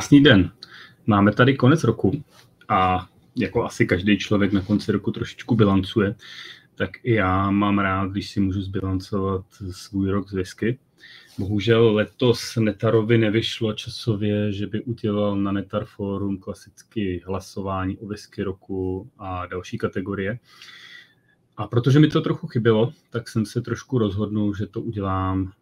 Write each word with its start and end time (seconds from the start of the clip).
Krásný 0.00 0.22
den. 0.22 0.50
Máme 1.06 1.32
tady 1.32 1.56
konec 1.56 1.84
roku 1.84 2.24
a 2.68 3.08
jako 3.36 3.64
asi 3.64 3.86
každý 3.86 4.18
člověk 4.18 4.52
na 4.52 4.60
konci 4.62 4.92
roku 4.92 5.10
trošičku 5.10 5.56
bilancuje, 5.56 6.14
tak 6.74 6.90
i 7.02 7.14
já 7.14 7.50
mám 7.50 7.78
rád, 7.78 8.10
když 8.10 8.30
si 8.30 8.40
můžu 8.40 8.62
zbilancovat 8.62 9.44
svůj 9.70 10.10
rok 10.10 10.28
z 10.28 10.32
whisky. 10.32 10.78
Bohužel 11.38 11.94
letos 11.94 12.56
Netarovi 12.56 13.18
nevyšlo 13.18 13.72
časově, 13.72 14.52
že 14.52 14.66
by 14.66 14.82
udělal 14.82 15.36
na 15.36 15.52
Netar 15.52 15.84
Forum 15.84 16.38
klasicky 16.38 17.22
hlasování 17.26 17.98
o 17.98 18.06
whisky 18.06 18.42
roku 18.42 19.10
a 19.18 19.46
další 19.46 19.78
kategorie. 19.78 20.38
A 21.56 21.66
protože 21.66 22.00
mi 22.00 22.08
to 22.08 22.20
trochu 22.20 22.46
chybělo, 22.46 22.92
tak 23.10 23.28
jsem 23.28 23.46
se 23.46 23.60
trošku 23.60 23.98
rozhodnul, 23.98 24.54
že 24.54 24.66
to 24.66 24.80
udělám 24.80 25.52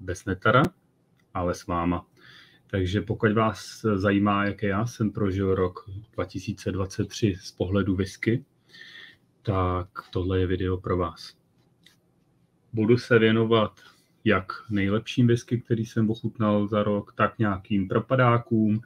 bez 0.00 0.24
Netara, 0.24 0.62
ale 1.34 1.54
s 1.54 1.66
váma. 1.66 2.06
Takže 2.74 3.00
pokud 3.00 3.32
vás 3.32 3.86
zajímá, 3.94 4.44
jak 4.44 4.62
já 4.62 4.86
jsem 4.86 5.10
prožil 5.10 5.54
rok 5.54 5.90
2023 6.12 7.36
z 7.40 7.52
pohledu 7.52 7.96
whisky, 7.96 8.44
tak 9.42 9.88
tohle 10.10 10.40
je 10.40 10.46
video 10.46 10.76
pro 10.76 10.96
vás. 10.96 11.36
Budu 12.72 12.98
se 12.98 13.18
věnovat 13.18 13.80
jak 14.24 14.52
nejlepším 14.70 15.26
whisky, 15.26 15.60
který 15.60 15.86
jsem 15.86 16.10
ochutnal 16.10 16.66
za 16.68 16.82
rok, 16.82 17.12
tak 17.16 17.38
nějakým 17.38 17.88
propadákům 17.88 18.80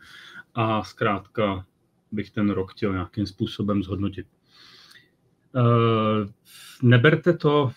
a 0.54 0.84
zkrátka 0.84 1.66
bych 2.12 2.30
ten 2.30 2.50
rok 2.50 2.72
chtěl 2.72 2.92
nějakým 2.92 3.26
způsobem 3.26 3.82
zhodnotit. 3.82 4.26
Eh, 5.56 6.32
neberte 6.82 7.32
to, 7.32 7.72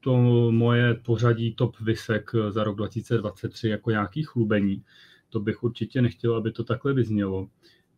to 0.00 0.16
moje 0.52 0.94
pořadí 0.94 1.54
top 1.54 1.80
visek 1.80 2.30
za 2.48 2.64
rok 2.64 2.76
2023 2.76 3.68
jako 3.68 3.90
nějaký 3.90 4.22
chlubení. 4.22 4.82
To 5.34 5.40
bych 5.40 5.62
určitě 5.62 6.02
nechtěl, 6.02 6.36
aby 6.36 6.52
to 6.52 6.64
takhle 6.64 6.92
vyznělo, 6.92 7.48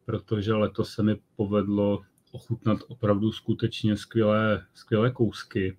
protože 0.04 0.52
letos 0.52 0.90
se 0.90 1.02
mi 1.02 1.16
povedlo 1.36 2.02
ochutnat 2.32 2.78
opravdu 2.88 3.32
skutečně 3.32 3.96
skvělé, 3.96 4.66
skvělé 4.74 5.10
kousky 5.10 5.76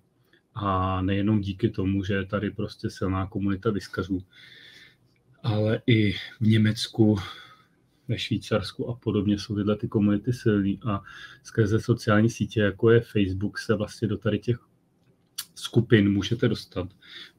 a 0.54 1.02
nejenom 1.02 1.40
díky 1.40 1.68
tomu, 1.70 2.04
že 2.04 2.14
je 2.14 2.26
tady 2.26 2.50
prostě 2.50 2.90
silná 2.90 3.26
komunita 3.26 3.70
vyskařů, 3.70 4.22
ale 5.42 5.82
i 5.86 6.12
v 6.12 6.40
Německu, 6.40 7.16
ve 8.08 8.18
Švýcarsku 8.18 8.88
a 8.88 8.94
podobně 8.96 9.38
jsou 9.38 9.54
tyhle 9.54 9.76
ty 9.76 9.88
komunity 9.88 10.32
silný 10.32 10.80
a 10.86 11.02
skrze 11.42 11.80
sociální 11.80 12.30
sítě, 12.30 12.60
jako 12.60 12.90
je 12.90 13.00
Facebook, 13.00 13.58
se 13.58 13.74
vlastně 13.74 14.08
do 14.08 14.18
tady 14.18 14.38
těch 14.38 14.58
skupin 15.54 16.12
můžete 16.12 16.48
dostat. 16.48 16.88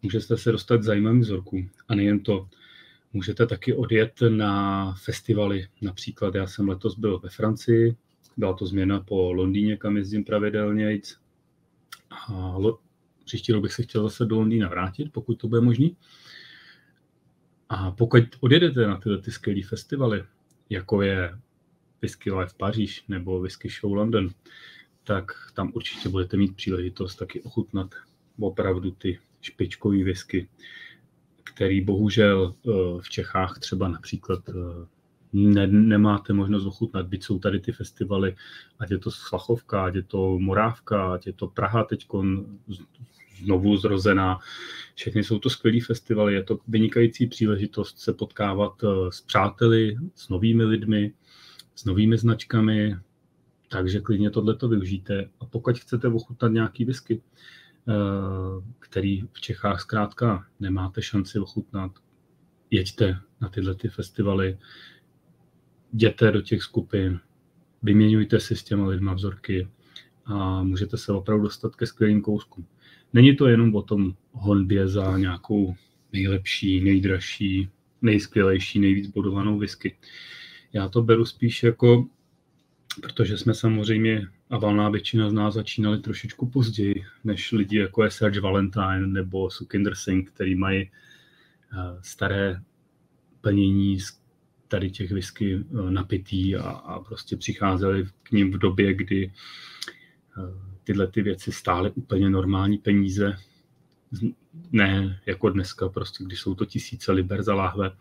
Můžete 0.01 0.37
se 0.37 0.51
dostat 0.51 0.83
zajímavým 0.83 1.21
vzorkům. 1.21 1.69
A 1.87 1.95
nejen 1.95 2.19
to, 2.19 2.49
můžete 3.13 3.45
taky 3.45 3.73
odjet 3.73 4.13
na 4.29 4.93
festivaly. 4.93 5.67
Například 5.81 6.35
já 6.35 6.47
jsem 6.47 6.69
letos 6.69 6.97
byl 6.97 7.19
ve 7.19 7.29
Francii, 7.29 7.95
byla 8.37 8.53
to 8.53 8.65
změna 8.65 8.99
po 8.99 9.33
Londýně, 9.33 9.77
kam 9.77 9.97
jezdím 9.97 10.23
pravidelně. 10.23 10.99
A 12.11 12.55
příští 13.25 13.51
rok 13.51 13.61
bych 13.61 13.73
se 13.73 13.83
chtěl 13.83 14.03
zase 14.03 14.25
do 14.25 14.35
Londýna 14.35 14.69
vrátit, 14.69 15.11
pokud 15.11 15.35
to 15.35 15.47
bude 15.47 15.61
možný. 15.61 15.97
A 17.69 17.91
pokud 17.91 18.23
odjedete 18.39 18.87
na 18.87 18.97
tyhle 18.97 19.21
ty 19.21 19.31
skvělé 19.31 19.61
festivaly, 19.61 20.23
jako 20.69 21.01
je 21.01 21.39
Whisky 22.01 22.31
Live 22.31 22.51
Paříž 22.57 23.03
nebo 23.07 23.41
Whisky 23.41 23.69
Show 23.69 23.93
London, 23.93 24.29
tak 25.03 25.31
tam 25.53 25.71
určitě 25.75 26.09
budete 26.09 26.37
mít 26.37 26.55
příležitost 26.55 27.15
taky 27.15 27.41
ochutnat 27.41 27.95
opravdu 28.39 28.91
ty 28.91 29.19
špičkové 29.41 30.03
whisky, 30.03 30.49
který 31.53 31.81
bohužel 31.81 32.53
eh, 32.53 32.71
v 33.01 33.09
Čechách 33.09 33.59
třeba 33.59 33.87
například 33.87 34.49
eh, 34.49 34.53
ne, 35.33 35.67
nemáte 35.67 36.33
možnost 36.33 36.65
ochutnat, 36.65 37.07
byť 37.07 37.23
jsou 37.23 37.39
tady 37.39 37.59
ty 37.59 37.71
festivaly, 37.71 38.35
ať 38.79 38.91
je 38.91 38.97
to 38.97 39.11
Slachovka, 39.11 39.85
ať 39.85 39.95
je 39.95 40.03
to 40.03 40.39
Morávka, 40.39 41.13
ať 41.13 41.27
je 41.27 41.33
to 41.33 41.47
Praha 41.47 41.83
teď 41.83 42.07
znovu 43.43 43.77
zrozená. 43.77 44.39
Všechny 44.95 45.23
jsou 45.23 45.39
to 45.39 45.49
skvělé 45.49 45.79
festivaly, 45.81 46.33
je 46.33 46.43
to 46.43 46.59
vynikající 46.67 47.27
příležitost 47.27 47.99
se 47.99 48.13
potkávat 48.13 48.73
eh, 48.83 48.87
s 49.09 49.21
přáteli, 49.21 49.95
s 50.15 50.29
novými 50.29 50.63
lidmi, 50.63 51.13
s 51.75 51.85
novými 51.85 52.17
značkami, 52.17 52.95
takže 53.69 53.99
klidně 53.99 54.29
tohleto 54.29 54.67
využijte. 54.67 55.29
A 55.39 55.45
pokud 55.45 55.79
chcete 55.79 56.07
ochutnat 56.07 56.51
nějaký 56.51 56.85
whisky, 56.85 57.21
který 58.79 59.21
v 59.31 59.41
Čechách 59.41 59.81
zkrátka 59.81 60.45
nemáte 60.59 61.01
šanci 61.01 61.39
ochutnat, 61.39 61.91
jeďte 62.71 63.19
na 63.41 63.49
tyhle 63.49 63.75
ty 63.75 63.87
festivaly, 63.87 64.57
jděte 65.93 66.31
do 66.31 66.41
těch 66.41 66.63
skupin, 66.63 67.19
vyměňujte 67.83 68.39
si 68.39 68.55
s 68.55 68.63
těma 68.63 68.87
lidma 68.87 69.13
vzorky 69.13 69.67
a 70.25 70.63
můžete 70.63 70.97
se 70.97 71.11
opravdu 71.11 71.43
dostat 71.43 71.75
ke 71.75 71.85
skvělým 71.85 72.21
kouskům. 72.21 72.65
Není 73.13 73.35
to 73.35 73.47
jenom 73.47 73.75
o 73.75 73.81
tom 73.81 74.15
honbě 74.31 74.87
za 74.87 75.17
nějakou 75.17 75.75
nejlepší, 76.13 76.81
nejdražší, 76.81 77.69
nejskvělejší, 78.01 78.79
nejvíc 78.79 79.07
bodovanou 79.07 79.59
whisky. 79.59 79.97
Já 80.73 80.89
to 80.89 81.01
beru 81.01 81.25
spíš 81.25 81.63
jako, 81.63 82.07
protože 83.01 83.37
jsme 83.37 83.53
samozřejmě 83.53 84.27
a 84.49 84.57
valná 84.57 84.89
většina 84.89 85.29
z 85.29 85.33
nás 85.33 85.53
začínali 85.53 85.97
trošičku 85.97 86.49
později, 86.49 87.03
než 87.23 87.51
lidi 87.51 87.77
jako 87.77 88.03
je 88.03 88.11
Serge 88.11 88.39
Valentine 88.39 89.07
nebo 89.07 89.49
Sukinder 89.49 89.95
Singh, 89.95 90.29
který 90.29 90.55
mají 90.55 90.81
eh, 90.81 91.97
staré 92.01 92.61
plnění 93.41 93.99
z 93.99 94.19
tady 94.67 94.91
těch 94.91 95.11
whisky 95.11 95.55
eh, 95.55 95.91
napitý 95.91 96.55
a, 96.55 96.69
a 96.69 96.99
prostě 96.99 97.37
přicházeli 97.37 98.07
k 98.23 98.31
ním 98.31 98.51
v 98.51 98.57
době, 98.57 98.93
kdy 98.93 99.31
eh, 100.37 100.41
tyhle 100.83 101.07
ty 101.07 101.21
věci 101.21 101.51
stály 101.51 101.91
úplně 101.91 102.29
normální 102.29 102.77
peníze, 102.77 103.37
ne 104.71 105.21
jako 105.25 105.49
dneska, 105.49 105.89
prostě 105.89 106.23
když 106.23 106.39
jsou 106.39 106.55
to 106.55 106.65
tisíce 106.65 107.11
liber 107.11 107.43
za 107.43 107.55
láhve. 107.55 107.91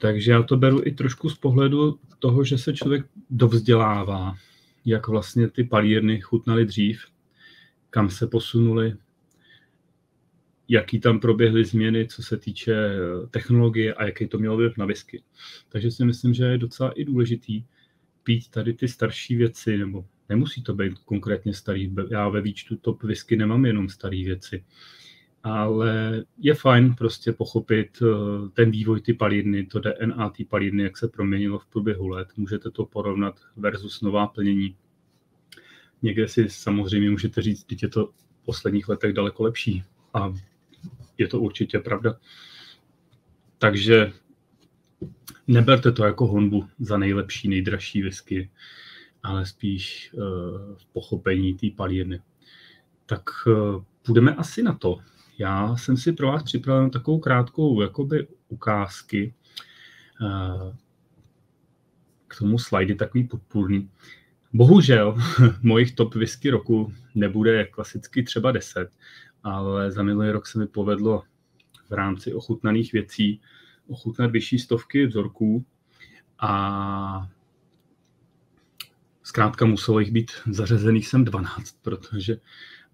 Takže 0.00 0.30
já 0.30 0.42
to 0.42 0.56
beru 0.56 0.80
i 0.84 0.92
trošku 0.92 1.30
z 1.30 1.38
pohledu 1.38 1.98
toho, 2.18 2.44
že 2.44 2.58
se 2.58 2.72
člověk 2.72 3.06
dovzdělává, 3.30 4.36
jak 4.84 5.08
vlastně 5.08 5.48
ty 5.48 5.64
palírny 5.64 6.20
chutnaly 6.20 6.66
dřív, 6.66 7.04
kam 7.90 8.10
se 8.10 8.26
posunuli, 8.26 8.96
jaký 10.68 11.00
tam 11.00 11.20
proběhly 11.20 11.64
změny, 11.64 12.06
co 12.06 12.22
se 12.22 12.36
týče 12.36 12.74
eh, 12.74 13.26
technologie 13.26 13.94
a 13.94 14.04
jaký 14.04 14.26
to 14.26 14.38
mělo 14.38 14.56
vliv 14.56 14.76
na 14.76 14.86
whisky. 14.86 15.22
Takže 15.68 15.90
si 15.90 16.04
myslím, 16.04 16.34
že 16.34 16.44
je 16.44 16.58
docela 16.58 16.90
i 16.90 17.04
důležitý 17.04 17.64
pít 18.22 18.50
tady 18.50 18.72
ty 18.72 18.88
starší 18.88 19.36
věci, 19.36 19.78
nebo 19.78 20.04
nemusí 20.28 20.62
to 20.62 20.74
být 20.74 20.98
konkrétně 20.98 21.54
starý. 21.54 21.94
Já 22.10 22.28
ve 22.28 22.40
výčtu 22.40 22.76
top 22.76 23.02
whisky 23.02 23.36
nemám 23.36 23.64
jenom 23.64 23.88
staré 23.88 24.24
věci. 24.24 24.64
Ale 25.42 26.24
je 26.38 26.54
fajn 26.54 26.94
prostě 26.94 27.32
pochopit 27.32 28.02
eh, 28.02 28.06
ten 28.52 28.70
vývoj 28.70 29.00
ty 29.00 29.14
palírny, 29.14 29.66
to 29.66 29.80
DNA 29.80 30.30
ty 30.30 30.44
palírny, 30.44 30.82
jak 30.82 30.96
se 30.96 31.08
proměnilo 31.08 31.58
v 31.58 31.66
průběhu 31.66 32.08
let. 32.08 32.28
Můžete 32.36 32.70
to 32.70 32.86
porovnat 32.86 33.40
versus 33.56 34.00
nová 34.00 34.26
plnění. 34.26 34.76
Někde 36.02 36.28
si 36.28 36.50
samozřejmě 36.50 37.10
můžete 37.10 37.42
říct, 37.42 37.66
že 37.70 37.86
je 37.86 37.88
to 37.88 38.06
v 38.06 38.44
posledních 38.44 38.88
letech 38.88 39.12
daleko 39.12 39.42
lepší. 39.42 39.84
A 40.14 40.34
je 41.18 41.28
to 41.28 41.40
určitě 41.40 41.78
pravda. 41.78 42.16
Takže 43.58 44.12
neberte 45.46 45.92
to 45.92 46.04
jako 46.04 46.26
honbu 46.26 46.68
za 46.78 46.98
nejlepší, 46.98 47.48
nejdražší 47.48 48.02
whisky, 48.02 48.50
ale 49.22 49.46
spíš 49.46 50.10
uh, 50.12 50.22
v 50.76 50.86
pochopení 50.92 51.54
té 51.54 51.66
palírny. 51.76 52.20
Tak 53.06 53.22
uh, 53.46 53.84
půjdeme 54.06 54.34
asi 54.34 54.62
na 54.62 54.74
to. 54.74 54.98
Já 55.40 55.76
jsem 55.76 55.96
si 55.96 56.12
pro 56.12 56.26
vás 56.26 56.42
připravil 56.42 56.90
takovou 56.90 57.18
krátkou 57.18 57.80
jakoby 57.80 58.26
ukázky 58.48 59.34
uh, 60.20 60.74
k 62.28 62.38
tomu 62.38 62.58
slajdy, 62.58 62.94
takový 62.94 63.24
podpůrný. 63.24 63.90
Bohužel 64.52 65.16
mojich 65.62 65.94
top 65.94 66.14
whisky 66.14 66.50
roku 66.50 66.92
nebude 67.14 67.64
klasicky 67.64 68.22
třeba 68.22 68.52
10, 68.52 68.90
ale 69.42 69.92
za 69.92 70.02
minulý 70.02 70.30
rok 70.30 70.46
se 70.46 70.58
mi 70.58 70.66
povedlo 70.66 71.22
v 71.90 71.92
rámci 71.92 72.34
ochutnaných 72.34 72.92
věcí 72.92 73.40
ochutnat 73.88 74.30
vyšší 74.30 74.58
stovky 74.58 75.06
vzorků 75.06 75.64
a 76.38 77.28
zkrátka 79.22 79.66
muselo 79.66 80.00
jich 80.00 80.12
být 80.12 80.30
zařazených 80.50 81.08
sem 81.08 81.24
12, 81.24 81.76
protože 81.82 82.36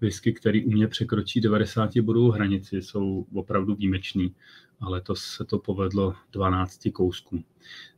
whisky, 0.00 0.32
který 0.32 0.64
u 0.64 0.70
mě 0.70 0.88
překročí 0.88 1.40
90 1.40 1.98
bodovou 1.98 2.30
hranici, 2.30 2.82
jsou 2.82 3.26
opravdu 3.34 3.74
výjimečný, 3.74 4.34
ale 4.80 5.00
to 5.00 5.16
se 5.16 5.44
to 5.44 5.58
povedlo 5.58 6.14
12 6.32 6.88
kousků. 6.92 7.44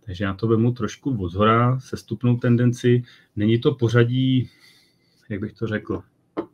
Takže 0.04 0.24
já 0.24 0.34
to 0.34 0.48
vemu 0.48 0.72
trošku 0.72 1.22
od 1.22 1.28
zhora, 1.28 1.80
se 1.80 1.96
stupnou 1.96 2.36
tendenci. 2.36 3.02
Není 3.36 3.60
to 3.60 3.74
pořadí, 3.74 4.50
jak 5.28 5.40
bych 5.40 5.52
to 5.52 5.66
řekl, 5.66 6.02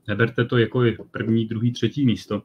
neberte 0.09 0.45
to 0.45 0.59
jako 0.59 0.85
první, 1.11 1.47
druhý, 1.47 1.73
třetí 1.73 2.07
místo, 2.07 2.43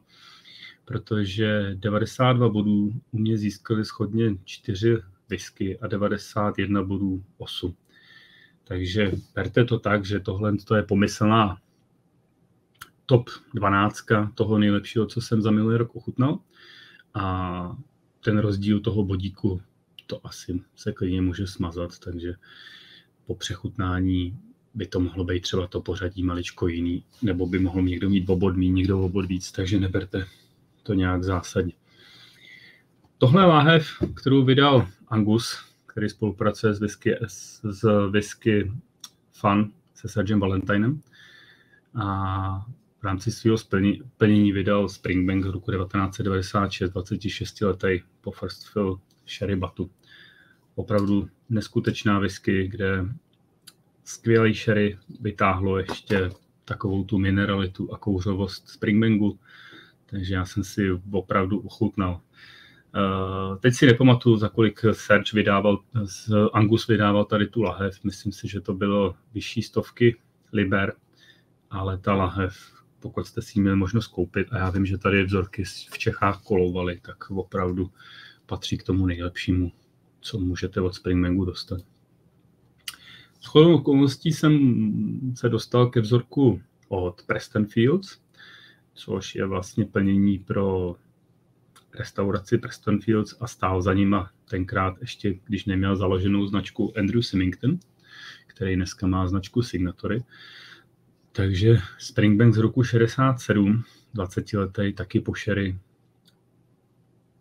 protože 0.84 1.74
92 1.74 2.48
bodů 2.48 2.92
u 3.10 3.18
mě 3.18 3.38
získali 3.38 3.84
schodně 3.84 4.36
čtyři 4.44 4.96
whisky 5.28 5.78
a 5.78 5.86
91 5.86 6.82
bodů 6.82 7.24
8. 7.38 7.74
Takže 8.64 9.12
berte 9.34 9.64
to 9.64 9.78
tak, 9.78 10.04
že 10.04 10.20
tohle 10.20 10.56
to 10.56 10.74
je 10.74 10.82
pomyslná 10.82 11.60
top 13.10 13.30
12 13.54 14.04
toho 14.34 14.58
nejlepšího, 14.58 15.06
co 15.06 15.20
jsem 15.20 15.42
za 15.42 15.50
minulý 15.50 15.76
rok 15.76 15.96
ochutnal. 15.96 16.38
A 17.14 17.76
ten 18.24 18.38
rozdíl 18.38 18.80
toho 18.80 19.04
bodíku, 19.04 19.60
to 20.06 20.26
asi 20.26 20.60
se 20.76 20.92
klidně 20.92 21.22
může 21.22 21.46
smazat, 21.46 21.98
takže 21.98 22.34
po 23.26 23.34
přechutnání 23.34 24.38
by 24.74 24.86
to 24.86 25.00
mohlo 25.00 25.24
být 25.24 25.40
třeba 25.40 25.66
to 25.66 25.80
pořadí 25.80 26.22
maličko 26.22 26.68
jiný, 26.68 27.04
nebo 27.22 27.46
by 27.46 27.58
mohl 27.58 27.82
někdo 27.82 28.10
mít 28.10 28.30
obod 28.30 28.56
míň, 28.56 28.74
někdo 28.74 29.00
obod 29.00 29.26
víc, 29.26 29.52
takže 29.52 29.80
neberte 29.80 30.26
to 30.82 30.94
nějak 30.94 31.24
zásadně. 31.24 31.72
Tohle 33.18 33.46
láhev, 33.46 33.88
kterou 34.14 34.44
vydal 34.44 34.88
Angus, 35.08 35.58
který 35.86 36.08
spolupracuje 36.08 36.74
s 36.74 36.80
whisky, 36.80 37.16
s 37.70 38.08
whisky 38.10 38.72
Fun 39.32 39.72
se 39.94 40.08
Sergem 40.08 40.40
Valentinem. 40.40 41.00
A 41.94 42.66
v 43.00 43.04
rámci 43.04 43.32
svého 43.32 43.56
plnění 44.16 44.52
vydal 44.52 44.88
Springbank 44.88 45.44
z 45.44 45.48
roku 45.48 45.70
1996, 45.70 46.90
26 46.90 47.60
letý 47.60 48.00
po 48.20 48.30
First 48.30 48.68
Fill 48.68 49.00
Sherry 49.28 49.56
Batu. 49.56 49.90
Opravdu 50.74 51.28
neskutečná 51.48 52.18
whisky, 52.18 52.68
kde 52.68 53.04
skvělý 54.04 54.54
sherry 54.54 54.98
vytáhlo 55.20 55.78
ještě 55.78 56.30
takovou 56.64 57.04
tu 57.04 57.18
mineralitu 57.18 57.94
a 57.94 57.98
kouřovost 57.98 58.68
Springbangu, 58.68 59.38
takže 60.06 60.34
já 60.34 60.44
jsem 60.44 60.64
si 60.64 60.90
opravdu 61.12 61.60
uchutnal. 61.60 62.20
Uh, 62.94 63.58
teď 63.58 63.74
si 63.74 63.86
nepamatuju, 63.86 64.36
za 64.36 64.48
kolik 64.48 64.80
Serge 64.92 65.30
vydával, 65.34 65.78
Angus 66.52 66.86
vydával 66.86 67.24
tady 67.24 67.46
tu 67.46 67.62
lahev. 67.62 68.04
Myslím 68.04 68.32
si, 68.32 68.48
že 68.48 68.60
to 68.60 68.74
bylo 68.74 69.14
vyšší 69.34 69.62
stovky 69.62 70.16
liber, 70.52 70.92
ale 71.70 71.98
ta 71.98 72.14
lahev, 72.14 72.79
pokud 73.00 73.26
jste 73.26 73.42
si 73.42 73.58
ji 73.58 73.62
měli 73.62 73.76
možnost 73.76 74.06
koupit, 74.06 74.46
a 74.50 74.58
já 74.58 74.70
vím, 74.70 74.86
že 74.86 74.98
tady 74.98 75.24
vzorky 75.24 75.64
v 75.64 75.98
Čechách 75.98 76.42
kolouvaly, 76.42 77.00
tak 77.02 77.30
opravdu 77.30 77.90
patří 78.46 78.78
k 78.78 78.82
tomu 78.82 79.06
nejlepšímu, 79.06 79.72
co 80.20 80.38
můžete 80.38 80.80
od 80.80 80.94
Springbangu 80.94 81.44
dostat. 81.44 81.80
S 83.40 83.46
chodou 83.46 83.74
okolností 83.74 84.32
jsem 84.32 85.32
se 85.34 85.48
dostal 85.48 85.86
ke 85.86 86.00
vzorku 86.00 86.62
od 86.88 87.22
Preston 87.22 87.66
Fields, 87.66 88.18
což 88.94 89.34
je 89.34 89.46
vlastně 89.46 89.84
plnění 89.84 90.38
pro 90.38 90.96
restauraci 91.94 92.58
Preston 92.58 93.00
Fields 93.00 93.36
a 93.40 93.46
stál 93.46 93.82
za 93.82 93.94
nima 93.94 94.30
tenkrát 94.50 94.94
ještě, 95.00 95.38
když 95.44 95.64
neměl 95.64 95.96
založenou 95.96 96.46
značku 96.46 96.92
Andrew 96.98 97.22
Symington, 97.22 97.78
který 98.46 98.76
dneska 98.76 99.06
má 99.06 99.28
značku 99.28 99.62
Signatory. 99.62 100.24
Takže 101.32 101.78
Springbank 101.98 102.54
z 102.54 102.58
roku 102.58 102.84
67, 102.84 103.84
20 104.14 104.52
letý, 104.52 104.92
taky 104.92 105.20
po 105.20 105.32
sherry. 105.34 105.78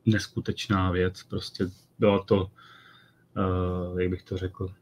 Neskutečná 0.06 0.92
věc, 0.92 1.24
prostě 1.24 1.68
byla 2.00 2.24
to, 2.24 2.52
uh, 3.92 4.00
jak 4.00 4.10
bych 4.10 4.24
to 4.24 4.38
řekl, 4.38 4.74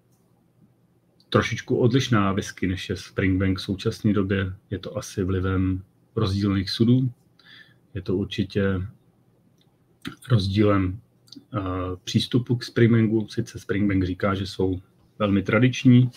trošičku 1.30 1.78
odlišná 1.78 2.34
whisky, 2.34 2.68
než 2.68 2.90
je 2.90 2.96
Springbank 2.96 3.58
v 3.58 3.62
současné 3.62 4.14
době. 4.14 4.54
Je 4.70 4.80
to 4.80 4.98
asi 4.98 5.24
vlivem 5.24 5.84
rozdílných 6.16 6.70
sudů. 6.70 7.12
Je 7.94 8.02
to 8.02 8.18
určitě 8.18 8.88
rozdílem 10.30 11.00
uh, 11.54 11.60
přístupu 12.04 12.56
k 12.56 12.64
Springbanku. 12.64 13.28
Sice 13.28 13.60
Springbank 13.60 14.04
říká, 14.04 14.36
že 14.36 14.48
jsou 14.48 14.82
velmi 15.20 15.42
tradiční, 15.44 16.12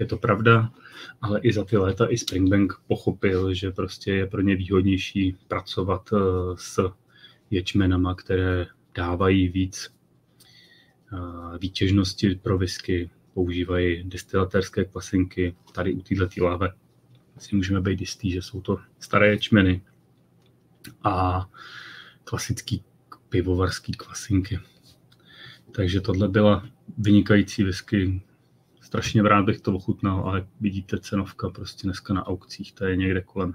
je 0.00 0.06
to 0.06 0.16
pravda, 0.16 0.72
ale 1.20 1.40
i 1.40 1.52
za 1.52 1.64
ty 1.64 1.76
léta 1.76 2.06
i 2.06 2.18
Springbank 2.18 2.72
pochopil, 2.86 3.54
že 3.54 3.70
prostě 3.70 4.12
je 4.12 4.26
pro 4.26 4.40
ně 4.40 4.56
výhodnější 4.56 5.36
pracovat 5.48 6.12
uh, 6.12 6.20
s 6.56 6.92
ječmenama, 7.50 8.14
které 8.14 8.66
dávají 8.94 9.48
víc 9.48 9.94
uh, 11.12 11.58
výtěžnosti 11.58 12.34
pro 12.34 12.58
whisky, 12.58 13.10
používají 13.34 14.04
destilatérské 14.04 14.84
kvasinky. 14.84 15.56
Tady 15.72 15.94
u 15.94 16.00
této 16.00 16.44
láve 16.44 16.72
si 17.38 17.56
můžeme 17.56 17.80
být 17.80 18.00
jistý, 18.00 18.30
že 18.30 18.42
jsou 18.42 18.60
to 18.60 18.78
staré 18.98 19.28
ječmeny 19.28 19.82
a 21.04 21.46
klasický 22.24 22.84
pivovarský 23.28 23.92
kvasinky. 23.92 24.58
Takže 25.72 26.00
tohle 26.00 26.28
byla 26.28 26.68
vynikající 26.98 27.64
whisky. 27.64 28.22
Strašně 28.90 29.22
rád 29.22 29.42
bych 29.42 29.60
to 29.60 29.74
ochutnal, 29.74 30.28
ale 30.28 30.46
vidíte 30.60 30.98
cenovka 30.98 31.50
prostě 31.50 31.86
dneska 31.86 32.14
na 32.14 32.26
aukcích, 32.26 32.72
to 32.72 32.84
je 32.84 32.96
někde 32.96 33.20
kolem 33.20 33.54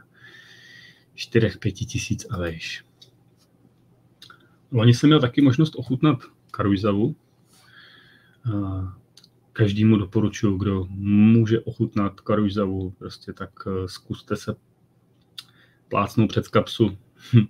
4-5 1.15 1.71
tisíc 1.85 2.25
a 2.29 2.37
vejš. 2.37 2.85
Loni 4.71 4.93
jsem 4.93 5.09
měl 5.09 5.19
taky 5.19 5.41
možnost 5.41 5.75
ochutnat 5.75 6.19
Karuizavu. 6.51 7.15
Každému 9.53 9.97
doporučuji, 9.97 10.57
kdo 10.57 10.85
může 10.89 11.59
ochutnat 11.59 12.21
Karuizavu, 12.21 12.91
prostě 12.91 13.33
tak 13.33 13.49
eh, 13.67 13.87
zkuste 13.87 14.35
se 14.35 14.55
plácnout 15.89 16.29
před 16.29 16.47
kapsu 16.47 16.97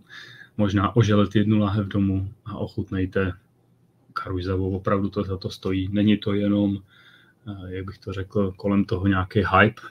možná 0.58 0.96
oželet 0.96 1.36
jednu 1.36 1.58
láhev 1.58 1.88
domů 1.88 2.34
a 2.46 2.58
ochutnejte 2.58 3.34
karuizavou, 4.14 4.76
opravdu 4.76 5.10
to 5.10 5.24
za 5.24 5.38
to 5.38 5.50
stojí. 5.50 5.90
Není 5.92 6.18
to 6.18 6.34
jenom, 6.34 6.84
jak 7.68 7.86
bych 7.86 7.98
to 7.98 8.14
řekl, 8.14 8.52
kolem 8.52 8.86
toho 8.86 9.08
nějaký 9.08 9.40
hype, 9.40 9.82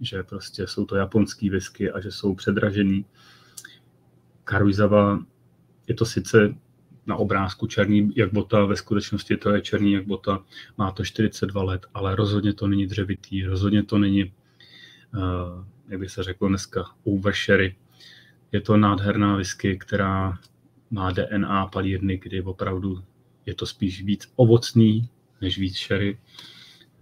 že 0.00 0.22
prostě 0.22 0.66
jsou 0.66 0.84
to 0.84 0.96
japonský 0.96 1.50
whisky 1.50 1.90
a 1.90 2.00
že 2.00 2.12
jsou 2.12 2.34
předražený. 2.34 3.04
Karuizava 4.44 5.20
je 5.88 5.94
to 5.94 6.04
sice 6.04 6.54
na 7.06 7.16
obrázku 7.16 7.66
černý 7.66 8.12
jak 8.16 8.32
bota, 8.32 8.64
ve 8.64 8.76
skutečnosti 8.76 9.36
to 9.36 9.50
je 9.50 9.60
černý 9.60 9.92
jak 9.92 10.06
bota, 10.06 10.44
má 10.78 10.92
to 10.92 11.04
42 11.04 11.62
let, 11.62 11.86
ale 11.94 12.16
rozhodně 12.16 12.52
to 12.52 12.66
není 12.66 12.86
dřevitý, 12.86 13.44
rozhodně 13.44 13.82
to 13.82 13.98
není, 13.98 14.24
uh, 14.24 15.64
jak 15.88 16.00
by 16.00 16.08
se 16.08 16.22
řeklo 16.22 16.48
dneska, 16.48 16.84
oversherry, 17.04 17.76
je 18.52 18.60
to 18.60 18.76
nádherná 18.76 19.36
whisky, 19.36 19.78
která 19.78 20.38
má 20.90 21.12
DNA 21.12 21.66
palírny, 21.66 22.18
kdy 22.22 22.42
opravdu 22.42 23.02
je 23.46 23.54
to 23.54 23.66
spíš 23.66 24.02
víc 24.02 24.32
ovocný, 24.36 25.08
než 25.40 25.58
víc 25.58 25.78
sherry. 25.78 26.18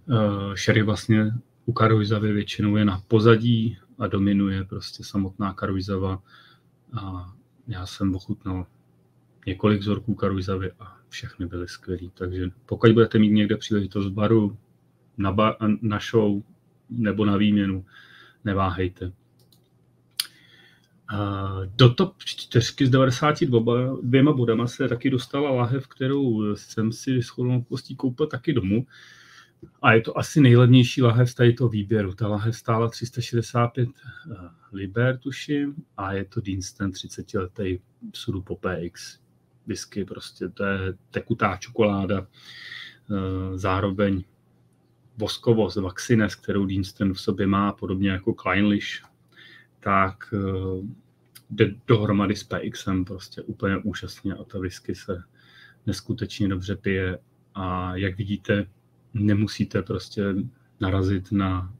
Uh, 0.09 0.53
sherry 0.55 0.81
vlastně 0.83 1.31
u 1.65 1.73
Karuizavy 1.73 2.33
většinou 2.33 2.75
je 2.77 2.85
na 2.85 3.01
pozadí 3.07 3.77
a 3.99 4.07
dominuje 4.07 4.63
prostě 4.63 5.03
samotná 5.03 5.53
Karuizava. 5.53 6.21
A 6.93 7.33
já 7.67 7.85
jsem 7.85 8.15
ochutnal 8.15 8.65
několik 9.45 9.79
vzorků 9.79 10.15
Karuizavy 10.15 10.71
a 10.79 10.97
všechny 11.09 11.45
byly 11.45 11.67
skvělý. 11.67 12.11
Takže 12.13 12.49
pokud 12.65 12.91
budete 12.91 13.19
mít 13.19 13.31
někde 13.31 13.57
příležitost 13.57 14.09
baru, 14.09 14.57
na, 15.17 15.31
ba- 15.31 15.57
na 15.81 15.99
show 16.11 16.41
nebo 16.89 17.25
na 17.25 17.37
výměnu, 17.37 17.85
neváhejte. 18.45 19.11
Do 21.75 21.93
top 21.93 22.23
4 22.23 22.85
z 22.85 22.89
92 22.89 23.97
dvěma 24.03 24.33
bodama 24.33 24.67
se 24.67 24.87
taky 24.87 25.09
dostala 25.09 25.51
lahev, 25.51 25.87
kterou 25.87 26.55
jsem 26.55 26.91
si 26.91 27.23
s 27.23 27.27
chodností 27.27 27.95
koupil 27.95 28.27
taky 28.27 28.53
domů. 28.53 28.85
A 29.81 29.93
je 29.93 30.01
to 30.01 30.17
asi 30.17 30.41
nejlevnější 30.41 31.01
lahev 31.01 31.29
z 31.29 31.33
tady 31.33 31.53
toho 31.53 31.69
výběru. 31.69 32.13
Ta 32.13 32.27
lahev 32.27 32.55
stála 32.55 32.89
365 32.89 33.89
eh, 33.89 34.35
liber, 34.73 35.17
tuším, 35.17 35.75
a 35.97 36.13
je 36.13 36.25
to 36.25 36.41
Deanston 36.41 36.91
30 36.91 37.33
letý 37.33 37.79
sudu 38.13 38.41
po 38.41 38.55
PX. 38.55 39.19
Whisky, 39.67 40.05
prostě 40.05 40.49
to 40.49 40.63
je 40.63 40.93
tekutá 41.11 41.57
čokoláda, 41.57 42.27
eh, 42.27 43.57
zároveň 43.57 44.23
voskovost, 45.17 45.77
vaxines, 45.77 46.35
kterou 46.35 46.65
Deanston 46.65 47.13
v 47.13 47.21
sobě 47.21 47.47
má, 47.47 47.73
podobně 47.73 48.09
jako 48.09 48.33
Kleinlich, 48.33 49.03
tak 49.79 50.33
eh, 50.33 50.37
jde 51.49 51.75
dohromady 51.87 52.35
s 52.35 52.43
PXem 52.43 53.05
prostě 53.05 53.41
úplně 53.41 53.77
úžasně 53.77 54.33
a 54.33 54.43
ta 54.43 54.59
whisky 54.59 54.95
se 54.95 55.23
neskutečně 55.85 56.47
dobře 56.47 56.75
pije 56.75 57.19
a 57.55 57.95
jak 57.95 58.17
vidíte, 58.17 58.67
nemusíte 59.19 59.81
prostě 59.81 60.23
narazit 60.79 61.31
na 61.31 61.73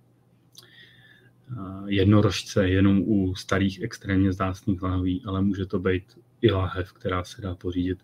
eh, 1.51 1.55
jednorožce 1.85 2.69
jenom 2.69 3.01
u 3.05 3.35
starých 3.35 3.81
extrémně 3.81 4.33
zdásných 4.33 4.81
lahví, 4.81 5.23
ale 5.25 5.41
může 5.41 5.65
to 5.65 5.79
být 5.79 6.03
i 6.41 6.51
láhev, 6.51 6.93
která 6.93 7.23
se 7.23 7.41
dá 7.41 7.55
pořídit 7.55 7.99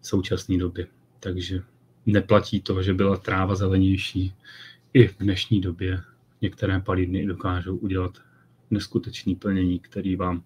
v 0.00 0.06
současné 0.06 0.58
době. 0.58 0.86
Takže 1.20 1.62
neplatí 2.06 2.60
to, 2.60 2.82
že 2.82 2.94
byla 2.94 3.16
tráva 3.16 3.54
zelenější. 3.54 4.34
I 4.94 5.08
v 5.08 5.18
dnešní 5.18 5.60
době 5.60 6.00
některé 6.40 6.80
palidny 6.80 7.26
dokážou 7.26 7.76
udělat 7.76 8.18
neskutečný 8.70 9.34
plnění, 9.34 9.78
který 9.78 10.16
vám 10.16 10.44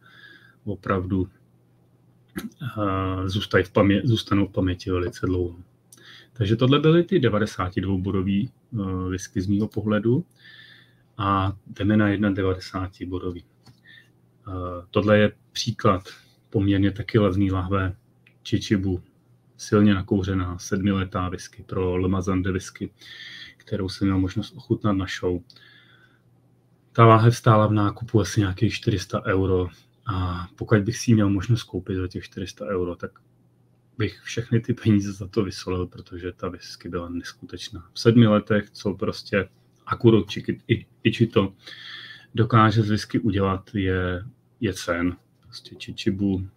opravdu 0.64 1.28
pamě- 3.72 4.00
zůstanou 4.04 4.46
v 4.46 4.52
paměti 4.52 4.90
velice 4.90 5.26
dlouho. 5.26 5.56
Takže 6.38 6.56
tohle 6.56 6.78
byly 6.78 7.04
ty 7.04 7.18
92-bodový 7.18 8.50
uh, 8.70 9.10
whisky 9.10 9.40
z 9.40 9.46
mého 9.46 9.68
pohledu 9.68 10.24
a 11.18 11.56
jdeme 11.66 11.96
na 11.96 12.30
91 12.30 13.10
bodový. 13.10 13.44
Uh, 14.48 14.54
tohle 14.90 15.18
je 15.18 15.32
příklad 15.52 16.02
poměrně 16.50 16.90
taky 16.90 17.18
levný 17.18 17.50
lahve 17.50 17.96
Chichibu, 18.48 19.02
silně 19.56 19.94
nakouřená 19.94 20.58
sedmiletá 20.58 21.28
whisky 21.28 21.62
pro 21.62 21.96
Lemazande 21.96 22.52
whisky, 22.52 22.90
kterou 23.56 23.88
jsem 23.88 24.08
měl 24.08 24.18
možnost 24.18 24.54
ochutnat 24.56 24.96
na 24.96 25.06
show. 25.20 25.40
Ta 26.92 27.06
láhev 27.06 27.36
stála 27.36 27.66
v 27.66 27.72
nákupu 27.72 28.20
asi 28.20 28.40
nějakých 28.40 28.74
400 28.74 29.22
euro 29.24 29.68
a 30.06 30.46
pokud 30.56 30.78
bych 30.78 30.96
si 30.96 31.10
ji 31.10 31.14
měl 31.14 31.30
možnost 31.30 31.62
koupit 31.62 31.96
za 31.96 32.08
těch 32.08 32.24
400 32.24 32.64
euro, 32.64 32.96
tak 32.96 33.10
bych 33.98 34.20
všechny 34.20 34.60
ty 34.60 34.74
peníze 34.74 35.12
za 35.12 35.28
to 35.28 35.44
vysolil, 35.44 35.86
protože 35.86 36.32
ta 36.32 36.48
whisky 36.48 36.88
byla 36.88 37.08
neskutečná. 37.08 37.90
V 37.92 38.00
sedmi 38.00 38.26
letech, 38.26 38.70
co 38.70 38.94
prostě 38.94 39.48
Akuro 39.86 40.24
to 41.32 41.54
dokáže 42.34 42.82
z 42.82 42.90
whisky 42.90 43.18
udělat, 43.18 43.70
je, 43.74 44.24
je 44.60 44.74
cen. 44.74 45.16
Prostě 45.40 45.76
Chichibu, 45.78 46.48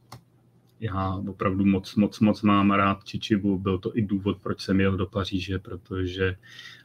já 0.80 1.16
opravdu 1.16 1.66
moc, 1.66 1.96
moc, 1.96 2.20
moc 2.20 2.42
mám 2.42 2.72
rád 2.72 3.04
Chichibu. 3.04 3.60
Byl 3.60 3.78
to 3.78 3.98
i 3.98 4.02
důvod, 4.02 4.38
proč 4.42 4.62
jsem 4.62 4.80
jel 4.80 4.98
do 4.98 5.06
Paříže, 5.06 5.60
protože 5.60 6.36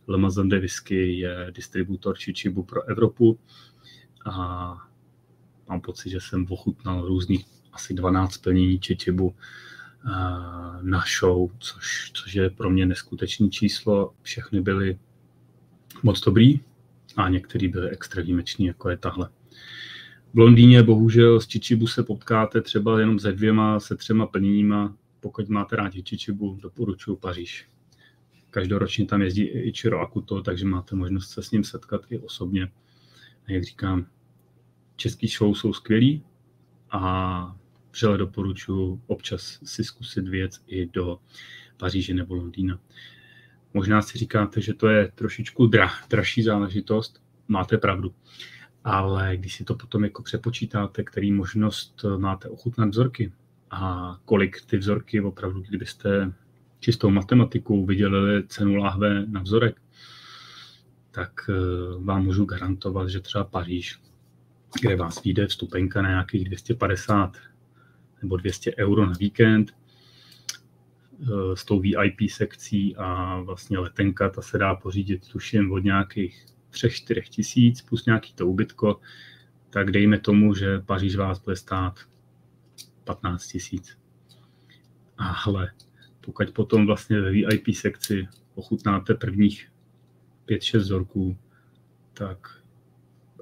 Le 0.06 0.18
Maison 0.18 0.48
de 0.48 0.58
Whisky 0.58 1.18
je 1.18 1.52
distributor 1.54 2.16
Chichibu 2.16 2.62
pro 2.62 2.82
Evropu 2.82 3.38
a 4.26 4.34
mám 5.68 5.80
pocit, 5.80 6.10
že 6.10 6.20
jsem 6.20 6.46
ochutnal 6.48 7.06
různých 7.06 7.46
asi 7.72 7.94
12 7.94 8.36
plnění 8.36 8.78
eh, 8.78 9.34
na 10.82 11.04
show, 11.20 11.50
což, 11.58 12.10
což 12.14 12.34
je 12.34 12.50
pro 12.50 12.70
mě 12.70 12.86
neskutečné 12.86 13.48
číslo. 13.48 14.14
Všechny 14.22 14.60
byly 14.60 14.98
moc 16.02 16.20
dobrý 16.20 16.60
a 17.16 17.28
některý 17.28 17.68
byly 17.68 17.90
extra 17.90 18.22
výjimeční, 18.22 18.66
jako 18.66 18.90
je 18.90 18.96
tahle. 18.96 19.28
V 20.34 20.38
Londýně 20.38 20.82
bohužel 20.82 21.40
s 21.40 21.46
Chichibu 21.46 21.86
se 21.86 22.02
potkáte 22.02 22.60
třeba 22.62 23.00
jenom 23.00 23.18
se 23.18 23.32
dvěma, 23.32 23.80
se 23.80 23.96
třema 23.96 24.26
plněníma. 24.26 24.96
Pokud 25.20 25.48
máte 25.48 25.76
rádi 25.76 26.02
Chichibu, 26.02 26.58
doporučuji 26.62 27.16
Paříž. 27.16 27.68
Každoročně 28.50 29.06
tam 29.06 29.22
jezdí 29.22 29.42
i 29.42 29.60
Ichiro 29.60 30.00
Akuto, 30.00 30.42
takže 30.42 30.66
máte 30.66 30.96
možnost 30.96 31.30
se 31.30 31.42
s 31.42 31.50
ním 31.50 31.64
setkat 31.64 32.02
i 32.10 32.18
osobně. 32.18 32.72
A 33.46 33.52
jak 33.52 33.64
říkám, 33.64 34.06
český 34.96 35.28
show 35.28 35.54
jsou 35.54 35.72
skvělý 35.72 36.22
a 36.90 37.56
vřele 37.94 38.18
doporučuji 38.18 39.00
občas 39.06 39.60
si 39.64 39.84
zkusit 39.84 40.28
věc 40.28 40.60
i 40.66 40.86
do 40.86 41.18
Paříže 41.76 42.14
nebo 42.14 42.34
Londýna. 42.34 42.80
Možná 43.74 44.02
si 44.02 44.18
říkáte, 44.18 44.60
že 44.60 44.74
to 44.74 44.88
je 44.88 45.12
trošičku 45.14 45.66
dra, 45.66 45.90
dražší 46.10 46.42
záležitost. 46.42 47.22
Máte 47.48 47.78
pravdu. 47.78 48.14
Ale 48.84 49.36
když 49.36 49.54
si 49.54 49.64
to 49.64 49.74
potom 49.74 50.04
jako 50.04 50.22
přepočítáte, 50.22 51.04
který 51.04 51.32
možnost 51.32 52.04
máte 52.16 52.48
ochutnat 52.48 52.88
vzorky 52.88 53.32
a 53.70 54.16
kolik 54.24 54.64
ty 54.66 54.76
vzorky 54.76 55.20
opravdu, 55.20 55.60
kdybyste 55.60 56.32
čistou 56.80 57.10
matematikou 57.10 57.86
vydělili 57.86 58.46
cenu 58.46 58.76
láhve 58.76 59.26
na 59.26 59.42
vzorek, 59.42 59.80
tak 61.10 61.30
eh, 61.48 61.54
vám 62.04 62.24
můžu 62.24 62.44
garantovat, 62.44 63.08
že 63.08 63.20
třeba 63.20 63.44
Paříž, 63.44 64.00
kde 64.80 64.96
vás 64.96 65.22
vyjde 65.22 65.46
vstupenka 65.46 66.02
na 66.02 66.08
nějakých 66.08 66.44
250 66.44 67.36
nebo 68.24 68.36
200 68.36 68.76
euro 68.76 69.06
na 69.06 69.12
víkend, 69.20 69.72
Eh, 71.22 71.56
s 71.56 71.64
tou 71.64 71.80
VIP 71.80 72.30
sekcí 72.30 72.96
a 72.96 73.40
vlastně 73.40 73.78
letenka, 73.78 74.28
ta 74.28 74.42
se 74.42 74.58
dá 74.58 74.74
pořídit 74.74 75.28
tuším 75.28 75.72
od 75.72 75.78
nějakých 75.78 76.46
3-4 76.70 77.22
tisíc 77.28 77.82
plus 77.82 78.06
nějaký 78.06 78.34
to 78.34 78.46
ubytko, 78.46 79.00
tak 79.70 79.90
dejme 79.90 80.18
tomu, 80.18 80.54
že 80.54 80.78
Paříž 80.78 81.16
vás 81.16 81.38
bude 81.38 81.56
stát 81.56 82.00
15 83.04 83.46
tisíc. 83.46 83.98
Ale 85.44 85.72
pokud 86.20 86.50
potom 86.50 86.86
vlastně 86.86 87.20
ve 87.20 87.30
VIP 87.30 87.74
sekci 87.74 88.28
ochutnáte 88.54 89.14
prvních 89.14 89.70
5-6 90.46 90.78
vzorků, 90.78 91.36
tak 92.14 92.60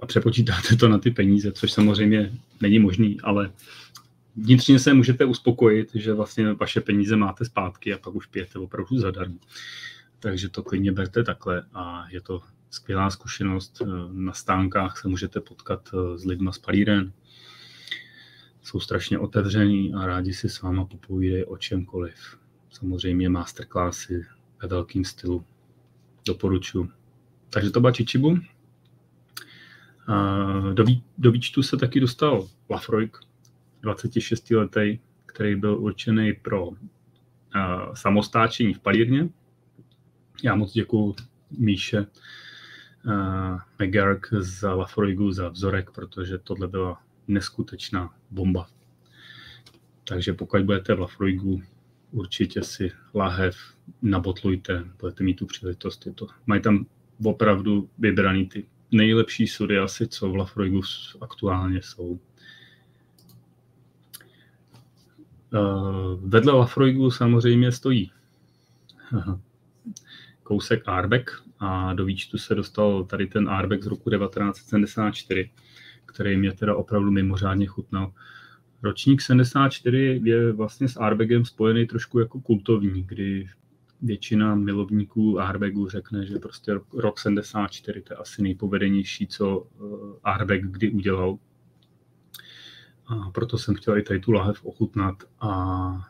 a 0.02 0.06
přepočítáte 0.06 0.76
to 0.76 0.88
na 0.88 0.98
ty 0.98 1.10
peníze, 1.10 1.52
což 1.52 1.72
samozřejmě 1.72 2.32
není 2.60 2.78
možný, 2.78 3.20
ale 3.20 3.52
vnitřně 4.36 4.78
se 4.78 4.94
můžete 4.94 5.24
uspokojit, 5.24 5.94
že 5.94 6.14
vlastně 6.14 6.52
vaše 6.52 6.80
peníze 6.80 7.16
máte 7.16 7.44
zpátky 7.44 7.94
a 7.94 7.98
pak 7.98 8.14
už 8.14 8.26
pijete 8.26 8.58
opravdu 8.58 8.98
zadarmo. 8.98 9.38
Takže 10.18 10.48
to 10.48 10.62
klidně 10.62 10.92
berte 10.92 11.22
takhle 11.22 11.66
a 11.74 12.06
je 12.10 12.20
to 12.20 12.42
skvělá 12.70 13.10
zkušenost. 13.10 13.82
Na 14.12 14.32
stánkách 14.32 14.98
se 14.98 15.08
můžete 15.08 15.40
potkat 15.40 15.90
eh, 15.94 16.18
s 16.18 16.24
lidmi 16.24 16.50
z 16.52 16.58
palíren. 16.58 17.12
Jsou 18.62 18.80
strašně 18.80 19.18
otevření 19.18 19.94
a 19.94 20.06
rádi 20.06 20.34
si 20.34 20.48
s 20.48 20.62
váma 20.62 20.84
popovídají 20.84 21.44
o 21.44 21.56
čemkoliv. 21.56 22.14
Samozřejmě 22.70 23.28
masterclassy 23.28 24.26
ve 24.62 24.68
velkém 24.68 25.04
stylu. 25.04 25.44
Doporučuji. 26.26 26.88
Takže 27.50 27.70
to 27.70 27.80
byla 27.80 27.92
Čičibu. 27.92 28.38
Do, 30.72 30.84
do 31.18 31.32
výčtu 31.32 31.62
se 31.62 31.76
taky 31.76 32.00
dostal 32.00 32.48
Lafroik, 32.70 33.18
26 33.82 34.50
letý, 34.50 34.98
který 35.26 35.56
byl 35.56 35.78
určený 35.78 36.32
pro 36.32 36.68
uh, 36.68 36.76
samostáčení 37.94 38.74
v 38.74 38.80
palírně. 38.80 39.28
Já 40.42 40.54
moc 40.54 40.72
děkuji 40.72 41.14
Míše 41.58 42.06
uh, 43.04 43.58
McGark 43.78 44.28
za 44.32 44.74
Lafroigu 44.74 45.32
za 45.32 45.48
vzorek, 45.48 45.90
protože 45.90 46.38
tohle 46.38 46.68
byla 46.68 47.02
neskutečná 47.28 48.14
bomba. 48.30 48.66
Takže 50.08 50.32
pokud 50.32 50.62
budete 50.62 50.94
v 50.94 51.00
Lafroigu, 51.00 51.62
určitě 52.10 52.62
si 52.62 52.92
lahev 53.14 53.56
nabotlujte, 54.02 54.84
budete 55.00 55.24
mít 55.24 55.34
tu 55.34 55.46
příležitost. 55.46 56.06
Je 56.06 56.12
to, 56.12 56.26
mají 56.46 56.62
tam 56.62 56.86
opravdu 57.24 57.90
vybraný 57.98 58.46
ty 58.46 58.66
nejlepší 58.92 59.46
sudy 59.46 59.78
asi, 59.78 60.08
co 60.08 60.28
v 60.28 60.36
Lafroigu 60.36 60.80
aktuálně 61.20 61.82
jsou. 61.82 62.20
Vedle 66.24 66.52
Lafroigu 66.52 67.10
samozřejmě 67.10 67.72
stojí 67.72 68.10
kousek 70.42 70.82
Arbeck 70.88 71.30
a 71.58 71.94
do 71.94 72.04
výčtu 72.04 72.38
se 72.38 72.54
dostal 72.54 73.04
tady 73.04 73.26
ten 73.26 73.48
Arbeck 73.48 73.82
z 73.82 73.86
roku 73.86 74.10
1974, 74.10 75.50
který 76.06 76.36
mě 76.36 76.52
teda 76.52 76.76
opravdu 76.76 77.10
mimořádně 77.10 77.66
chutnal. 77.66 78.12
Ročník 78.82 79.20
74 79.20 80.20
je 80.24 80.52
vlastně 80.52 80.88
s 80.88 80.96
Arbegem 80.96 81.44
spojený 81.44 81.86
trošku 81.86 82.18
jako 82.18 82.40
kultovní, 82.40 83.02
kdy 83.02 83.48
většina 84.02 84.54
milovníků 84.54 85.40
Arbegu 85.40 85.88
řekne, 85.88 86.26
že 86.26 86.38
prostě 86.38 86.72
rok 86.94 87.18
74 87.18 88.02
to 88.02 88.12
je 88.12 88.16
asi 88.16 88.42
nejpovedenější, 88.42 89.26
co 89.26 89.66
eh, 89.66 90.18
Arbeg 90.24 90.64
kdy 90.64 90.90
udělal 90.90 91.38
a 93.06 93.30
proto 93.30 93.58
jsem 93.58 93.74
chtěl 93.74 93.98
i 93.98 94.02
tady 94.02 94.20
tu 94.20 94.32
lahev 94.32 94.64
ochutnat 94.64 95.24
a 95.40 96.08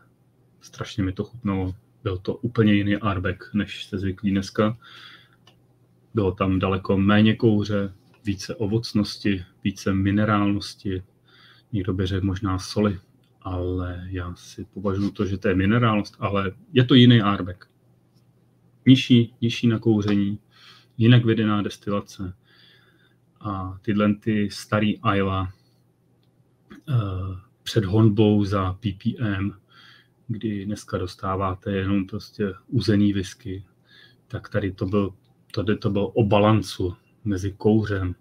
strašně 0.60 1.02
mi 1.02 1.12
to 1.12 1.24
chutnalo. 1.24 1.74
Byl 2.02 2.18
to 2.18 2.34
úplně 2.34 2.74
jiný 2.74 2.96
arbek, 2.96 3.44
než 3.54 3.84
se 3.84 3.98
zvyklí 3.98 4.30
dneska. 4.30 4.78
Bylo 6.14 6.32
tam 6.32 6.58
daleko 6.58 6.98
méně 6.98 7.36
kouře, 7.36 7.94
více 8.24 8.54
ovocnosti, 8.54 9.44
více 9.64 9.94
minerálnosti, 9.94 11.02
někdo 11.72 11.94
by 11.94 12.06
řekl 12.06 12.26
možná 12.26 12.58
soli, 12.58 13.00
ale 13.42 14.06
já 14.10 14.34
si 14.34 14.64
považuji 14.64 15.10
to, 15.10 15.26
že 15.26 15.38
to 15.38 15.48
je 15.48 15.54
minerálnost, 15.54 16.16
ale 16.18 16.52
je 16.72 16.84
to 16.84 16.94
jiný 16.94 17.22
arbek. 17.22 17.66
Nižší, 18.86 19.34
nižší 19.40 19.66
na 19.66 19.78
kouření, 19.78 20.38
jinak 20.98 21.24
vedená 21.24 21.62
destilace. 21.62 22.34
A 23.40 23.78
tyhle 23.82 24.14
ty 24.14 24.50
starý 24.50 24.98
Ayla, 24.98 25.52
před 27.62 27.84
honbou 27.84 28.44
za 28.44 28.72
ppm, 28.72 29.50
kdy 30.28 30.64
dneska 30.64 30.98
dostáváte 30.98 31.72
jenom 31.72 32.06
prostě 32.06 32.52
uzený 32.68 33.12
whisky, 33.12 33.64
tak 34.28 34.48
tady 34.48 34.72
to 34.72 34.86
byl, 34.86 35.14
tady 35.54 35.76
to 35.76 35.90
bylo 35.90 36.08
o 36.08 36.24
balancu 36.24 36.96
mezi 37.24 37.52
kouřem, 37.52 38.14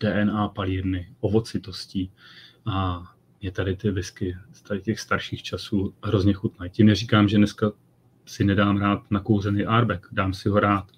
DNA 0.00 0.48
palírny, 0.48 1.14
ovocitostí 1.20 2.10
a 2.66 3.02
je 3.40 3.50
tady 3.50 3.76
ty 3.76 3.90
whisky 3.90 4.36
z 4.52 4.62
tady 4.62 4.80
těch 4.80 5.00
starších 5.00 5.42
časů 5.42 5.94
hrozně 6.02 6.32
chutnají. 6.32 6.70
Tím 6.70 6.86
neříkám, 6.86 7.28
že 7.28 7.36
dneska 7.36 7.72
si 8.26 8.44
nedám 8.44 8.76
rád 8.76 9.10
nakouřený 9.10 9.64
Arbeck, 9.64 10.06
dám 10.12 10.34
si 10.34 10.48
ho 10.48 10.60
rád, 10.60 10.92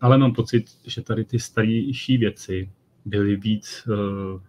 ale 0.00 0.18
mám 0.18 0.32
pocit, 0.32 0.64
že 0.86 1.02
tady 1.02 1.24
ty 1.24 1.38
starší 1.38 2.18
věci 2.18 2.70
byly 3.04 3.36
víc 3.36 3.88
uh, 3.88 4.40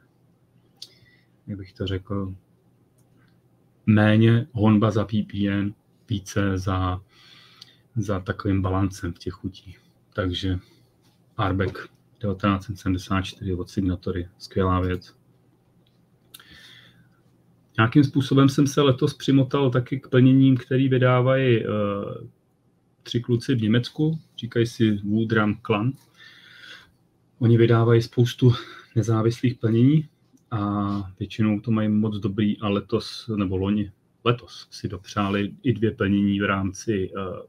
jak 1.47 1.57
bych 1.57 1.73
to 1.73 1.87
řekl, 1.87 2.35
méně 3.85 4.47
honba 4.51 4.91
za 4.91 5.05
PPN, 5.05 5.71
více 6.09 6.57
za 6.57 7.01
za 7.95 8.19
takovým 8.19 8.61
balancem 8.61 9.13
v 9.13 9.19
těch 9.19 9.33
chutí. 9.33 9.75
Takže 10.13 10.59
Arbeck 11.37 11.77
1974 12.17 13.53
od 13.53 13.69
Signatory, 13.69 14.29
skvělá 14.37 14.79
věc. 14.79 15.15
Nějakým 17.77 18.03
způsobem 18.03 18.49
jsem 18.49 18.67
se 18.67 18.81
letos 18.81 19.13
přimotal 19.13 19.71
taky 19.71 19.99
k 19.99 20.07
plněním, 20.07 20.57
který 20.57 20.89
vydávají 20.89 21.65
uh, 21.65 21.73
tři 23.03 23.19
kluci 23.19 23.55
v 23.55 23.61
Německu, 23.61 24.19
říkají 24.37 24.67
si 24.67 24.91
Woodram 24.91 25.59
Clan. 25.65 25.91
Oni 27.39 27.57
vydávají 27.57 28.01
spoustu 28.01 28.53
nezávislých 28.95 29.55
plnění 29.55 30.09
a 30.51 31.11
většinou 31.19 31.59
to 31.59 31.71
mají 31.71 31.89
moc 31.89 32.17
dobrý 32.17 32.59
a 32.59 32.69
letos, 32.69 33.29
nebo 33.35 33.57
loni, 33.57 33.91
letos 34.23 34.67
si 34.71 34.87
dopřáli 34.87 35.53
i 35.63 35.73
dvě 35.73 35.91
plnění 35.91 36.39
v 36.39 36.45
rámci 36.45 37.11
uh, 37.11 37.39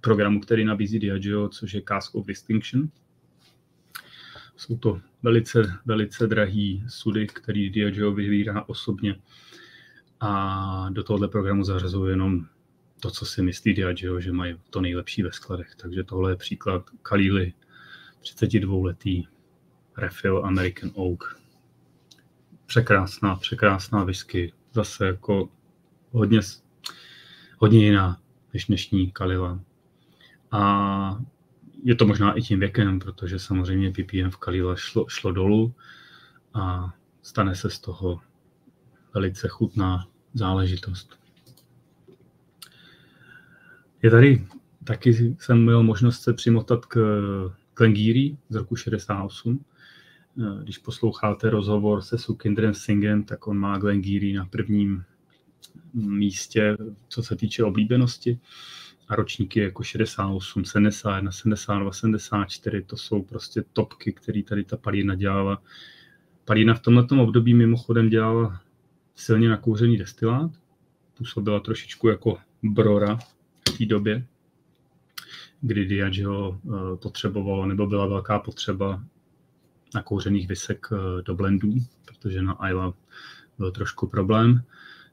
programu, 0.00 0.40
který 0.40 0.64
nabízí 0.64 0.98
Diageo, 0.98 1.48
což 1.48 1.74
je 1.74 1.82
Cask 1.88 2.14
of 2.14 2.26
Distinction. 2.26 2.88
Jsou 4.56 4.78
to 4.78 5.00
velice, 5.22 5.72
velice 5.84 6.26
drahý 6.26 6.84
sudy, 6.88 7.26
který 7.26 7.70
Diageo 7.70 8.12
vyvírá 8.12 8.68
osobně 8.68 9.16
a 10.20 10.88
do 10.90 11.04
tohoto 11.04 11.28
programu 11.28 11.64
zařazují 11.64 12.10
jenom 12.10 12.46
to, 13.00 13.10
co 13.10 13.26
si 13.26 13.42
myslí 13.42 13.74
Diageo, 13.74 14.20
že 14.20 14.32
mají 14.32 14.56
to 14.70 14.80
nejlepší 14.80 15.22
ve 15.22 15.32
skladech. 15.32 15.74
Takže 15.76 16.04
tohle 16.04 16.32
je 16.32 16.36
příklad 16.36 16.90
Kalíly, 17.02 17.52
32-letý 18.22 19.26
refill 19.96 20.46
American 20.46 20.90
Oak. 20.94 21.43
Překrásná, 22.66 23.36
překrásná 23.36 24.04
whisky. 24.04 24.52
Zase 24.72 25.06
jako 25.06 25.48
hodně, 26.10 26.40
hodně 27.58 27.84
jiná 27.84 28.20
než 28.54 28.66
dnešní 28.66 29.10
Kalila. 29.10 29.60
A 30.50 31.20
je 31.82 31.94
to 31.94 32.06
možná 32.06 32.32
i 32.32 32.42
tím 32.42 32.60
věkem, 32.60 32.98
protože 32.98 33.38
samozřejmě 33.38 33.90
PPM 33.90 34.30
v 34.30 34.36
Kalila 34.36 34.76
šlo, 34.76 35.08
šlo 35.08 35.32
dolů 35.32 35.74
a 36.54 36.94
stane 37.22 37.54
se 37.54 37.70
z 37.70 37.78
toho 37.78 38.20
velice 39.14 39.48
chutná 39.48 40.08
záležitost. 40.34 41.18
Je 44.02 44.10
tady, 44.10 44.46
taky 44.84 45.36
jsem 45.38 45.62
měl 45.62 45.82
možnost 45.82 46.22
se 46.22 46.32
přimotat 46.32 46.86
k 46.86 46.98
Klengíri 47.74 48.36
z 48.48 48.54
roku 48.54 48.76
68. 48.76 49.64
Když 50.62 50.78
posloucháte 50.78 51.50
rozhovor 51.50 52.02
se 52.02 52.18
Sukindrem 52.18 52.74
Singhem, 52.74 53.24
tak 53.24 53.46
on 53.46 53.58
má 53.58 53.78
Glengiri 53.78 54.32
na 54.32 54.44
prvním 54.44 55.04
místě, 55.94 56.76
co 57.08 57.22
se 57.22 57.36
týče 57.36 57.64
oblíbenosti. 57.64 58.38
A 59.08 59.16
ročníky 59.16 59.60
jako 59.60 59.82
68, 59.82 60.64
71, 60.64 61.32
72, 61.32 61.92
74, 61.92 62.82
to 62.82 62.96
jsou 62.96 63.22
prostě 63.22 63.64
topky, 63.72 64.12
které 64.12 64.42
tady 64.42 64.64
ta 64.64 64.76
Palína 64.76 65.14
dělala. 65.14 65.62
Palína 66.44 66.74
v 66.74 66.80
tomto 66.80 67.22
období 67.22 67.54
mimochodem 67.54 68.08
dělala 68.08 68.60
silně 69.14 69.48
nakouřený 69.48 69.98
destilát, 69.98 70.50
působila 71.18 71.60
trošičku 71.60 72.08
jako 72.08 72.38
brora 72.62 73.16
v 73.68 73.78
té 73.78 73.86
době, 73.86 74.26
kdy 75.60 75.84
Diageo 75.84 76.58
eh, 76.66 76.96
potřebovalo, 76.96 77.66
nebo 77.66 77.86
byla 77.86 78.06
velká 78.06 78.38
potřeba 78.38 79.04
nakouřených 79.94 80.48
vysek 80.48 80.86
eh, 80.92 81.22
do 81.22 81.34
blendů, 81.34 81.74
protože 82.04 82.42
na 82.42 82.68
Isla 82.68 82.94
byl 83.58 83.70
trošku 83.70 84.06
problém, 84.06 84.62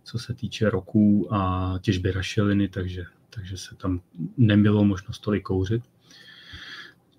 co 0.03 0.19
se 0.19 0.33
týče 0.33 0.69
roků 0.69 1.33
a 1.33 1.73
těžby 1.81 2.11
rašeliny, 2.11 2.67
takže 2.67 3.05
takže 3.35 3.57
se 3.57 3.75
tam 3.75 4.01
nemělo 4.37 4.85
možnost 4.85 5.19
tolik 5.19 5.43
kouřit. 5.43 5.83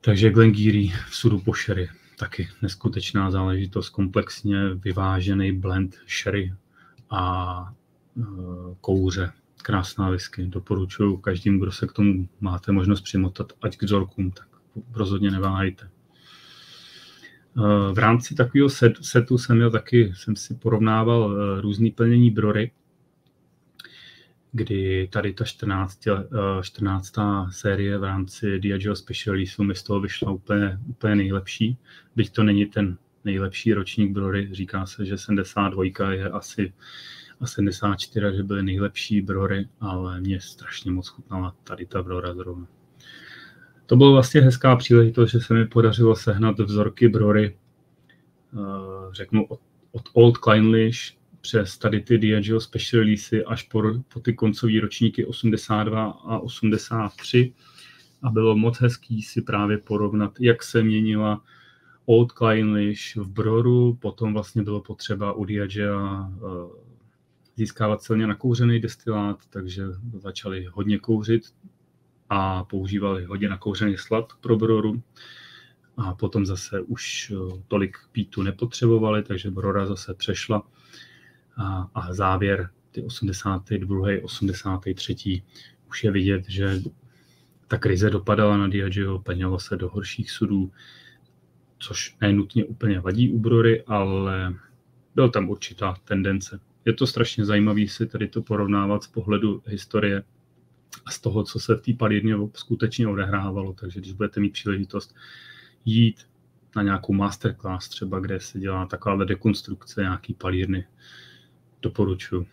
Takže 0.00 0.30
Glengeary 0.30 0.92
v 1.08 1.16
sudu 1.16 1.40
po 1.40 1.54
sherry, 1.54 1.88
taky 2.18 2.48
neskutečná 2.62 3.30
záležitost, 3.30 3.88
komplexně 3.88 4.74
vyvážený 4.74 5.52
blend 5.52 5.96
sherry 6.22 6.54
a 7.10 7.74
e, 8.16 8.22
kouře. 8.80 9.32
Krásná 9.62 10.10
whisky, 10.10 10.46
doporučuji 10.46 11.16
každým, 11.16 11.60
kdo 11.60 11.72
se 11.72 11.86
k 11.86 11.92
tomu 11.92 12.28
máte 12.40 12.72
možnost 12.72 13.00
přimotat, 13.00 13.52
ať 13.62 13.76
k 13.76 13.82
vzorkům, 13.82 14.30
tak 14.30 14.48
rozhodně 14.92 15.30
neváhejte. 15.30 15.88
E, 17.56 17.92
v 17.92 17.98
rámci 17.98 18.34
takového 18.34 18.68
setu 19.00 19.38
jsem 19.38 19.56
měl 19.56 19.70
taky, 19.70 20.12
jsem 20.16 20.36
si 20.36 20.54
porovnával 20.54 21.32
e, 21.32 21.60
různý 21.60 21.90
plnění 21.90 22.30
brory 22.30 22.70
kdy 24.52 25.08
tady 25.12 25.32
ta 25.32 25.44
14, 25.44 26.08
14. 26.62 27.18
Eh, 27.18 27.22
série 27.50 27.98
v 27.98 28.04
rámci 28.04 28.58
Diageo 28.58 28.96
Special 28.96 29.34
Release 29.34 29.62
mi 29.62 29.74
z 29.74 29.82
toho 29.82 30.00
vyšla 30.00 30.30
úplně, 30.30 30.78
úplně 30.86 31.16
nejlepší. 31.16 31.76
Byť 32.16 32.32
to 32.32 32.42
není 32.42 32.66
ten 32.66 32.98
nejlepší 33.24 33.72
ročník 33.72 34.12
Brory, 34.12 34.48
říká 34.52 34.86
se, 34.86 35.06
že 35.06 35.18
72 35.18 36.12
je 36.12 36.30
asi 36.30 36.72
a 37.40 37.46
74, 37.46 38.26
že 38.36 38.42
byly 38.42 38.62
nejlepší 38.62 39.20
brory, 39.20 39.68
ale 39.80 40.20
mě 40.20 40.40
strašně 40.40 40.90
moc 40.90 41.08
chutnala 41.08 41.54
tady 41.64 41.86
ta 41.86 42.02
brora 42.02 42.34
zrovna. 42.34 42.66
To 43.86 43.96
byla 43.96 44.10
vlastně 44.10 44.40
hezká 44.40 44.76
příležitost, 44.76 45.30
že 45.30 45.40
se 45.40 45.54
mi 45.54 45.66
podařilo 45.66 46.16
sehnat 46.16 46.58
vzorky 46.58 47.08
brory, 47.08 47.56
eh, 48.54 48.58
řeknu 49.12 49.46
od, 49.46 49.60
od 49.92 50.02
Old 50.12 50.38
Kleinlich 50.38 50.96
přes 51.40 51.78
tady 51.78 52.00
ty 52.00 52.18
Diageo 52.18 52.60
Special 52.60 53.02
Release 53.02 53.44
až 53.44 53.62
po, 53.62 53.82
po 54.12 54.20
ty 54.20 54.34
koncové 54.34 54.80
ročníky 54.80 55.24
82 55.24 56.04
a 56.10 56.38
83 56.38 57.52
a 58.22 58.30
bylo 58.30 58.56
moc 58.56 58.80
hezký 58.80 59.22
si 59.22 59.42
právě 59.42 59.78
porovnat, 59.78 60.32
jak 60.40 60.62
se 60.62 60.82
měnila 60.82 61.42
Old 62.06 62.32
Kleinlich 62.32 63.16
v 63.16 63.28
Broru, 63.28 63.98
potom 64.00 64.32
vlastně 64.32 64.62
bylo 64.62 64.80
potřeba 64.80 65.32
u 65.32 65.44
Diagea 65.44 66.30
eh, 66.36 66.40
získávat 67.56 68.02
silně 68.02 68.26
nakouřený 68.26 68.80
destilát, 68.80 69.38
takže 69.50 69.82
začali 70.18 70.66
hodně 70.72 70.98
kouřit 70.98 71.42
a 72.34 72.64
používali 72.64 73.24
hodně 73.24 73.48
nakouřený 73.48 73.96
slad 73.96 74.32
pro 74.40 74.56
Broru. 74.56 75.02
A 75.96 76.14
potom 76.14 76.46
zase 76.46 76.80
už 76.80 77.32
eh, 77.34 77.62
tolik 77.68 77.96
pítu 78.12 78.42
nepotřebovali, 78.42 79.22
takže 79.22 79.50
Brora 79.50 79.86
zase 79.86 80.14
přešla 80.14 80.62
a, 81.56 81.90
a 81.94 82.14
závěr, 82.14 82.70
ty 82.90 83.02
82. 83.02 84.08
83. 84.22 85.42
už 85.88 86.04
je 86.04 86.10
vidět, 86.10 86.44
že 86.48 86.80
ta 87.68 87.78
krize 87.78 88.10
dopadala 88.10 88.56
na 88.56 88.68
Diageo, 88.68 89.18
penělo 89.18 89.58
se 89.58 89.76
do 89.76 89.88
horších 89.88 90.30
sudů, 90.30 90.72
což 91.78 92.16
nenutně 92.20 92.64
úplně 92.64 93.00
vadí 93.00 93.32
u 93.32 93.38
Brory, 93.38 93.82
ale 93.86 94.54
byl 95.14 95.30
tam 95.30 95.48
určitá 95.48 95.96
tendence. 96.04 96.60
Je 96.84 96.92
to 96.92 97.06
strašně 97.06 97.44
zajímavé 97.44 97.88
si 97.88 98.06
tady 98.06 98.28
to 98.28 98.42
porovnávat 98.42 99.02
z 99.02 99.06
pohledu 99.06 99.62
historie 99.66 100.22
a 101.06 101.10
z 101.10 101.20
toho, 101.20 101.44
co 101.44 101.60
se 101.60 101.76
v 101.76 101.80
té 101.80 101.92
palírně 101.92 102.34
skutečně 102.54 103.08
odehrávalo. 103.08 103.72
Takže 103.72 104.00
když 104.00 104.12
budete 104.12 104.40
mít 104.40 104.52
příležitost 104.52 105.14
jít 105.84 106.26
na 106.76 106.82
nějakou 106.82 107.12
masterclass 107.12 107.88
třeba, 107.88 108.20
kde 108.20 108.40
se 108.40 108.58
dělá 108.58 108.86
taková 108.86 109.24
dekonstrukce 109.24 110.00
nějaký 110.00 110.34
palírny, 110.34 110.86
doporučuji. 111.82 112.46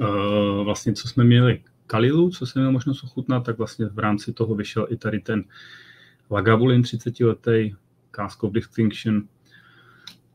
Uh, 0.00 0.64
vlastně, 0.64 0.92
co 0.92 1.08
jsme 1.08 1.24
měli 1.24 1.62
Kalilu, 1.86 2.30
co 2.30 2.46
jsem 2.46 2.62
měl 2.62 2.72
možnost 2.72 3.04
ochutnat, 3.04 3.44
tak 3.44 3.58
vlastně 3.58 3.86
v 3.86 3.98
rámci 3.98 4.32
toho 4.32 4.54
vyšel 4.54 4.86
i 4.90 4.96
tady 4.96 5.20
ten 5.20 5.44
Lagavulin 6.30 6.82
30 6.82 7.20
letý, 7.20 7.74
Cask 8.16 8.44
of 8.44 8.52
Distinction. 8.52 9.22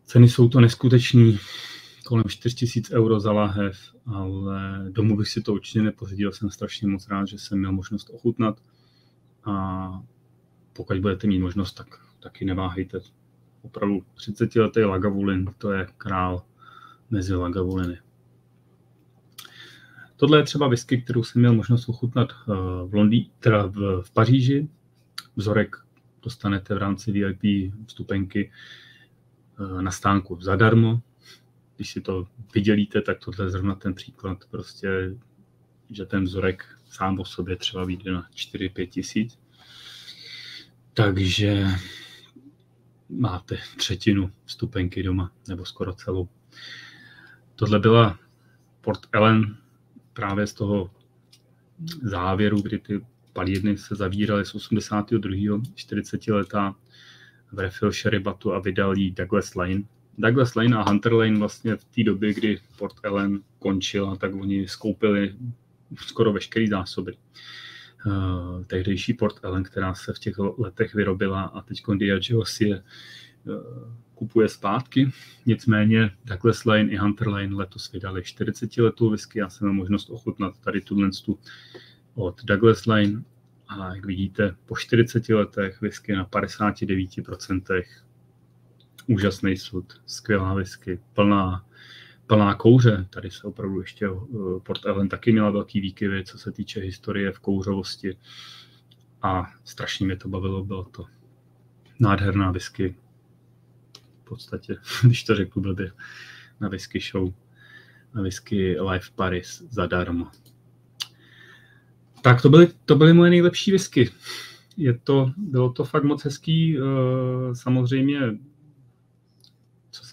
Ceny 0.06 0.30
jsou 0.30 0.50
to 0.50 0.62
neskutečný, 0.62 1.40
kolem 2.06 2.24
4000 2.28 2.92
euro 2.94 3.20
za 3.20 3.32
láhev, 3.32 3.78
ale 4.06 4.86
domů 4.90 5.18
bych 5.18 5.28
si 5.28 5.42
to 5.42 5.54
určitě 5.54 5.82
nepořídil, 5.82 6.32
jsem 6.32 6.50
strašně 6.50 6.88
moc 6.88 7.08
rád, 7.08 7.28
že 7.28 7.38
jsem 7.38 7.60
měl 7.60 7.72
možnost 7.72 8.10
ochutnat 8.10 8.62
a 9.46 10.04
pokud 10.74 11.00
budete 11.00 11.28
mít 11.28 11.40
možnost, 11.40 11.74
tak 11.74 11.88
taky 12.20 12.46
neváhejte. 12.46 13.00
Opravdu 13.62 14.04
30 14.14 14.56
letý 14.56 14.80
Lagavulin, 14.80 15.46
to 15.58 15.72
je 15.72 15.88
král 15.98 16.44
mezi 17.10 17.36
Lagavuliny. 17.36 17.98
Tohle 20.16 20.40
je 20.40 20.44
třeba 20.44 20.68
whisky, 20.68 21.02
kterou 21.02 21.24
jsem 21.24 21.42
měl 21.42 21.54
možnost 21.54 21.90
ochutnat 21.90 22.30
eh, 22.32 22.54
v 22.86 22.94
Londý, 22.94 23.32
teda 23.40 23.66
v, 23.66 24.02
v 24.02 24.12
Paříži. 24.12 24.70
Vzorek 25.36 25.76
dostanete 26.24 26.76
v 26.76 26.78
rámci 26.78 27.12
VIP 27.12 27.74
vstupenky 27.88 28.52
eh, 28.52 29.82
na 29.82 29.92
stánku 29.92 30.42
zadarmo. 30.42 31.02
Když 31.76 31.92
si 31.92 32.02
to 32.02 32.28
vydělíte, 32.54 33.02
tak 33.02 33.20
tohle 33.26 33.46
je 33.46 33.50
zrovna 33.50 33.76
ten 33.76 33.94
příklad, 33.94 34.46
prostě, 34.52 34.90
že 35.90 36.06
ten 36.06 36.24
vzorek 36.24 36.66
sám 36.86 37.20
o 37.20 37.26
sobě 37.26 37.56
třeba 37.56 37.86
vyjde 37.86 38.12
na 38.12 38.30
4-5 38.36 38.90
tisíc. 38.90 39.40
Takže 40.94 41.66
máte 43.10 43.58
třetinu 43.78 44.32
vstupenky 44.46 45.04
doma, 45.04 45.32
nebo 45.48 45.66
skoro 45.66 45.94
celou. 45.94 46.30
Tohle 47.56 47.80
byla 47.80 48.20
Port 48.82 49.00
Ellen 49.12 49.58
právě 50.14 50.48
z 50.48 50.54
toho 50.54 50.92
závěru, 52.02 52.62
kdy 52.62 52.80
ty 52.80 53.06
palírny 53.34 53.78
se 53.78 53.96
zavíraly 53.96 54.46
z 54.46 54.56
82. 54.56 55.62
40 55.76 56.28
letá 56.28 56.76
v 57.52 57.60
refill 57.60 57.92
Sheribatu 57.92 58.54
a 58.54 58.60
vydal 58.60 58.98
jí 58.98 59.12
Douglas 59.12 59.56
Lane. 59.56 59.84
Douglas 60.18 60.56
Lane 60.56 60.78
a 60.78 60.90
Hunter 60.90 61.14
Lane 61.14 61.40
vlastně 61.40 61.76
v 61.76 61.84
té 61.86 62.04
době, 62.04 62.34
kdy 62.34 62.60
Port 62.78 62.96
Ellen 63.04 63.40
končila, 63.60 64.16
tak 64.16 64.36
oni 64.36 64.68
skoupili 64.68 65.36
skoro 65.98 66.34
veškeré 66.34 66.68
zásoby. 66.68 67.14
Uh, 68.06 68.64
tehdejší 68.64 69.14
Port 69.14 69.40
Ellen, 69.44 69.64
která 69.64 69.94
se 69.94 70.14
v 70.14 70.20
těch 70.20 70.40
letech 70.58 70.96
vyrobila 70.96 71.42
a 71.42 71.62
teď 71.62 71.84
Diageo 71.98 72.46
si 72.46 72.66
je 72.66 72.84
uh, 73.46 73.54
kupuje 74.16 74.50
zpátky. 74.50 75.12
Nicméně 75.46 76.12
Douglas 76.26 76.66
Lane 76.66 76.90
i 76.90 76.96
Hunter 76.96 77.28
Lane 77.28 77.56
letos 77.56 77.92
vydali 77.92 78.24
40 78.24 78.78
letou 78.78 79.10
whisky. 79.10 79.40
Já 79.40 79.50
jsem 79.50 79.68
měl 79.68 79.74
možnost 79.74 80.10
ochutnat 80.10 80.60
tady 80.60 80.82
tuhle 80.82 81.10
od 82.16 82.44
Douglas 82.44 82.86
Lane 82.86 83.24
a 83.68 83.96
jak 83.96 84.06
vidíte, 84.06 84.56
po 84.66 84.78
40 84.78 85.30
letech 85.30 85.82
whisky 85.82 86.16
na 86.16 86.26
59%. 86.26 87.84
Úžasný 89.08 89.58
sud, 89.58 90.02
skvělá 90.06 90.54
whisky, 90.54 91.00
plná, 91.14 91.66
plná 92.28 92.56
kouře. 92.56 93.08
Tady 93.10 93.32
se 93.32 93.48
opravdu 93.48 93.80
ještě 93.82 94.06
eh, 94.06 94.60
Port 94.64 94.86
Ellen 94.86 95.10
taky 95.10 95.32
měla 95.32 95.50
velký 95.50 95.82
výkyvy, 95.82 96.24
co 96.26 96.38
se 96.38 96.52
týče 96.52 96.80
historie 96.80 97.32
v 97.32 97.40
kouřovosti. 97.40 98.18
A 99.22 99.52
strašně 99.64 100.06
mě 100.06 100.16
to 100.16 100.30
bavilo, 100.30 100.66
bylo 100.66 100.84
to 100.84 101.06
nádherná 102.00 102.52
whisky. 102.52 102.96
V 104.22 104.24
podstatě, 104.24 104.76
když 105.04 105.24
to 105.24 105.36
řeknu 105.36 105.62
blbě, 105.62 105.92
na 106.60 106.70
whisky 106.70 107.00
show, 107.00 107.34
na 108.14 108.22
whisky 108.22 108.80
Live 108.80 109.06
Paris 109.16 109.64
zadarmo. 109.70 110.28
Tak 112.22 112.42
to 112.42 112.50
byly, 112.50 112.68
to 112.86 112.96
byly 112.96 113.14
moje 113.14 113.30
nejlepší 113.30 113.72
whisky. 113.72 114.12
Je 114.78 114.94
to, 114.94 115.32
bylo 115.38 115.74
to 115.74 115.84
fakt 115.84 116.04
moc 116.04 116.24
hezký. 116.24 116.78
Eh, 116.78 117.56
samozřejmě, 117.56 118.20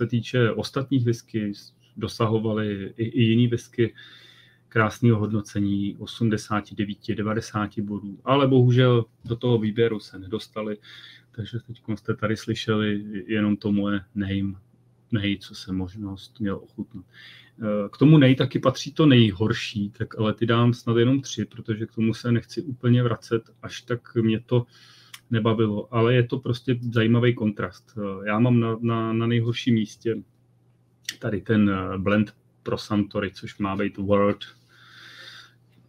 se 0.01 0.07
týče 0.07 0.51
ostatních 0.51 1.05
whisky, 1.05 1.53
dosahovaly 1.97 2.95
i, 2.97 3.05
i 3.05 3.23
jiný 3.23 3.49
whisky 3.49 3.95
krásného 4.69 5.19
hodnocení 5.19 5.97
89, 5.99 6.99
90 7.15 7.79
bodů, 7.79 8.19
ale 8.25 8.49
bohužel 8.49 9.05
do 9.25 9.37
toho 9.37 9.59
výběru 9.59 10.01
se 10.01 10.19
nedostali, 10.19 10.77
takže 11.31 11.59
teď 11.67 11.83
jste 11.95 12.15
tady 12.15 12.37
slyšeli 12.37 13.05
jenom 13.27 13.57
to 13.57 13.73
moje 13.73 14.01
name, 14.15 14.55
nej, 15.13 15.39
co 15.39 15.55
jsem 15.55 15.77
možnost 15.77 16.41
měl 16.41 16.57
ochutnat. 16.57 17.05
K 17.93 17.99
tomu 17.99 18.19
nej 18.19 18.35
taky 18.35 18.59
patří 18.59 18.93
to 18.93 19.07
nejhorší, 19.07 19.91
tak 19.91 20.19
ale 20.19 20.35
ty 20.35 20.47
dám 20.47 20.75
snad 20.75 20.97
jenom 20.97 21.21
tři, 21.21 21.45
protože 21.45 21.87
k 21.87 21.95
tomu 21.95 22.15
se 22.15 22.33
nechci 22.33 22.63
úplně 22.63 23.03
vracet, 23.03 23.43
až 23.63 23.83
tak 23.83 24.15
mě 24.15 24.41
to 24.41 24.67
nebavilo, 25.31 25.95
ale 25.95 26.14
je 26.14 26.23
to 26.23 26.38
prostě 26.38 26.79
zajímavý 26.93 27.35
kontrast. 27.35 27.99
Já 28.27 28.38
mám 28.38 28.61
na, 28.61 28.77
na, 28.81 29.12
na 29.12 29.27
nejhorším 29.27 29.75
místě 29.75 30.16
tady 31.19 31.40
ten 31.40 31.71
blend 31.99 32.35
pro 32.62 32.79
Santory, 32.79 33.31
což 33.35 33.59
má 33.59 33.77
být 33.77 33.97
World 33.97 34.45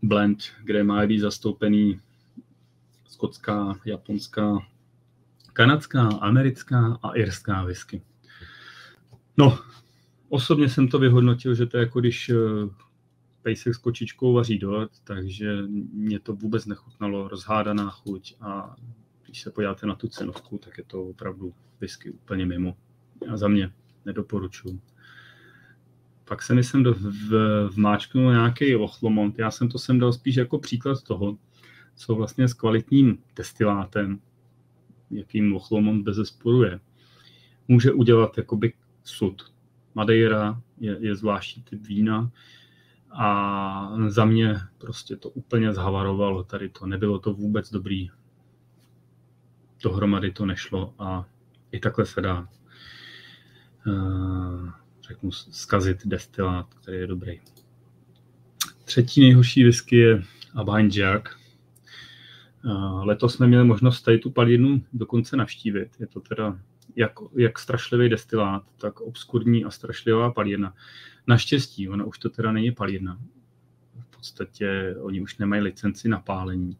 Blend, 0.02 0.44
kde 0.64 0.84
má 0.84 1.06
být 1.06 1.20
zastoupený 1.20 2.00
skotská, 3.06 3.76
japonská, 3.86 4.58
kanadská, 5.54 6.08
americká 6.08 7.00
a 7.04 7.12
irská 7.12 7.64
whisky. 7.64 8.02
No, 9.38 9.60
Osobně 10.34 10.70
jsem 10.70 10.88
to 10.88 11.00
vyhodnotil, 11.00 11.56
že 11.56 11.66
to 11.66 11.78
je 11.78 11.82
jako 11.82 12.00
když 12.00 12.30
eh, 12.30 12.36
pejsek 13.42 13.76
s 13.76 13.78
kočičkou 13.78 14.34
vaří 14.34 14.60
dort, 14.60 14.92
takže 15.04 15.58
mě 15.94 16.20
to 16.20 16.34
vůbec 16.34 16.66
nechutnalo, 16.66 17.28
rozhádaná 17.28 17.90
chuť 17.90 18.36
a 18.42 18.76
když 19.32 19.42
se 19.42 19.52
podíváte 19.52 19.88
na 19.88 19.96
tu 19.96 20.08
cenovku, 20.08 20.58
tak 20.58 20.78
je 20.78 20.84
to 20.84 21.04
opravdu 21.04 21.54
whisky 21.82 22.12
úplně 22.12 22.46
mimo. 22.46 22.78
Já 23.28 23.38
za 23.38 23.48
mě 23.48 23.72
nedoporučuji. 24.06 24.82
Pak 26.26 26.42
se 26.42 26.54
mi 26.54 26.64
sem 26.64 26.84
do, 26.84 26.94
v, 26.94 27.68
vmáčknul 27.70 28.32
nějaký 28.32 28.76
Ochlomont. 28.76 29.40
Já 29.40 29.52
jsem 29.52 29.70
to 29.70 29.80
sem 29.80 30.00
dal 30.00 30.14
spíš 30.14 30.36
jako 30.36 30.60
příklad 30.60 31.04
toho, 31.04 31.38
co 31.96 32.16
vlastně 32.16 32.48
s 32.48 32.54
kvalitním 32.54 33.18
destilátem, 33.36 34.20
jakým 35.12 35.56
Ochlomont 35.56 36.04
bez 36.04 36.16
zesporu 36.16 36.64
je, 36.64 36.80
může 37.68 37.92
udělat 37.92 38.38
jakoby 38.38 38.74
sud. 39.04 39.54
Madeira 39.96 40.62
je, 40.80 40.98
je 41.00 41.16
zvláštní 41.16 41.64
typ 41.64 41.88
vína 41.88 42.32
a 43.12 43.98
za 44.08 44.26
mě 44.26 44.56
prostě 44.78 45.16
to 45.16 45.30
úplně 45.30 45.74
zhavarovalo 45.74 46.44
tady 46.44 46.70
to. 46.70 46.86
Nebylo 46.86 47.20
to 47.20 47.34
vůbec 47.34 47.72
dobrý. 47.72 48.10
Dohromady 49.84 50.32
to 50.32 50.46
nešlo 50.46 50.94
a 51.00 51.26
i 51.72 51.80
takhle 51.80 52.06
se 52.06 52.22
dá 52.22 52.48
uh, 53.88 54.70
řeknu, 55.08 55.32
zkazit 55.32 56.08
destilát, 56.08 56.74
který 56.74 56.98
je 56.98 57.08
dobrý. 57.08 57.40
Třetí 58.86 59.22
nejhorší 59.22 59.64
whisky 59.64 59.98
je 59.98 60.24
Abine 60.56 60.90
Jack. 60.90 61.30
Uh, 62.66 63.06
letos 63.06 63.34
jsme 63.34 63.48
měli 63.48 63.64
možnost 63.64 64.02
tady 64.02 64.18
tu 64.18 64.32
palírnu 64.32 64.84
dokonce 64.94 65.38
navštívit. 65.38 65.90
Je 66.00 66.08
to 66.08 66.20
teda 66.20 66.60
jak, 66.96 67.12
jak 67.38 67.60
strašlivý 67.60 68.10
destilát, 68.10 68.64
tak 68.78 69.02
obskurní 69.02 69.66
a 69.66 69.72
strašlivá 69.72 70.32
palírna. 70.32 70.74
Naštěstí, 71.28 71.90
ona 71.90 72.06
už 72.06 72.20
to 72.20 72.30
teda 72.30 72.52
není 72.52 72.72
palírna. 72.72 73.20
V 74.00 74.16
podstatě 74.16 74.96
oni 75.02 75.22
už 75.22 75.38
nemají 75.38 75.62
licenci 75.62 76.10
na 76.10 76.20
pálení. 76.20 76.78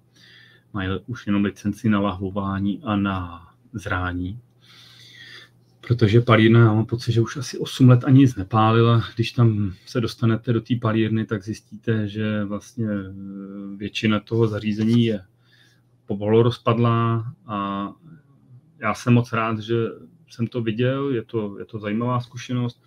Mají 0.74 0.90
už 1.08 1.28
jenom 1.28 1.44
licenci 1.44 1.90
na 1.90 2.00
lahvování 2.00 2.82
a 2.84 2.96
na 2.96 3.48
zrání. 3.74 4.40
Protože 5.88 6.22
palírna, 6.22 6.60
já 6.60 6.74
mám 6.74 6.86
pocit, 6.86 7.12
že 7.12 7.22
už 7.22 7.38
asi 7.38 7.58
8 7.58 7.90
let 7.90 8.04
ani 8.04 8.20
nic 8.20 8.36
nepálila. 8.36 9.04
Když 9.16 9.32
tam 9.32 9.74
se 9.86 10.02
dostanete 10.02 10.54
do 10.54 10.62
té 10.62 10.76
palírny, 10.82 11.26
tak 11.26 11.44
zjistíte, 11.44 12.08
že 12.08 12.44
vlastně 12.44 12.88
většina 13.78 14.20
toho 14.20 14.48
zařízení 14.48 15.06
je 15.06 15.22
pomalu 16.06 16.44
rozpadlá 16.44 17.34
a 17.48 17.88
já 18.80 18.94
jsem 18.94 19.14
moc 19.14 19.34
rád, 19.34 19.60
že 19.60 19.76
jsem 20.30 20.48
to 20.48 20.62
viděl, 20.62 21.10
je 21.10 21.24
to, 21.24 21.60
je 21.60 21.66
to 21.66 21.80
zajímavá 21.80 22.20
zkušenost 22.20 22.84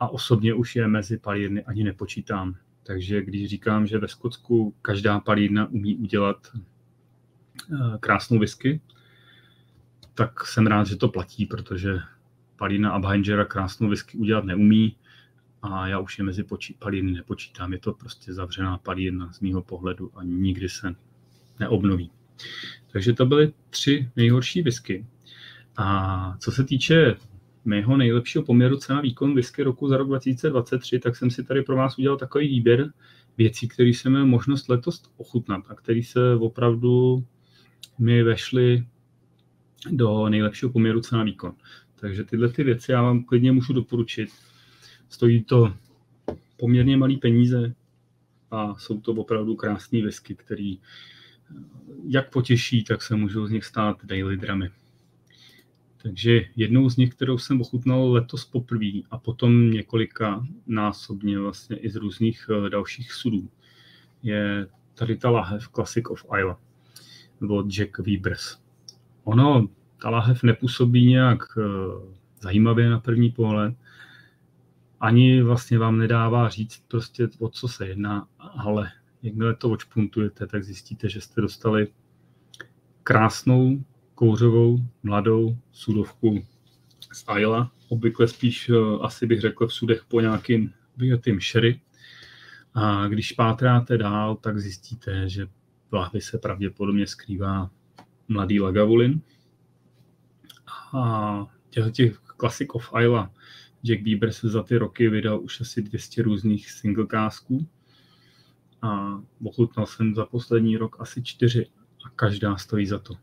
a 0.00 0.08
osobně 0.08 0.54
už 0.54 0.76
je 0.76 0.88
mezi 0.88 1.18
palírny 1.18 1.64
ani 1.64 1.84
nepočítám. 1.84 2.54
Takže 2.82 3.24
když 3.24 3.48
říkám, 3.48 3.86
že 3.86 3.98
ve 3.98 4.08
Skotsku 4.08 4.74
každá 4.82 5.20
palírna 5.20 5.66
umí 5.66 5.96
udělat 5.96 6.36
krásnou 8.00 8.38
whisky, 8.38 8.80
tak 10.14 10.46
jsem 10.46 10.66
rád, 10.66 10.86
že 10.86 10.96
to 10.96 11.08
platí, 11.08 11.46
protože 11.46 11.98
palírna 12.56 12.90
Abhangera 12.90 13.44
krásnou 13.44 13.88
whisky 13.88 14.18
udělat 14.18 14.44
neumí 14.44 14.96
a 15.62 15.88
já 15.88 15.98
už 15.98 16.18
je 16.18 16.24
mezi 16.24 16.44
palírny 16.78 17.12
nepočítám. 17.12 17.72
Je 17.72 17.78
to 17.78 17.92
prostě 17.92 18.34
zavřená 18.34 18.78
palírna 18.78 19.32
z 19.32 19.40
mýho 19.40 19.62
pohledu 19.62 20.10
a 20.14 20.22
nikdy 20.22 20.68
se 20.68 20.94
neobnoví. 21.60 22.10
Takže 22.92 23.12
to 23.12 23.26
byly 23.26 23.52
tři 23.70 24.10
nejhorší 24.16 24.62
whisky. 24.62 25.06
A 25.76 26.36
co 26.38 26.52
se 26.52 26.64
týče 26.64 27.16
mého 27.64 27.96
nejlepšího 27.96 28.44
poměru 28.44 28.76
cena 28.76 29.00
výkon 29.00 29.34
whisky 29.34 29.62
roku 29.62 29.88
za 29.88 29.96
rok 29.96 30.08
2023, 30.08 30.98
tak 30.98 31.16
jsem 31.16 31.30
si 31.30 31.44
tady 31.44 31.62
pro 31.62 31.76
vás 31.76 31.98
udělal 31.98 32.18
takový 32.18 32.48
výběr 32.48 32.92
věcí, 33.38 33.68
které 33.68 33.88
jsem 33.88 34.12
měl 34.12 34.26
možnost 34.26 34.68
letos 34.68 35.02
ochutnat 35.16 35.64
a 35.68 35.74
které 35.74 36.02
se 36.02 36.34
opravdu 36.34 37.24
mi 37.98 38.22
vešly 38.22 38.86
do 39.90 40.28
nejlepšího 40.28 40.72
poměru 40.72 41.00
cena 41.00 41.22
výkon. 41.22 41.54
Takže 41.94 42.24
tyhle 42.24 42.48
ty 42.48 42.64
věci 42.64 42.92
já 42.92 43.02
vám 43.02 43.24
klidně 43.24 43.52
můžu 43.52 43.72
doporučit. 43.72 44.30
Stojí 45.08 45.44
to 45.44 45.74
poměrně 46.56 46.96
malý 46.96 47.16
peníze 47.16 47.74
a 48.50 48.74
jsou 48.78 49.00
to 49.00 49.12
opravdu 49.12 49.56
krásné 49.56 50.02
whisky, 50.02 50.34
který 50.34 50.78
jak 52.08 52.30
potěší, 52.30 52.84
tak 52.84 53.02
se 53.02 53.16
můžou 53.16 53.46
z 53.46 53.50
nich 53.50 53.64
stát 53.64 54.04
daily 54.04 54.36
dramy. 54.36 54.70
Takže 56.02 56.40
jednou 56.56 56.90
z 56.90 56.96
nich, 56.96 57.14
kterou 57.14 57.38
jsem 57.38 57.60
ochutnal 57.60 58.12
letos 58.12 58.44
poprvé 58.44 59.00
a 59.10 59.18
potom 59.18 59.70
několika 59.70 60.46
násobně 60.66 61.38
vlastně 61.38 61.76
i 61.76 61.90
z 61.90 61.96
různých 61.96 62.50
eh, 62.50 62.70
dalších 62.70 63.12
sudů, 63.12 63.48
je 64.22 64.66
tady 64.94 65.16
ta 65.16 65.30
lahev 65.30 65.68
Classic 65.68 66.04
of 66.10 66.24
Isla 66.38 66.65
od 67.48 67.66
Jack 67.66 67.98
Weavers. 67.98 68.58
Ono, 69.24 69.68
ta 70.02 70.10
lahev 70.10 70.42
nepůsobí 70.42 71.06
nějak 71.06 71.38
eh, 71.58 71.62
zajímavě 72.40 72.90
na 72.90 73.00
první 73.00 73.30
pohled, 73.30 73.74
ani 75.00 75.42
vlastně 75.42 75.78
vám 75.78 75.98
nedává 75.98 76.48
říct 76.48 76.82
prostě 76.88 77.28
o 77.38 77.48
co 77.48 77.68
se 77.68 77.86
jedná, 77.86 78.28
ale 78.38 78.90
jakmile 79.22 79.54
to 79.54 79.70
očpuntujete, 79.70 80.46
tak 80.46 80.64
zjistíte, 80.64 81.08
že 81.08 81.20
jste 81.20 81.40
dostali 81.40 81.88
krásnou, 83.02 83.84
kouřovou, 84.14 84.78
mladou 85.02 85.56
sudovku 85.72 86.46
z 87.12 87.24
Ayla. 87.26 87.72
Obvykle 87.88 88.28
spíš, 88.28 88.68
eh, 88.68 88.74
asi 89.02 89.26
bych 89.26 89.40
řekl, 89.40 89.66
v 89.66 89.72
sudech 89.72 90.04
po 90.08 90.20
nějakým 90.20 90.72
vyjetým 90.96 91.40
sherry. 91.40 91.80
A 92.74 93.08
když 93.08 93.32
pátráte 93.32 93.98
dál, 93.98 94.36
tak 94.36 94.58
zjistíte, 94.60 95.28
že 95.28 95.46
lahvi 95.92 96.20
se 96.20 96.38
pravděpodobně 96.38 97.06
skrývá 97.06 97.70
mladý 98.28 98.60
Lagavulin. 98.60 99.20
A 100.92 101.46
těch, 101.70 101.92
těch 101.92 102.20
Classic 102.40 102.68
of 102.72 102.90
Isla 103.02 103.32
Jack 103.82 104.02
Bieber 104.02 104.32
se 104.32 104.48
za 104.48 104.62
ty 104.62 104.78
roky 104.78 105.08
vydal 105.08 105.40
už 105.40 105.60
asi 105.60 105.82
200 105.82 106.22
různých 106.22 106.70
single 106.70 107.06
kásků 107.06 107.66
a 108.82 109.20
ochutnal 109.44 109.86
jsem 109.86 110.14
za 110.14 110.26
poslední 110.26 110.76
rok 110.76 110.96
asi 111.00 111.22
čtyři 111.22 111.66
a 112.06 112.10
každá 112.10 112.56
stojí 112.56 112.86
za 112.86 112.98
to. 112.98 113.14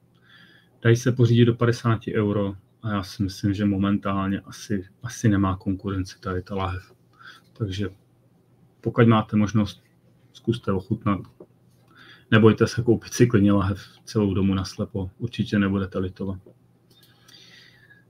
Dají 0.82 0.96
se 0.96 1.12
pořídit 1.12 1.46
do 1.46 1.56
50 1.56 2.00
euro 2.14 2.56
a 2.82 2.92
já 2.92 3.04
si 3.04 3.24
myslím, 3.24 3.54
že 3.54 3.66
momentálně 3.66 4.40
asi, 4.40 4.88
asi 5.04 5.30
nemá 5.30 5.58
konkurenci 5.58 6.20
tady 6.20 6.42
ta 6.42 6.56
lahev. 6.56 6.94
Takže 7.54 7.90
pokud 8.82 9.08
máte 9.08 9.36
možnost, 9.38 9.84
zkuste 10.34 10.72
ochutnat. 10.72 11.20
Nebojte 12.32 12.68
se 12.68 12.82
koupit 12.82 13.14
si 13.14 13.28
klidně 13.28 13.52
lahev 13.52 13.82
celou 14.06 14.34
domu 14.34 14.54
naslepo, 14.54 15.12
určitě 15.18 15.60
nebudete 15.60 16.00
litovat. 16.00 16.40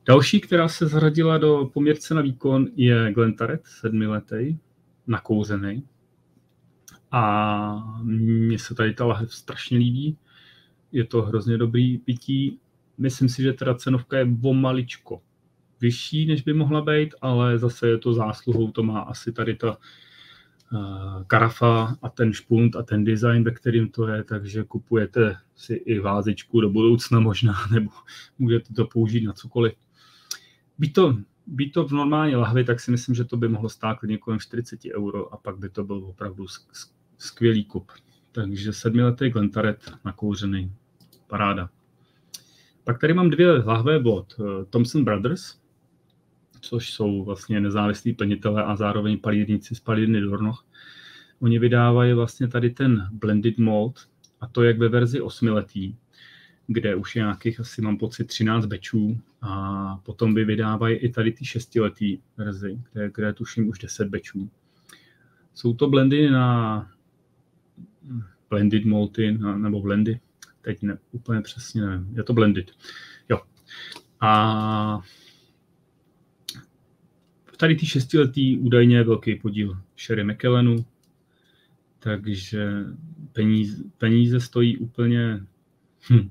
Další, 0.05 0.41
která 0.41 0.67
se 0.67 0.87
zařadila 0.87 1.37
do 1.37 1.69
poměrce 1.73 2.13
na 2.13 2.21
výkon, 2.21 2.67
je 2.75 3.13
Glentaret, 3.13 3.61
sedmiletý, 3.65 4.57
nakouřený. 5.07 5.83
A 7.11 7.99
mně 8.03 8.59
se 8.59 8.75
tady 8.75 8.93
ta 8.93 9.05
lahev 9.05 9.33
strašně 9.33 9.77
líbí. 9.77 10.17
Je 10.91 11.03
to 11.03 11.21
hrozně 11.21 11.57
dobrý 11.57 11.97
pití. 11.97 12.59
Myslím 12.97 13.29
si, 13.29 13.41
že 13.41 13.53
teda 13.53 13.75
cenovka 13.75 14.17
je 14.17 14.27
o 14.43 14.53
maličko 14.53 15.21
vyšší, 15.81 16.25
než 16.25 16.41
by 16.41 16.53
mohla 16.53 16.81
být, 16.81 17.15
ale 17.21 17.59
zase 17.59 17.87
je 17.87 17.97
to 17.97 18.13
zásluhou, 18.13 18.71
to 18.71 18.83
má 18.83 18.99
asi 18.99 19.31
tady 19.31 19.55
ta 19.55 19.77
karafa 21.27 21.97
a 22.01 22.09
ten 22.09 22.33
špunt 22.33 22.75
a 22.75 22.83
ten 22.83 23.03
design, 23.03 23.43
ve 23.43 23.51
kterým 23.51 23.89
to 23.89 24.07
je, 24.07 24.23
takže 24.23 24.63
kupujete 24.63 25.37
si 25.55 25.73
i 25.73 25.99
vázičku 25.99 26.61
do 26.61 26.69
budoucna 26.69 27.19
možná, 27.19 27.53
nebo 27.71 27.91
můžete 28.39 28.73
to 28.73 28.85
použít 28.85 29.25
na 29.25 29.33
cokoliv. 29.33 29.73
Být 30.79 30.93
to, 30.93 31.17
být 31.47 31.71
to 31.71 31.87
v 31.87 31.91
normální 31.91 32.35
lahvi, 32.35 32.63
tak 32.63 32.79
si 32.79 32.91
myslím, 32.91 33.15
že 33.15 33.23
to 33.23 33.37
by 33.37 33.47
mohlo 33.47 33.69
stát 33.69 33.99
klidně 33.99 34.17
kolem 34.17 34.39
40 34.39 34.79
euro 34.95 35.33
a 35.33 35.37
pak 35.37 35.57
by 35.57 35.69
to 35.69 35.83
byl 35.83 35.97
opravdu 35.97 36.45
skvělý 37.17 37.65
kup. 37.65 37.91
Takže 38.31 38.73
sedmiletý 38.73 39.29
Glentaret 39.29 39.93
nakouřený. 40.05 40.71
Paráda. 41.27 41.69
Pak 42.83 42.99
tady 42.99 43.13
mám 43.13 43.29
dvě 43.29 43.51
lahve 43.51 44.03
od 44.03 44.35
eh, 44.39 44.65
Thomson 44.65 45.03
Brothers, 45.03 45.62
což 46.63 46.93
jsou 46.93 47.23
vlastně 47.23 47.61
nezávislí 47.61 48.13
plnitelé 48.13 48.63
a 48.63 48.75
zároveň 48.75 49.19
palírníci 49.19 49.75
z 49.75 49.79
palírny 49.79 50.21
Dornoch. 50.21 50.65
Oni 51.39 51.59
vydávají 51.59 52.13
vlastně 52.13 52.47
tady 52.47 52.69
ten 52.69 53.09
blended 53.11 53.57
malt, 53.57 54.07
a 54.41 54.47
to 54.47 54.63
jak 54.63 54.77
ve 54.77 54.89
verzi 54.89 55.21
osmiletý, 55.21 55.95
kde 56.67 56.95
už 56.95 57.15
je 57.15 57.19
nějakých 57.19 57.59
asi 57.59 57.81
mám 57.81 57.97
pocit 57.97 58.23
13 58.23 58.65
bečů 58.65 59.21
a 59.41 59.95
potom 60.05 60.33
by 60.33 60.45
vydávají 60.45 60.95
i 60.95 61.09
tady 61.09 61.31
ty 61.31 61.45
šestiletý 61.45 62.19
verzi, 62.37 62.79
kde, 62.93 63.11
kde 63.15 63.33
tuším 63.33 63.69
už 63.69 63.79
10 63.79 64.07
bečů. 64.07 64.49
Jsou 65.53 65.73
to 65.73 65.89
blendy 65.89 66.29
na 66.29 66.89
blended 68.49 68.85
malty, 68.85 69.37
nebo 69.57 69.81
blendy, 69.81 70.19
teď 70.61 70.81
ne, 70.81 70.97
úplně 71.11 71.41
přesně 71.41 71.81
nevím, 71.81 72.13
je 72.17 72.23
to 72.23 72.33
blended. 72.33 72.71
Jo. 73.29 73.41
A 74.19 75.01
tady 77.57 77.75
ty 77.75 77.85
šestiletý 77.85 78.57
údajně 78.57 79.03
velký 79.03 79.35
podíl 79.35 79.77
Sherry 79.97 80.23
McKellenu, 80.23 80.85
takže 81.99 82.69
peníze, 83.33 83.83
peníze 83.97 84.39
stojí 84.39 84.77
úplně 84.77 85.45
hm, 86.09 86.29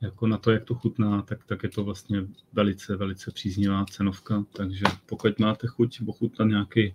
jako 0.00 0.26
na 0.26 0.38
to, 0.38 0.50
jak 0.50 0.64
to 0.64 0.74
chutná, 0.74 1.22
tak, 1.22 1.44
tak 1.44 1.62
je 1.62 1.68
to 1.68 1.84
vlastně 1.84 2.26
velice, 2.52 2.96
velice 2.96 3.30
příznivá 3.30 3.84
cenovka, 3.84 4.44
takže 4.56 4.84
pokud 5.06 5.38
máte 5.38 5.66
chuť 5.66 6.00
ochutnat 6.06 6.48
nějaký 6.48 6.94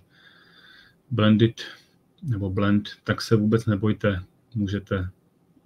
blended 1.11 1.61
nebo 2.23 2.49
blend, 2.49 2.89
tak 3.03 3.21
se 3.21 3.35
vůbec 3.35 3.65
nebojte, 3.65 4.23
můžete, 4.55 5.09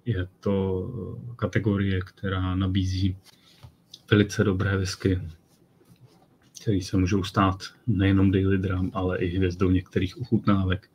je 0.04 0.28
to 0.40 0.88
kategorie, 1.36 2.00
která 2.00 2.54
nabízí 2.54 3.16
velice 4.10 4.44
dobré 4.44 4.76
whisky, 4.76 5.20
které 6.64 6.80
se 6.82 6.96
můžou 6.96 7.24
stát 7.24 7.58
nejenom 7.86 8.30
daily 8.30 8.58
drum, 8.58 8.90
ale 8.94 9.18
i 9.18 9.36
hvězdou 9.36 9.70
některých 9.70 10.20
ochutnávek. 10.20 10.90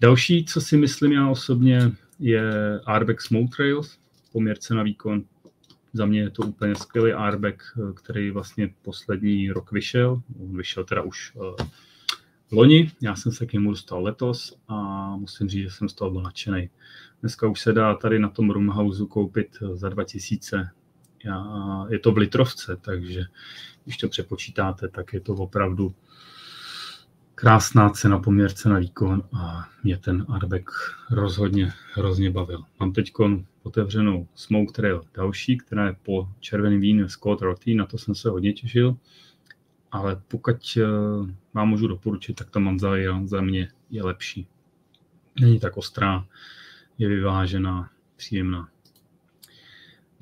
Další, 0.00 0.44
co 0.44 0.60
si 0.60 0.76
myslím 0.76 1.12
já 1.12 1.28
osobně, 1.28 1.92
je 2.18 2.42
Arbex 2.86 3.24
Smoke 3.24 3.56
Trails, 3.56 3.98
poměrce 4.32 4.74
na 4.74 4.82
výkon. 4.82 5.24
Za 5.92 6.06
mě 6.06 6.20
je 6.20 6.30
to 6.30 6.42
úplně 6.42 6.74
skvělý 6.74 7.12
airbag, 7.12 7.62
který 7.94 8.30
vlastně 8.30 8.74
poslední 8.82 9.50
rok 9.50 9.72
vyšel. 9.72 10.22
vyšel 10.52 10.84
teda 10.84 11.02
už 11.02 11.32
uh, 11.34 11.66
loni, 12.52 12.90
já 13.00 13.16
jsem 13.16 13.32
se 13.32 13.46
k 13.46 13.52
němu 13.52 13.70
dostal 13.70 14.02
letos 14.02 14.58
a 14.68 14.76
musím 15.16 15.48
říct, 15.48 15.62
že 15.62 15.70
jsem 15.70 15.88
z 15.88 15.94
toho 15.94 16.10
byl 16.10 16.22
nadšený. 16.22 16.70
Dneska 17.20 17.48
už 17.48 17.60
se 17.60 17.72
dá 17.72 17.94
tady 17.94 18.18
na 18.18 18.28
tom 18.28 18.50
Roomhouse 18.50 19.04
koupit 19.08 19.56
za 19.74 19.88
2000. 19.88 20.70
Já, 21.24 21.86
je 21.90 21.98
to 21.98 22.12
v 22.12 22.16
litrovce, 22.16 22.76
takže 22.80 23.24
když 23.84 23.96
to 23.96 24.08
přepočítáte, 24.08 24.88
tak 24.88 25.12
je 25.12 25.20
to 25.20 25.34
opravdu 25.34 25.94
krásná 27.34 27.90
cena 27.90 28.18
poměrce 28.18 28.68
na 28.68 28.78
výkon 28.78 29.22
a 29.32 29.68
mě 29.84 29.98
ten 29.98 30.26
Arbek 30.28 30.70
rozhodně 31.10 31.72
hrozně 31.92 32.30
bavil. 32.30 32.64
Mám 32.80 32.92
teď 32.92 33.12
otevřenou 33.62 34.28
Smoke 34.34 34.72
Trail 34.72 35.02
další, 35.14 35.58
která 35.58 35.86
je 35.86 35.96
po 36.02 36.28
červeném 36.40 36.80
vínu 36.80 37.08
Scott 37.08 37.42
Roti, 37.42 37.74
na 37.74 37.86
to 37.86 37.98
jsem 37.98 38.14
se 38.14 38.28
hodně 38.28 38.52
těšil, 38.52 38.96
ale 39.92 40.22
pokud 40.28 40.78
eh, 40.78 40.82
vám 41.54 41.68
můžu 41.68 41.86
doporučit, 41.86 42.34
tak 42.34 42.50
to 42.50 42.60
mám 42.60 42.78
za, 42.78 42.90
za 43.24 43.40
mě 43.40 43.68
je 43.90 44.02
lepší. 44.02 44.46
Není 45.40 45.60
tak 45.60 45.76
ostrá, 45.76 46.26
je 46.98 47.08
vyvážená, 47.08 47.90
příjemná. 48.16 48.68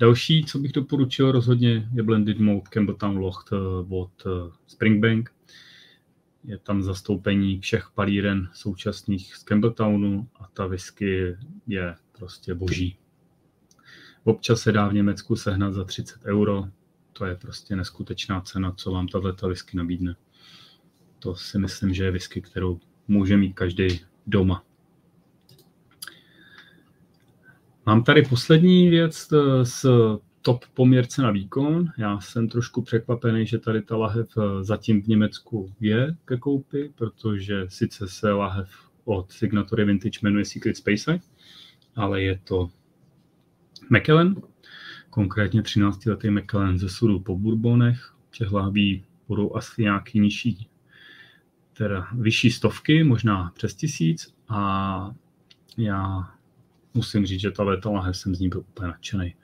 Další, 0.01 0.45
co 0.45 0.59
bych 0.59 0.71
doporučil 0.71 1.31
rozhodně, 1.31 1.89
je 1.93 2.03
Blended 2.03 2.39
Mode 2.39 2.69
Campbelltown 2.69 3.17
Locht 3.17 3.49
eh, 3.53 3.55
od 3.89 4.11
eh, 4.25 4.51
Springbank 4.67 5.33
je 6.43 6.57
tam 6.57 6.83
zastoupení 6.83 7.59
všech 7.59 7.89
palíren 7.95 8.49
současných 8.53 9.35
z 9.35 9.43
Campbelltownu 9.43 10.29
a 10.35 10.47
ta 10.53 10.67
whisky 10.67 11.37
je 11.67 11.95
prostě 12.17 12.55
boží. 12.55 12.97
Občas 14.23 14.61
se 14.61 14.71
dá 14.71 14.87
v 14.87 14.93
Německu 14.93 15.35
sehnat 15.35 15.73
za 15.73 15.83
30 15.83 16.25
euro, 16.25 16.67
to 17.13 17.25
je 17.25 17.35
prostě 17.35 17.75
neskutečná 17.75 18.41
cena, 18.41 18.71
co 18.71 18.91
vám 18.91 19.07
tato 19.07 19.47
whisky 19.47 19.77
nabídne. 19.77 20.15
To 21.19 21.35
si 21.35 21.59
myslím, 21.59 21.93
že 21.93 22.03
je 22.03 22.11
whisky, 22.11 22.41
kterou 22.41 22.79
může 23.07 23.37
mít 23.37 23.53
každý 23.53 23.99
doma. 24.27 24.63
Mám 27.85 28.03
tady 28.03 28.21
poslední 28.21 28.89
věc 28.89 29.27
z 29.63 29.85
top 30.41 30.65
poměrce 30.73 31.21
na 31.21 31.31
výkon. 31.31 31.91
Já 31.97 32.19
jsem 32.19 32.49
trošku 32.49 32.81
překvapený, 32.81 33.45
že 33.45 33.57
tady 33.57 33.81
ta 33.81 33.97
lahev 33.97 34.27
eh, 34.37 34.63
zatím 34.63 35.01
v 35.01 35.07
Německu 35.07 35.73
je 35.79 36.15
ke 36.25 36.37
koupi, 36.37 36.91
protože 36.95 37.65
sice 37.67 38.07
se 38.07 38.31
lahev 38.31 38.69
od 39.05 39.31
signatury 39.31 39.85
Vintage 39.85 40.19
jmenuje 40.23 40.45
Secret 40.45 40.77
Space, 40.77 41.19
ale 41.95 42.21
je 42.21 42.39
to 42.43 42.69
Macallan, 43.89 44.35
konkrétně 45.09 45.61
13 45.61 46.05
letý 46.05 46.29
Macallan 46.29 46.77
ze 46.77 46.89
sudu 46.89 47.19
po 47.19 47.37
Bourbonech. 47.37 48.15
Těch 48.37 48.51
lahví 48.51 49.05
budou 49.27 49.55
asi 49.55 49.81
nějaký 49.81 50.19
nižší, 50.19 50.67
teda 51.73 52.07
vyšší 52.13 52.51
stovky, 52.51 53.03
možná 53.03 53.51
přes 53.55 53.75
tisíc 53.75 54.33
a 54.49 55.11
já 55.77 56.31
musím 56.93 57.25
říct, 57.25 57.41
že 57.41 57.51
ta 57.51 57.63
lahev 57.85 58.17
jsem 58.17 58.35
z 58.35 58.39
ní 58.39 58.49
byl 58.49 58.59
úplně 58.59 58.87
nadšený 58.87 59.35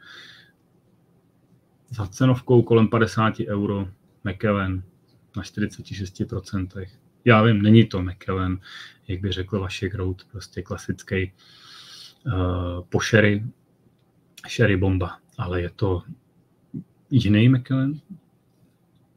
za 1.90 2.08
cenovkou 2.08 2.62
kolem 2.62 2.88
50 2.88 3.34
euro 3.40 3.88
McKellen 4.24 4.84
na 5.38 5.44
46%. 5.44 6.88
Já 7.26 7.44
vím, 7.44 7.62
není 7.62 7.86
to 7.86 8.02
McKellen, 8.02 8.60
jak 9.08 9.22
by 9.22 9.32
řekl 9.32 9.60
Vašek 9.60 9.96
Rout, 9.96 10.28
prostě 10.32 10.62
klasický 10.62 11.34
uh, 12.26 12.34
po 12.90 13.00
sherry, 13.00 14.78
bomba, 14.78 15.20
ale 15.38 15.62
je 15.62 15.70
to 15.70 16.04
jiný 17.10 17.50
McKellen. 17.50 18.02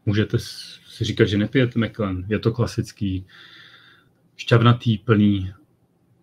Můžete 0.07 0.39
si 0.39 1.05
říkat, 1.05 1.25
že 1.25 1.39
nepijete 1.39 1.79
McKellen, 1.79 2.27
je 2.29 2.39
to 2.39 2.53
klasický 2.53 3.27
šťavnatý, 4.37 4.99
plný 4.99 5.53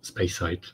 Speyside, 0.02 0.68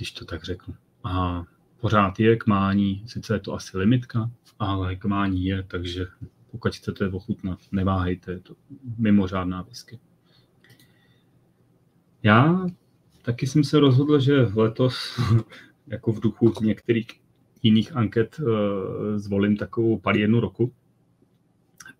když 0.00 0.12
to 0.12 0.24
tak 0.24 0.44
řeknu. 0.44 0.74
A 1.04 1.44
pořád 1.80 2.20
je 2.20 2.36
k 2.36 2.46
mání, 2.46 3.04
sice 3.06 3.34
je 3.34 3.40
to 3.40 3.54
asi 3.54 3.78
limitka, 3.78 4.30
ale 4.58 4.96
k 4.96 5.04
mání 5.04 5.44
je, 5.44 5.62
takže 5.62 6.06
pokud 6.50 6.74
chcete 6.74 7.08
ochutnat, 7.08 7.58
neváhejte, 7.72 8.32
je 8.32 8.40
to 8.40 8.54
mimořádná 8.98 9.62
whisky. 9.62 10.00
Já 12.22 12.66
taky 13.22 13.46
jsem 13.46 13.64
se 13.64 13.80
rozhodl, 13.80 14.20
že 14.20 14.40
letos, 14.54 15.20
jako 15.86 16.12
v 16.12 16.20
duchu 16.20 16.52
některých 16.62 17.06
jiných 17.62 17.96
anket, 17.96 18.40
eh, 18.40 19.18
zvolím 19.18 19.56
takovou 19.56 19.98
palírnu 19.98 20.40
roku. 20.40 20.72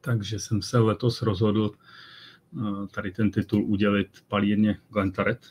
Takže 0.00 0.38
jsem 0.38 0.62
se 0.62 0.78
letos 0.78 1.22
rozhodl 1.22 1.70
eh, 1.72 2.86
tady 2.94 3.10
ten 3.10 3.30
titul 3.30 3.64
udělit 3.64 4.08
palírně 4.28 4.78
Glentaret. 4.90 5.46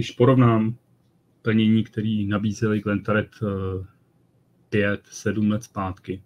Eh, 0.00 0.02
když 0.02 0.10
porovnám 0.10 0.76
plnění, 1.42 1.84
který 1.84 2.26
nabízeli 2.26 2.80
Glentaret 2.80 3.30
5-7 4.70 5.50
let 5.50 5.64
zpátky, 5.64 6.22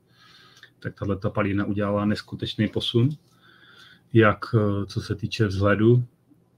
tak 0.78 0.94
tahle 0.94 1.16
ta 1.16 1.30
palírna 1.30 1.64
udělala 1.64 2.04
neskutečný 2.04 2.68
posun, 2.68 3.08
jak 4.12 4.54
co 4.86 5.00
se 5.00 5.14
týče 5.14 5.46
vzhledu, 5.46 6.04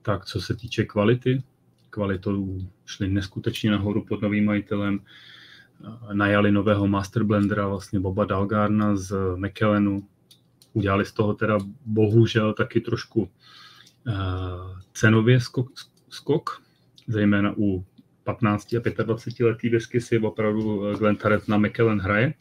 tak 0.02 0.24
co 0.24 0.40
se 0.40 0.56
týče 0.56 0.84
kvality, 0.84 1.42
kvalitou 1.90 2.58
šli 2.84 3.08
neskutečně 3.08 3.70
nahoru 3.70 4.04
pod 4.04 4.22
novým 4.22 4.44
majitelem. 4.44 5.00
Najali 6.12 6.52
nového 6.52 6.86
master 6.86 7.24
blendera, 7.24 7.68
vlastně 7.68 8.00
Boba 8.00 8.24
Dalgarna 8.24 8.96
z 8.96 9.16
McKellenu. 9.36 10.08
Udělali 10.72 11.04
z 11.04 11.12
toho 11.12 11.34
teda 11.34 11.58
bohužel 11.86 12.52
taky 12.52 12.80
trošku 12.80 13.28
cenově 14.92 15.40
skok, 15.40 15.72
skok, 16.08 16.65
zejména 17.06 17.54
u 17.58 17.84
15 18.24 18.74
a 18.74 19.02
25 19.04 19.46
letý 19.46 19.68
whisky 19.68 20.00
si 20.00 20.18
opravdu 20.18 20.96
Glentarret 20.98 21.48
na 21.48 21.58
McKellen 21.58 22.00
hraje. 22.00 22.34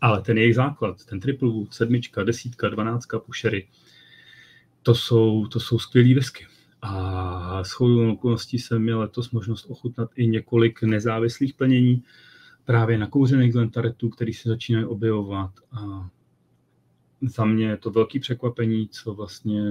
Ale 0.00 0.22
ten 0.22 0.38
jejich 0.38 0.54
základ, 0.54 1.04
ten 1.04 1.20
triple 1.20 1.48
wood, 1.48 1.74
sedmička, 1.74 2.24
desítka, 2.24 2.68
dvanáctka, 2.68 3.18
pušery, 3.18 3.68
to 4.82 4.94
jsou, 4.94 5.46
to 5.46 5.60
jsou 5.60 5.78
skvělý 5.78 6.14
whisky. 6.14 6.46
A 6.82 7.64
s 7.64 7.70
chodou 7.70 8.12
okolností 8.12 8.58
jsem 8.58 8.82
měl 8.82 9.00
letos 9.00 9.30
možnost 9.30 9.66
ochutnat 9.68 10.10
i 10.16 10.26
několik 10.26 10.82
nezávislých 10.82 11.54
plnění 11.54 12.04
právě 12.64 12.98
na 12.98 13.06
kouřených 13.06 13.52
glentaretů, 13.52 14.08
který 14.08 14.32
se 14.32 14.48
začínají 14.48 14.84
objevovat. 14.84 15.50
A 15.72 16.10
za 17.22 17.44
mě 17.44 17.66
je 17.66 17.76
to 17.76 17.90
velký 17.90 18.18
překvapení, 18.18 18.88
co 18.88 19.14
vlastně 19.14 19.62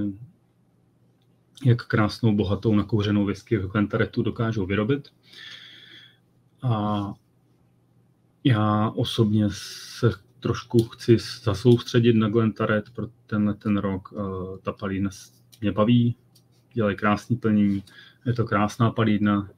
jak 1.64 1.86
krásnou, 1.86 2.36
bohatou 2.36 2.74
nakouřenou 2.74 3.24
whisky 3.24 3.58
v 3.58 3.66
glentaretu 3.66 4.22
dokážou 4.22 4.66
vyrobit. 4.66 5.08
A 6.62 7.14
já 8.44 8.90
osobně 8.90 9.46
se 9.50 10.10
trošku 10.40 10.84
chci 10.84 11.16
zasoustředit 11.42 12.12
na 12.12 12.28
Glentaret 12.28 12.90
pro 12.90 13.06
tenhle 13.26 13.54
ten 13.54 13.76
rok. 13.76 14.14
Ta 14.62 14.72
palína 14.72 15.10
mě 15.60 15.72
baví, 15.72 16.16
dělají 16.72 16.96
krásné 16.96 17.36
plnění, 17.36 17.82
je 18.26 18.32
to 18.32 18.44
krásná 18.44 18.90
palídna, 18.90 19.50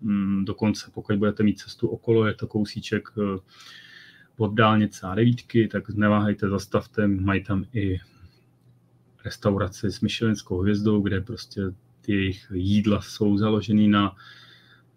mm, 0.00 0.44
dokonce 0.44 0.90
pokud 0.94 1.16
budete 1.16 1.42
mít 1.42 1.58
cestu 1.58 1.88
okolo, 1.88 2.26
je 2.26 2.34
to 2.34 2.46
kousíček 2.46 3.08
eh, 3.18 3.38
od 4.36 4.54
dálnice 4.54 5.06
a 5.06 5.14
devítky, 5.14 5.68
tak 5.68 5.88
neváhejte, 5.88 6.48
zastavte, 6.48 7.06
mají 7.06 7.44
tam 7.44 7.64
i 7.72 7.98
restauraci 9.24 9.92
s 9.92 10.00
Michelinskou 10.00 10.60
hvězdou, 10.60 11.00
kde 11.00 11.20
prostě 11.20 11.62
ty 12.00 12.12
jejich 12.12 12.52
jídla 12.54 13.00
jsou 13.00 13.38
založený 13.38 13.88
na, 13.88 14.16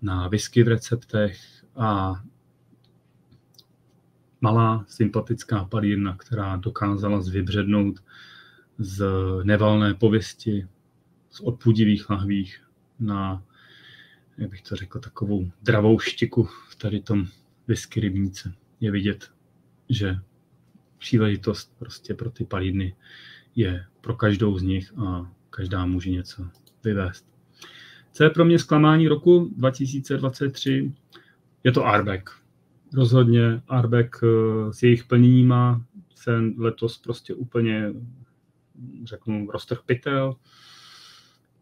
na 0.02 0.28
whisky 0.28 0.64
v 0.64 0.68
receptech 0.68 1.40
a 1.76 2.22
malá 4.42 4.86
sympatická 4.88 5.66
palírna, 5.66 6.16
která 6.18 6.56
dokázala 6.56 7.22
zvybřednout 7.22 8.04
z 8.78 9.06
nevalné 9.44 9.94
pověsti 9.94 10.68
z 11.30 11.40
odpudivých 11.40 12.10
lahvích 12.10 12.64
na, 13.00 13.44
jak 14.38 14.50
bych 14.50 14.62
to 14.62 14.76
řekl, 14.76 15.00
takovou 15.00 15.52
dravou 15.62 16.00
štiku 16.00 16.44
v 16.44 16.76
tady 16.76 17.02
tom 17.02 17.28
whisky 17.68 18.00
rybníce. 18.00 18.54
Je 18.80 18.92
vidět, 18.92 19.32
že 19.90 20.20
příležitost 20.98 21.74
prostě 21.80 22.14
pro 22.14 22.30
ty 22.30 22.46
palidny 22.46 22.96
je 23.56 23.86
pro 24.02 24.16
každou 24.16 24.58
z 24.58 24.62
nich 24.62 24.94
a 24.98 25.32
každá 25.50 25.86
může 25.86 26.10
něco 26.10 26.48
vyvést. 26.84 27.26
Co 28.12 28.24
je 28.24 28.30
pro 28.30 28.46
mě 28.46 28.60
zklamání 28.60 29.08
roku 29.08 29.52
2023? 29.58 30.94
Je 31.64 31.72
to 31.72 31.86
Arbeck. 31.86 32.30
Rozhodně 32.94 33.62
Arbeck 33.68 34.16
eh, 34.24 34.74
s 34.74 34.84
jejich 34.84 35.04
plněníma 35.04 35.86
se 36.16 36.38
letos 36.58 36.98
prostě 36.98 37.34
úplně 37.34 37.94
řeknu 39.04 39.52
roztrh 39.52 39.80
pytel 39.86 40.36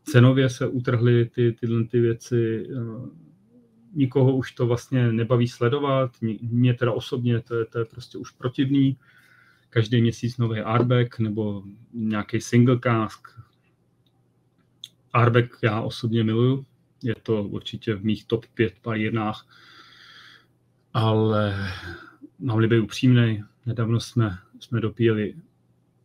cenově 0.10 0.50
se 0.50 0.68
utrhly 0.68 1.26
ty, 1.26 1.52
tyhle 1.52 1.84
ty 1.84 2.00
věci. 2.00 2.68
Eh, 2.72 3.10
nikoho 3.94 4.36
už 4.36 4.52
to 4.52 4.68
vlastně 4.68 5.12
nebaví 5.12 5.48
sledovat. 5.48 6.12
Mě 6.42 6.74
teda 6.74 6.92
osobně 6.92 7.42
to 7.42 7.56
je, 7.56 7.66
to 7.66 7.80
je 7.80 7.86
prostě 7.86 8.18
už 8.18 8.32
protivný. 8.32 8.98
Každý 9.70 10.02
měsíc 10.02 10.38
nový 10.38 10.60
Arbeck 10.60 11.20
nebo 11.20 11.64
nějaký 11.94 12.42
single 12.42 12.80
cask. 12.84 13.28
Arbeck 15.14 15.58
já 15.64 15.82
osobně 15.82 16.24
miluju. 16.24 16.66
Je 17.04 17.16
to 17.24 17.44
určitě 17.44 17.96
v 17.96 18.04
mých 18.06 18.26
top 18.26 18.46
5 18.54 18.80
palírnách. 18.82 19.48
Ale 20.94 21.72
mám-li 22.40 22.68
být 22.68 22.80
upřímný, 22.80 23.44
nedávno 23.66 24.00
jsme, 24.00 24.38
jsme 24.60 24.82
dopíjeli 24.82 25.36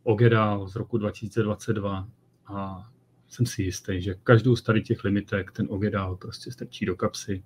Ogedal 0.03 0.67
z 0.67 0.75
roku 0.75 0.97
2022 0.97 2.09
a 2.45 2.89
jsem 3.27 3.45
si 3.45 3.63
jistý, 3.63 4.01
že 4.01 4.15
každou 4.23 4.55
z 4.55 4.61
tady 4.61 4.81
těch 4.81 5.03
limitek 5.03 5.51
ten 5.51 5.67
ogedál 5.69 6.15
prostě 6.15 6.51
strčí 6.51 6.85
do 6.85 6.95
kapsy, 6.95 7.43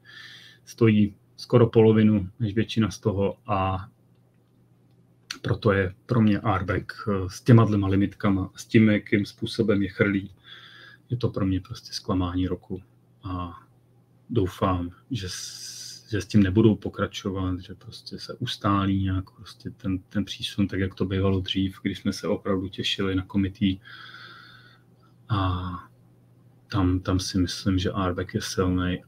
stojí 0.65 1.15
skoro 1.37 1.67
polovinu 1.67 2.29
než 2.39 2.53
většina 2.53 2.91
z 2.91 2.99
toho 2.99 3.37
a 3.47 3.89
proto 5.41 5.71
je 5.71 5.95
pro 6.05 6.21
mě 6.21 6.39
Arbeck 6.39 6.93
eh, 7.07 7.29
s 7.29 7.41
těma 7.41 7.65
dvěma 7.65 7.87
limitkama, 7.87 8.51
s 8.55 8.65
tím, 8.65 8.89
jakým 8.89 9.25
způsobem 9.25 9.81
je 9.81 9.89
chrlí, 9.89 10.31
je 11.09 11.17
to 11.17 11.29
pro 11.29 11.45
mě 11.45 11.59
prostě 11.59 11.93
zklamání 11.93 12.47
roku 12.47 12.81
a 13.23 13.59
doufám, 14.29 14.89
že, 15.11 15.27
že 16.11 16.21
s 16.21 16.25
tím 16.25 16.43
nebudou 16.43 16.75
pokračovat, 16.75 17.59
že 17.59 17.75
prostě 17.75 18.19
se 18.19 18.33
ustálí 18.33 19.03
nějak 19.03 19.31
prostě 19.31 19.69
ten, 19.69 19.99
ten 19.99 20.25
přísun, 20.25 20.67
tak 20.67 20.79
jak 20.79 20.95
to 20.95 21.05
bývalo 21.05 21.39
dřív, 21.39 21.79
když 21.81 21.99
jsme 21.99 22.13
se 22.13 22.27
opravdu 22.27 22.67
těšili 22.67 23.15
na 23.15 23.23
komitý 23.23 23.79
a 25.29 25.69
tam, 26.71 26.99
tam 26.99 27.19
si 27.19 27.37
myslím, 27.37 27.79
že 27.79 27.91
Arbeck 27.91 28.33
je 28.33 28.41
silný 28.41 29.03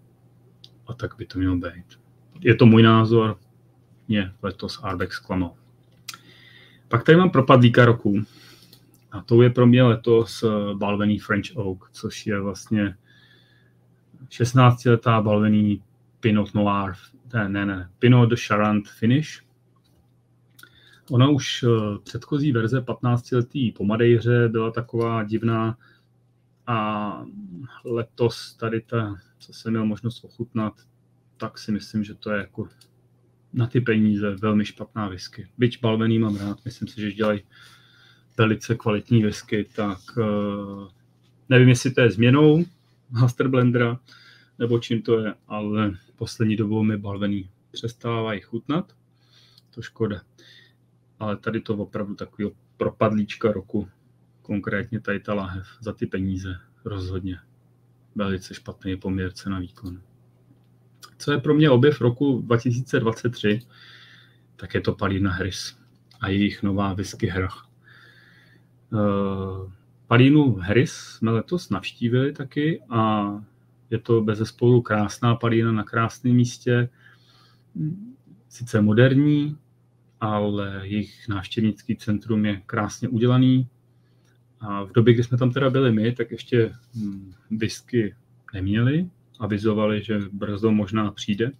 a 0.87 0.93
tak 0.93 1.15
by 1.17 1.25
to 1.25 1.39
mělo 1.39 1.55
být. 1.55 1.99
Je 2.39 2.55
to 2.55 2.65
můj 2.65 2.83
názor, 2.83 3.39
mě 4.07 4.33
letos 4.41 4.79
Arbeck 4.83 5.13
zklamal. 5.13 5.60
Pak 6.91 7.03
tady 7.03 7.17
mám 7.17 7.29
propadlíka 7.29 7.85
roku. 7.85 8.23
A 9.11 9.21
to 9.21 9.41
je 9.41 9.49
pro 9.49 9.67
mě 9.67 9.83
letos 9.83 10.43
eh, 10.43 10.73
balvený 10.73 11.19
French 11.19 11.55
Oak, 11.55 11.91
což 11.91 12.27
je 12.27 12.39
vlastně 12.39 12.97
16-letá 14.29 15.23
balvený 15.23 15.83
Pinot 16.19 16.53
Noir, 16.53 16.93
ne, 17.33 17.49
ne, 17.49 17.65
ne, 17.65 17.89
Pinot 17.99 18.29
de 18.29 18.35
Charant 18.35 18.87
finish. 18.87 19.43
Ona 21.11 21.29
už 21.29 21.63
eh, 21.63 21.67
předchozí 22.03 22.51
verze 22.51 22.81
15-letý 22.81 23.71
po 23.71 23.85
Madejře 23.85 24.49
byla 24.49 24.71
taková 24.71 25.23
divná, 25.23 25.77
a 26.67 27.25
letos 27.85 28.55
tady 28.55 28.81
ta, 28.81 29.15
co 29.39 29.53
jsem 29.53 29.71
měl 29.71 29.85
možnost 29.85 30.23
ochutnat, 30.23 30.73
tak 31.37 31.57
si 31.57 31.71
myslím, 31.71 32.03
že 32.03 32.15
to 32.15 32.31
je 32.31 32.37
jako 32.37 32.67
na 33.53 33.67
ty 33.67 33.81
peníze 33.81 34.35
velmi 34.35 34.65
špatná 34.65 35.07
whisky. 35.07 35.47
Byť 35.57 35.81
balvený 35.81 36.19
mám 36.19 36.35
rád, 36.35 36.65
myslím 36.65 36.87
si, 36.87 37.01
že 37.01 37.11
dělají 37.11 37.41
velice 38.37 38.75
kvalitní 38.75 39.23
whisky, 39.23 39.69
tak 39.75 39.99
uh, 40.17 40.87
nevím, 41.49 41.69
jestli 41.69 41.91
to 41.91 42.01
je 42.01 42.11
změnou 42.11 42.65
Master 43.09 43.47
Blendera, 43.47 43.99
nebo 44.59 44.79
čím 44.79 45.01
to 45.01 45.19
je, 45.19 45.33
ale 45.47 45.91
poslední 46.15 46.55
dobou 46.55 46.83
mi 46.83 46.97
balvený 46.97 47.49
přestávají 47.71 48.41
chutnat. 48.41 48.95
To 49.75 49.81
škoda. 49.81 50.21
Ale 51.19 51.37
tady 51.37 51.61
to 51.61 51.75
opravdu 51.75 52.15
takový 52.15 52.49
propadlíčka 52.77 53.51
roku 53.51 53.89
konkrétně 54.41 54.99
tady 54.99 55.19
ta 55.19 55.33
láhev 55.33 55.67
za 55.79 55.93
ty 55.93 56.05
peníze 56.05 56.59
rozhodně 56.85 57.39
velice 58.15 58.53
špatný 58.53 58.97
poměr 58.97 59.31
cena 59.31 59.59
výkon. 59.59 60.01
Co 61.21 61.31
je 61.31 61.37
pro 61.37 61.53
mě 61.53 61.69
objev 61.69 62.01
roku 62.01 62.41
2023, 62.41 63.59
tak 64.55 64.73
je 64.73 64.81
to 64.81 64.95
Palína 64.95 65.31
Harris 65.31 65.77
a 66.21 66.29
jejich 66.29 66.63
nová 66.63 66.93
whisky 66.93 67.27
hrach. 67.27 67.67
Uh, 68.89 69.71
Palínu 70.07 70.55
Harris 70.55 70.91
jsme 70.91 71.31
letos 71.31 71.69
navštívili 71.69 72.33
taky 72.33 72.81
a 72.89 73.31
je 73.89 73.99
to 73.99 74.21
bez 74.21 74.39
spolu 74.39 74.81
krásná 74.81 75.35
palína 75.35 75.71
na 75.71 75.83
krásném 75.83 76.35
místě, 76.35 76.89
sice 78.49 78.81
moderní, 78.81 79.57
ale 80.21 80.81
jejich 80.83 81.27
návštěvnický 81.27 81.95
centrum 81.95 82.45
je 82.45 82.61
krásně 82.65 83.07
udělaný, 83.07 83.67
A 84.59 84.83
v 84.83 84.91
době, 84.91 85.13
kdy 85.13 85.23
jsme 85.23 85.37
tam 85.37 85.51
teda 85.51 85.69
byli 85.69 85.91
my, 85.91 86.11
tak 86.11 86.31
ještě 86.31 86.73
hm, 86.95 87.33
whisky 87.51 88.15
neměli, 88.53 89.09
avizovali, 89.41 90.03
že 90.03 90.19
brzo 90.31 90.71
možná 90.71 91.11
přijde, 91.11 91.51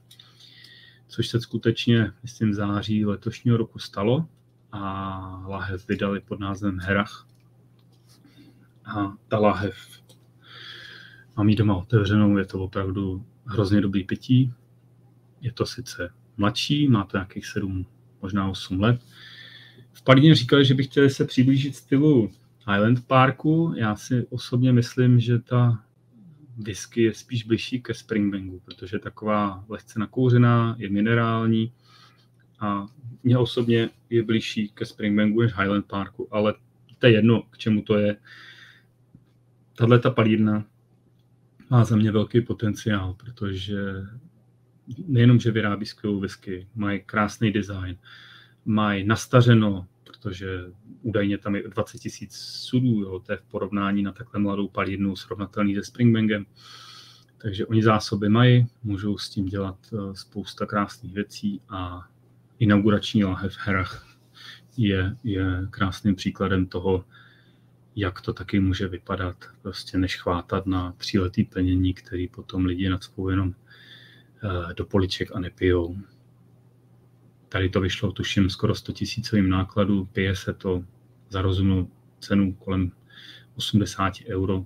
což 1.08 1.28
se 1.28 1.42
skutečně, 1.42 2.12
myslím, 2.24 2.54
září 2.54 3.06
letošního 3.06 3.58
roku 3.58 3.80
stalo 3.80 4.28
a 4.72 5.44
lahev 5.48 5.88
vydali 5.88 6.20
pod 6.20 6.40
názvem 6.40 6.80
Herach. 6.80 7.28
A 8.86 9.14
ta 9.28 9.40
lahev 9.40 9.76
mám 11.38 11.50
ji 11.50 11.56
doma 11.56 11.76
otevřenou, 11.76 12.38
je 12.38 12.46
to 12.46 12.60
opravdu 12.60 13.26
hrozně 13.46 13.82
dobrý 13.82 14.04
pití. 14.04 14.54
Je 15.42 15.52
to 15.52 15.66
sice 15.66 16.10
mladší, 16.38 16.88
má 16.88 17.04
to 17.04 17.18
nějakých 17.18 17.48
7, 17.48 17.86
možná 18.22 18.50
8 18.50 18.80
let. 18.80 19.02
V 19.94 20.02
Padíně 20.02 20.36
říkali, 20.36 20.66
že 20.66 20.74
by 20.74 20.84
chtěli 20.84 21.10
se 21.10 21.26
přiblížit 21.26 21.76
stylu 21.76 22.32
Highland 22.68 23.08
Parku. 23.08 23.74
Já 23.78 23.96
si 23.96 24.28
osobně 24.30 24.74
myslím, 24.74 25.20
že 25.20 25.40
ta 25.40 25.84
whisky 26.64 27.04
je 27.04 27.14
spíš 27.14 27.44
blížší 27.44 27.82
ke 27.82 27.94
Springbangu, 27.94 28.60
protože 28.66 28.96
je 28.96 29.00
taková 29.00 29.66
lehce 29.70 30.00
nakouřená, 30.00 30.76
je 30.80 30.90
minerální 30.90 31.74
a 32.60 32.88
mně 33.24 33.38
osobně 33.38 33.90
je 34.10 34.24
blížší 34.24 34.70
ke 34.70 34.86
Springbangu 34.86 35.42
než 35.42 35.54
Highland 35.54 35.86
Parku, 35.86 36.28
ale 36.32 36.54
to 37.00 37.08
je 37.08 37.14
jedno, 37.14 37.44
k 37.50 37.58
čemu 37.58 37.82
to 37.82 37.98
je. 37.98 38.18
Tahle 39.76 40.00
ta 40.00 40.10
palírna 40.12 40.66
má 41.70 41.84
za 41.84 41.96
mě 41.96 42.12
velký 42.12 42.42
potenciál, 42.42 43.14
protože 43.14 43.78
nejenom, 45.08 45.40
že 45.40 45.52
vyrábí 45.52 45.86
skvělou 45.86 46.20
whisky, 46.20 46.68
mají 46.76 47.00
krásný 47.06 47.52
design, 47.52 47.98
mají 48.66 49.04
nastařeno, 49.04 49.88
protože 50.22 50.64
údajně 51.02 51.38
tam 51.38 51.56
je 51.56 51.64
20 51.70 51.98
tisíc 51.98 52.36
sudů, 52.36 53.02
jo, 53.02 53.20
to 53.20 53.32
je 53.32 53.38
v 53.38 53.44
porovnání 53.44 54.04
na 54.04 54.12
takhle 54.12 54.40
mladou 54.40 54.68
palírnu 54.68 55.16
srovnatelný 55.16 55.76
se 55.76 55.84
Springbangem. 55.84 56.46
Takže 57.38 57.66
oni 57.66 57.84
zásoby 57.84 58.30
mají, 58.30 58.68
můžou 58.84 59.18
s 59.18 59.30
tím 59.30 59.46
dělat 59.46 59.78
eh, 59.94 60.16
spousta 60.16 60.66
krásných 60.66 61.14
věcí 61.14 61.62
a 61.70 62.08
inaugurační 62.60 63.24
lahev 63.24 63.54
v 63.54 63.60
Herach 63.60 64.08
je, 64.78 65.16
je 65.24 65.68
krásným 65.70 66.16
příkladem 66.16 66.66
toho, 66.66 67.06
jak 67.96 68.22
to 68.22 68.34
taky 68.34 68.60
může 68.60 68.88
vypadat, 68.88 69.36
prostě 69.62 69.98
než 69.98 70.22
chvátat 70.22 70.66
na 70.66 70.92
tříletý 70.98 71.44
plnění, 71.44 71.94
který 71.94 72.28
potom 72.28 72.66
lidi 72.66 72.90
nadspou 72.90 73.30
jenom 73.30 73.54
eh, 73.54 74.74
do 74.74 74.86
poliček 74.86 75.36
a 75.36 75.40
nepijou. 75.40 75.98
Tady 77.52 77.70
to 77.70 77.82
vyšlo, 77.82 78.12
tuším, 78.12 78.50
skoro 78.50 78.76
100 78.76 78.92
tisícovým 78.92 79.50
nákladu, 79.50 80.06
pije 80.06 80.36
se 80.36 80.54
to 80.54 80.84
za 81.30 81.42
rozumnou 81.42 81.88
cenu 82.20 82.54
kolem 82.54 82.92
80 83.56 84.14
euro. 84.28 84.66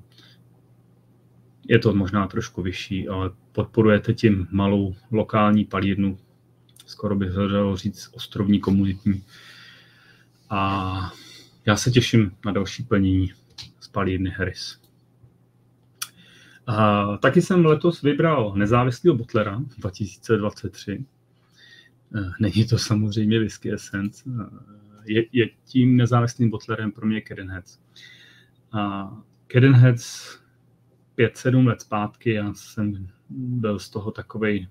Je 1.67 1.79
to 1.79 1.93
možná 1.93 2.27
trošku 2.27 2.61
vyšší, 2.61 3.07
ale 3.07 3.31
podporujete 3.51 4.13
tím 4.13 4.47
malou 4.51 4.95
lokální 5.11 5.65
palírnu, 5.65 6.17
skoro 6.85 7.15
bych 7.15 7.29
dalo 7.29 7.77
říct 7.77 8.09
ostrovní 8.13 8.59
komunitní. 8.59 9.23
A 10.49 11.11
já 11.65 11.75
se 11.75 11.91
těším 11.91 12.31
na 12.45 12.51
další 12.51 12.83
plnění 12.83 13.33
z 13.79 13.87
palírny 13.87 14.29
Harris. 14.29 14.81
A 16.67 17.05
taky 17.17 17.41
jsem 17.41 17.65
letos 17.65 18.01
vybral 18.01 18.53
nezávislého 18.55 19.17
botlera 19.17 19.61
2023. 19.77 21.05
Eh, 22.15 22.31
není 22.39 22.67
to 22.67 22.77
samozřejmě 22.77 23.39
Whisky 23.39 23.73
Essence. 23.73 24.23
Eh, 24.29 24.45
je, 25.05 25.25
je 25.31 25.49
tím 25.65 25.97
nezávislým 25.97 26.49
botlerem 26.49 26.91
pro 26.91 27.07
mě 27.07 27.21
Cadenheads. 27.21 27.79
A 28.71 29.11
Cadenheads 29.47 30.39
5-7 31.17 31.67
let 31.67 31.81
zpátky, 31.81 32.31
já 32.31 32.53
jsem 32.53 33.07
byl 33.29 33.79
z 33.79 33.89
toho 33.89 34.11
takovej 34.11 34.67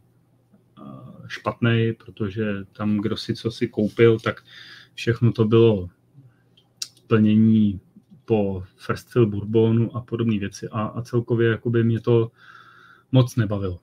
eh, 0.78 0.82
špatný, 1.26 1.92
protože 1.92 2.64
tam, 2.72 2.96
kdo 2.96 3.16
si 3.16 3.34
co 3.34 3.50
si 3.50 3.68
koupil, 3.68 4.18
tak 4.20 4.44
všechno 4.94 5.32
to 5.32 5.44
bylo 5.44 5.90
plnění 7.06 7.80
po 8.24 8.64
First 8.76 9.12
Fill 9.12 9.26
Bourbonu 9.26 9.96
a 9.96 10.00
podobné 10.00 10.38
věci 10.38 10.68
a, 10.68 10.82
a 10.82 11.02
celkově 11.02 11.50
jakoby 11.50 11.84
mě 11.84 12.00
to 12.00 12.30
moc 13.12 13.36
nebavilo 13.36 13.80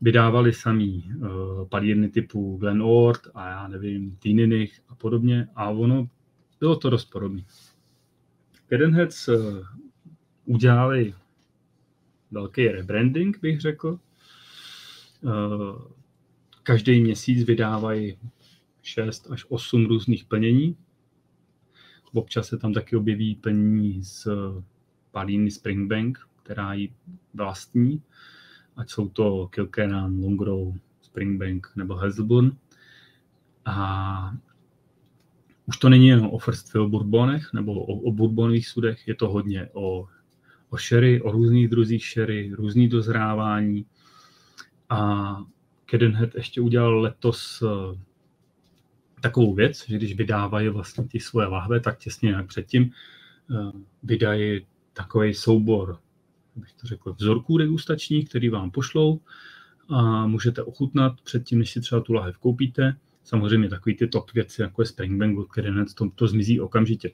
vydávali 0.00 0.52
samý 0.52 1.12
uh, 1.16 1.68
palírny 1.68 2.08
typu 2.08 2.56
Glen 2.56 2.82
Ord 2.82 3.20
a 3.34 3.48
já 3.48 3.68
nevím, 3.68 4.16
Teeninich 4.16 4.80
a 4.88 4.94
podobně 4.94 5.48
a 5.54 5.70
ono 5.70 6.08
bylo 6.60 6.76
to 6.76 6.90
dost 6.90 7.04
podobné. 7.04 7.42
Cadenheads 8.68 9.28
uh, 9.28 9.66
udělali 10.44 11.14
velký 12.30 12.68
rebranding, 12.68 13.40
bych 13.40 13.60
řekl. 13.60 13.98
Uh, 15.22 15.82
každý 16.62 17.00
měsíc 17.00 17.44
vydávají 17.44 18.18
6 18.82 19.30
až 19.30 19.44
8 19.48 19.86
různých 19.86 20.24
plnění. 20.24 20.76
Občas 22.12 22.48
se 22.48 22.58
tam 22.58 22.72
taky 22.72 22.96
objeví 22.96 23.34
plnění 23.34 24.04
z 24.04 24.28
palíny 25.10 25.50
Springbank, 25.50 26.18
která 26.42 26.74
ji 26.74 26.92
vlastní 27.34 28.02
ať 28.76 28.90
jsou 28.90 29.08
to 29.08 29.48
Kilkennan, 29.48 30.22
Longrow, 30.22 30.74
Springbank 31.02 31.66
nebo 31.76 31.94
Hazelburn. 31.94 32.56
A 33.64 34.34
už 35.66 35.76
to 35.76 35.88
není 35.88 36.08
jen 36.08 36.28
o 36.32 36.38
first 36.38 36.70
fill 36.70 36.88
bourbonech 36.88 37.52
nebo 37.52 37.72
o, 37.74 37.94
o 37.94 38.12
bourbonových 38.12 38.68
sudech, 38.68 39.08
je 39.08 39.14
to 39.14 39.28
hodně 39.28 39.68
o, 39.72 40.08
o 40.70 40.78
sherry, 40.78 41.22
o 41.22 41.32
různých 41.32 41.68
druzích 41.68 42.04
sherry, 42.04 42.50
různý 42.54 42.88
dozrávání. 42.88 43.86
A 44.88 45.36
Cadenhead 45.86 46.34
ještě 46.34 46.60
udělal 46.60 47.00
letos 47.00 47.62
uh, 47.62 47.70
takovou 49.20 49.54
věc, 49.54 49.88
že 49.88 49.96
když 49.96 50.16
vydávají 50.16 50.68
vlastně 50.68 51.04
ty 51.04 51.20
svoje 51.20 51.46
lahve, 51.46 51.80
tak 51.80 51.98
těsně 51.98 52.30
jak 52.30 52.46
předtím 52.46 52.90
uh, 53.50 53.70
vydají 54.02 54.66
takový 54.92 55.34
soubor 55.34 55.98
bych 56.56 56.72
to 56.72 56.86
řekl, 56.86 57.12
vzorků 57.12 57.58
degustačních, 57.58 58.28
který 58.28 58.48
vám 58.48 58.70
pošlou 58.70 59.20
a 59.88 60.26
můžete 60.26 60.62
ochutnat 60.62 61.20
předtím, 61.20 61.58
než 61.58 61.70
si 61.70 61.80
třeba 61.80 62.00
tu 62.00 62.12
lahev 62.12 62.38
koupíte. 62.38 62.96
Samozřejmě 63.24 63.68
takový 63.68 63.96
ty 63.96 64.06
top 64.06 64.32
věci, 64.32 64.62
jako 64.62 64.82
je 64.82 64.86
Springbank, 64.86 65.52
které 65.52 65.70
to, 65.94 66.10
to 66.14 66.26
zmizí 66.26 66.60
okamžitě. 66.60 67.10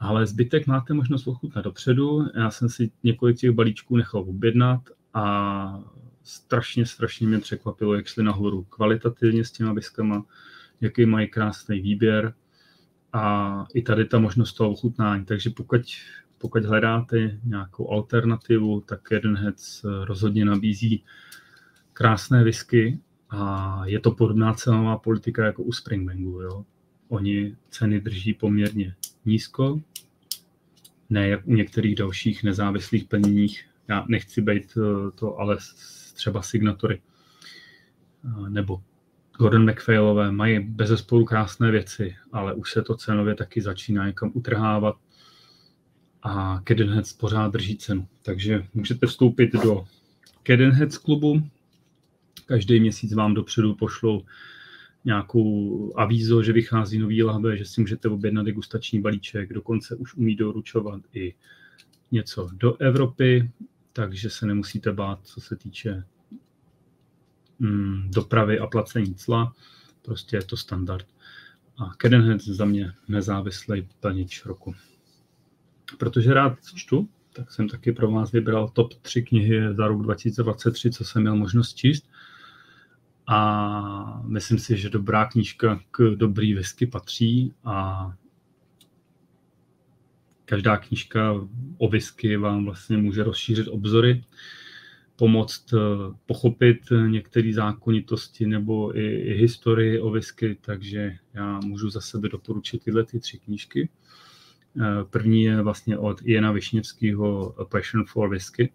Ale 0.00 0.26
zbytek 0.26 0.66
máte 0.66 0.94
možnost 0.94 1.26
ochutnat 1.26 1.64
dopředu. 1.64 2.26
Já 2.34 2.50
jsem 2.50 2.68
si 2.68 2.90
několik 3.04 3.36
těch 3.36 3.50
balíčků 3.50 3.96
nechal 3.96 4.20
objednat 4.20 4.80
a 5.14 5.84
strašně, 6.22 6.86
strašně 6.86 7.26
mě 7.26 7.38
překvapilo, 7.38 7.94
jak 7.94 8.06
šli 8.06 8.22
nahoru 8.24 8.64
kvalitativně 8.64 9.44
s 9.44 9.52
těma 9.52 9.72
viskama, 9.72 10.24
jaký 10.80 11.06
mají 11.06 11.28
krásný 11.28 11.80
výběr 11.80 12.34
a 13.12 13.66
i 13.74 13.82
tady 13.82 14.04
ta 14.04 14.18
možnost 14.18 14.52
toho 14.52 14.70
ochutnání. 14.70 15.24
Takže 15.24 15.50
pokud 15.50 15.80
pokud 16.38 16.64
hledáte 16.64 17.38
nějakou 17.44 17.90
alternativu, 17.90 18.80
tak 18.80 19.00
Heads 19.36 19.84
rozhodně 20.04 20.44
nabízí 20.44 21.04
krásné 21.92 22.44
whisky 22.44 22.98
a 23.30 23.82
je 23.86 24.00
to 24.00 24.10
podobná 24.10 24.54
cenová 24.54 24.98
politika 24.98 25.44
jako 25.44 25.62
u 25.62 25.72
Springbangu. 25.72 26.40
Jo. 26.40 26.64
Oni 27.08 27.56
ceny 27.70 28.00
drží 28.00 28.34
poměrně 28.34 28.94
nízko, 29.24 29.80
ne 31.10 31.28
jak 31.28 31.46
u 31.46 31.54
některých 31.54 31.94
dalších 31.94 32.44
nezávislých 32.44 33.04
plněních. 33.04 33.64
Já 33.88 34.04
nechci 34.08 34.42
být 34.42 34.78
eh, 34.78 35.10
to, 35.10 35.36
ale 35.36 35.56
třeba 36.14 36.42
signatory 36.42 37.00
eh, 38.24 38.50
nebo 38.50 38.82
Gordon 39.38 39.70
McPhailové 39.70 40.32
mají 40.32 40.60
bez 40.60 41.06
krásné 41.26 41.70
věci, 41.70 42.16
ale 42.32 42.54
už 42.54 42.72
se 42.72 42.82
to 42.82 42.96
cenově 42.96 43.34
taky 43.34 43.60
začíná 43.60 44.06
někam 44.06 44.30
utrhávat 44.34 44.96
a 46.22 46.60
Cadenheads 46.64 47.12
pořád 47.12 47.52
drží 47.52 47.76
cenu. 47.76 48.08
Takže 48.22 48.66
můžete 48.74 49.06
vstoupit 49.06 49.52
do 49.52 49.84
Cadenheads 50.42 50.98
klubu. 50.98 51.42
Každý 52.46 52.80
měsíc 52.80 53.14
vám 53.14 53.34
dopředu 53.34 53.74
pošlou 53.74 54.24
nějakou 55.04 55.92
avízo, 55.96 56.42
že 56.42 56.52
vychází 56.52 56.98
nový 56.98 57.22
lahve, 57.22 57.56
že 57.56 57.64
si 57.64 57.80
můžete 57.80 58.08
objednat 58.08 58.42
degustační 58.42 59.00
balíček, 59.00 59.52
dokonce 59.52 59.96
už 59.96 60.14
umí 60.14 60.36
doručovat 60.36 61.00
i 61.14 61.34
něco 62.12 62.48
do 62.52 62.76
Evropy, 62.76 63.50
takže 63.92 64.30
se 64.30 64.46
nemusíte 64.46 64.92
bát, 64.92 65.20
co 65.22 65.40
se 65.40 65.56
týče 65.56 66.04
mm, 67.58 68.10
dopravy 68.14 68.58
a 68.58 68.66
placení 68.66 69.14
cla. 69.14 69.54
Prostě 70.02 70.36
je 70.36 70.44
to 70.44 70.56
standard. 70.56 71.06
A 71.78 71.94
Cadenheads 72.02 72.44
za 72.44 72.64
mě 72.64 72.92
nezávislý 73.08 73.88
plnič 74.00 74.44
roku 74.44 74.74
protože 75.96 76.34
rád 76.34 76.58
čtu, 76.74 77.08
tak 77.32 77.52
jsem 77.52 77.68
taky 77.68 77.92
pro 77.92 78.10
vás 78.10 78.32
vybral 78.32 78.68
top 78.68 78.94
3 78.94 79.22
knihy 79.22 79.74
za 79.74 79.88
rok 79.88 80.02
2023, 80.02 80.90
co 80.90 81.04
jsem 81.04 81.22
měl 81.22 81.36
možnost 81.36 81.74
číst. 81.74 82.10
A 83.26 84.22
myslím 84.26 84.58
si, 84.58 84.76
že 84.76 84.90
dobrá 84.90 85.26
knížka 85.26 85.80
k 85.90 86.02
dobrý 86.14 86.54
whisky 86.54 86.86
patří 86.86 87.52
a 87.64 88.08
každá 90.44 90.76
knížka 90.76 91.32
o 91.78 91.88
whisky 91.88 92.36
vám 92.36 92.64
vlastně 92.64 92.96
může 92.96 93.24
rozšířit 93.24 93.68
obzory, 93.68 94.24
pomoct 95.16 95.72
eh, 95.72 95.78
pochopit 96.26 96.78
některé 97.06 97.52
zákonitosti 97.52 98.46
nebo 98.46 98.98
i, 98.98 99.06
i 99.06 99.34
historii 99.34 100.00
o 100.00 100.10
whisky, 100.10 100.56
takže 100.60 101.16
já 101.34 101.60
můžu 101.60 101.90
za 101.90 102.00
sebe 102.00 102.28
doporučit 102.28 102.84
tyhle 102.84 103.04
ty 103.04 103.20
tři 103.20 103.38
knížky. 103.38 103.88
Eh, 104.80 105.04
první 105.10 105.42
je 105.42 105.62
vlastně 105.62 105.98
od 105.98 106.20
Iana 106.24 106.52
Višněvského 106.52 107.54
Passion 107.70 108.04
for 108.04 108.28
Whisky. 108.28 108.72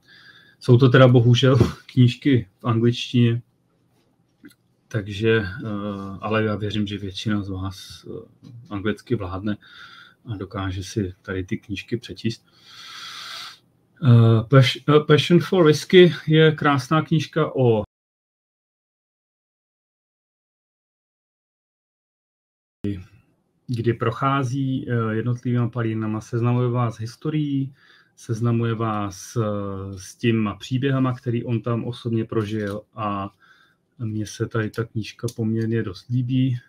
Jsou 0.59 0.77
to 0.77 0.89
teda 0.89 1.07
bohužel 1.07 1.57
knížky 1.85 2.47
v 2.59 2.65
angličtině, 2.65 3.41
takže, 4.87 5.37
eh, 5.37 5.69
ale 6.21 6.43
já 6.43 6.55
věřím, 6.55 6.87
že 6.87 6.97
většina 6.97 7.43
z 7.43 7.49
vás 7.49 8.05
anglicky 8.69 9.15
vládne 9.15 9.57
a 10.25 10.37
dokáže 10.37 10.83
si 10.83 11.13
tady 11.21 11.43
ty 11.43 11.57
knížky 11.57 11.97
přečíst. 11.97 12.45
Passion 15.07 15.39
for 15.39 15.65
Whisky 15.65 16.13
je 16.27 16.51
krásná 16.51 17.01
knížka 17.01 17.55
o 17.55 17.83
kdy 23.67 23.93
prochází 23.93 24.89
eh, 24.89 25.15
jednotlivými 25.15 25.69
palínama, 25.69 26.21
seznamuje 26.21 26.69
vás 26.69 26.95
s 26.95 26.99
historií, 26.99 27.73
seznamuje 28.15 28.75
vás 28.75 29.37
s 29.97 30.15
těma 30.15 30.55
příběhama, 30.55 31.13
který 31.13 31.43
on 31.43 31.61
tam 31.61 31.85
osobně 31.85 32.25
prožil 32.25 32.81
a 32.95 33.29
mně 33.99 34.25
se 34.25 34.47
tady 34.47 34.69
ta 34.69 34.83
knížka 34.83 35.27
poměrně 35.35 35.83
dost 35.83 36.09
líbí, 36.09 36.59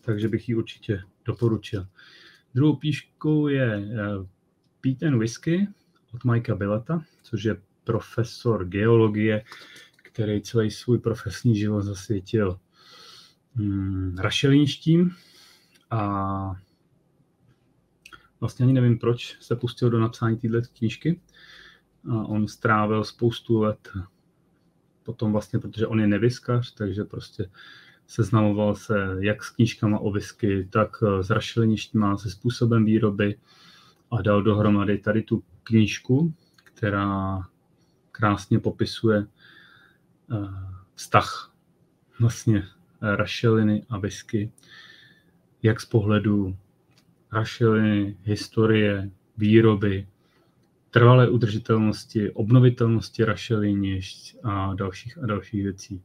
takže 0.00 0.28
bych 0.28 0.48
ji 0.48 0.54
určitě 0.54 1.02
doporučil. 1.24 1.86
Druhou 2.54 2.76
píškou 2.76 3.48
je 3.48 3.88
Pete 4.80 5.06
and 5.06 5.18
Whisky 5.18 5.68
od 6.14 6.24
Mikea 6.24 6.56
Billeta, 6.56 7.04
což 7.22 7.44
je 7.44 7.56
profesor 7.84 8.64
geologie, 8.64 9.44
který 10.02 10.42
celý 10.42 10.70
svůj 10.70 10.98
profesní 10.98 11.58
život 11.58 11.82
zasvětil 11.82 12.58
hmm, 13.54 14.16
rašelinštím 14.18 15.10
a 15.90 16.52
vlastně 18.40 18.64
ani 18.64 18.72
nevím, 18.72 18.98
proč 18.98 19.36
se 19.40 19.56
pustil 19.56 19.90
do 19.90 20.00
napsání 20.00 20.36
této 20.36 20.68
knížky. 20.78 21.20
A 22.10 22.14
on 22.14 22.48
strávil 22.48 23.04
spoustu 23.04 23.60
let 23.60 23.88
potom 25.02 25.32
vlastně, 25.32 25.58
protože 25.58 25.86
on 25.86 26.00
je 26.00 26.06
nevyskař, 26.06 26.74
takže 26.74 27.04
prostě 27.04 27.50
seznamoval 28.06 28.74
se 28.74 29.16
jak 29.20 29.44
s 29.44 29.50
knížkama 29.50 29.98
o 29.98 30.10
whisky, 30.10 30.68
tak 30.72 30.96
s 31.20 31.30
rašeliništěma, 31.30 32.16
se 32.16 32.30
způsobem 32.30 32.84
výroby 32.84 33.38
a 34.10 34.22
dal 34.22 34.42
dohromady 34.42 34.98
tady 34.98 35.22
tu 35.22 35.44
knížku, 35.62 36.34
která 36.64 37.40
krásně 38.12 38.58
popisuje 38.58 39.26
eh, 39.26 40.36
vztah 40.94 41.52
vlastně 42.20 42.66
rašeliny 43.00 43.86
a 43.88 43.98
whisky, 43.98 44.52
jak 45.62 45.80
z 45.80 45.84
pohledu 45.84 46.56
rašeliny, 47.32 48.16
historie, 48.24 49.10
výroby, 49.36 50.06
trvalé 50.90 51.28
udržitelnosti, 51.28 52.30
obnovitelnosti 52.30 53.24
rašelinišť 53.24 54.36
a 54.42 54.74
dalších 54.74 55.18
a 55.18 55.26
dalších 55.26 55.62
věcí. 55.62 56.02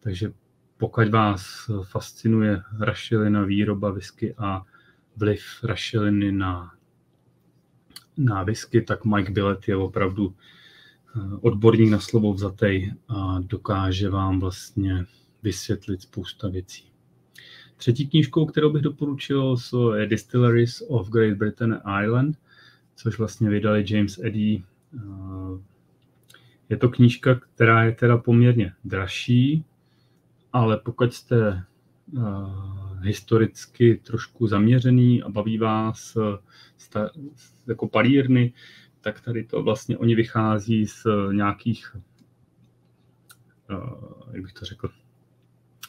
Takže 0.00 0.32
pokud 0.76 1.08
vás 1.08 1.70
fascinuje 1.82 2.62
rašelina, 2.80 3.44
výroba 3.44 3.90
whisky 3.90 4.34
a 4.38 4.62
vliv 5.16 5.42
rašeliny 5.62 6.32
na, 6.32 6.72
na 8.16 8.42
whisky, 8.42 8.82
tak 8.82 9.04
Mike 9.04 9.32
Billet 9.32 9.68
je 9.68 9.76
opravdu 9.76 10.34
eh, 10.34 11.20
odborník 11.40 11.90
na 11.90 12.00
slovo 12.00 12.32
vzatej 12.32 12.94
a 13.08 13.40
dokáže 13.40 14.10
vám 14.10 14.40
vlastně 14.40 15.06
vysvětlit 15.42 16.02
spousta 16.02 16.48
věcí. 16.48 16.93
Třetí 17.76 18.08
knížkou, 18.08 18.46
kterou 18.46 18.72
bych 18.72 18.82
doporučil, 18.82 19.56
je 19.96 20.06
Distilleries 20.06 20.82
of 20.88 21.10
Great 21.10 21.38
Britain 21.38 21.72
and 21.72 22.02
Ireland, 22.02 22.38
což 22.94 23.18
vlastně 23.18 23.50
vydali 23.50 23.84
James 23.88 24.18
Eddy. 24.18 24.62
Eh, 24.96 25.74
je 26.68 26.76
to 26.76 26.88
knížka, 26.88 27.34
která 27.34 27.84
je 27.84 27.92
teda 27.92 28.18
poměrně 28.18 28.72
dražší, 28.84 29.64
ale 30.52 30.76
pokud 30.76 31.14
jste 31.14 31.64
uh, 32.12 33.04
historicky 33.04 34.00
trošku 34.04 34.46
zaměřený 34.46 35.22
a 35.22 35.28
baví 35.28 35.58
vás 35.58 36.16
jako 37.66 37.88
palírny, 37.88 38.52
tak 39.00 39.20
tady 39.20 39.44
to 39.44 39.62
vlastně 39.62 39.98
oni 39.98 40.14
vychází 40.14 40.86
z 40.86 41.06
nějakých, 41.32 41.96
jak 44.32 44.42
bych 44.42 44.52
to 44.52 44.64
řekl, 44.64 44.88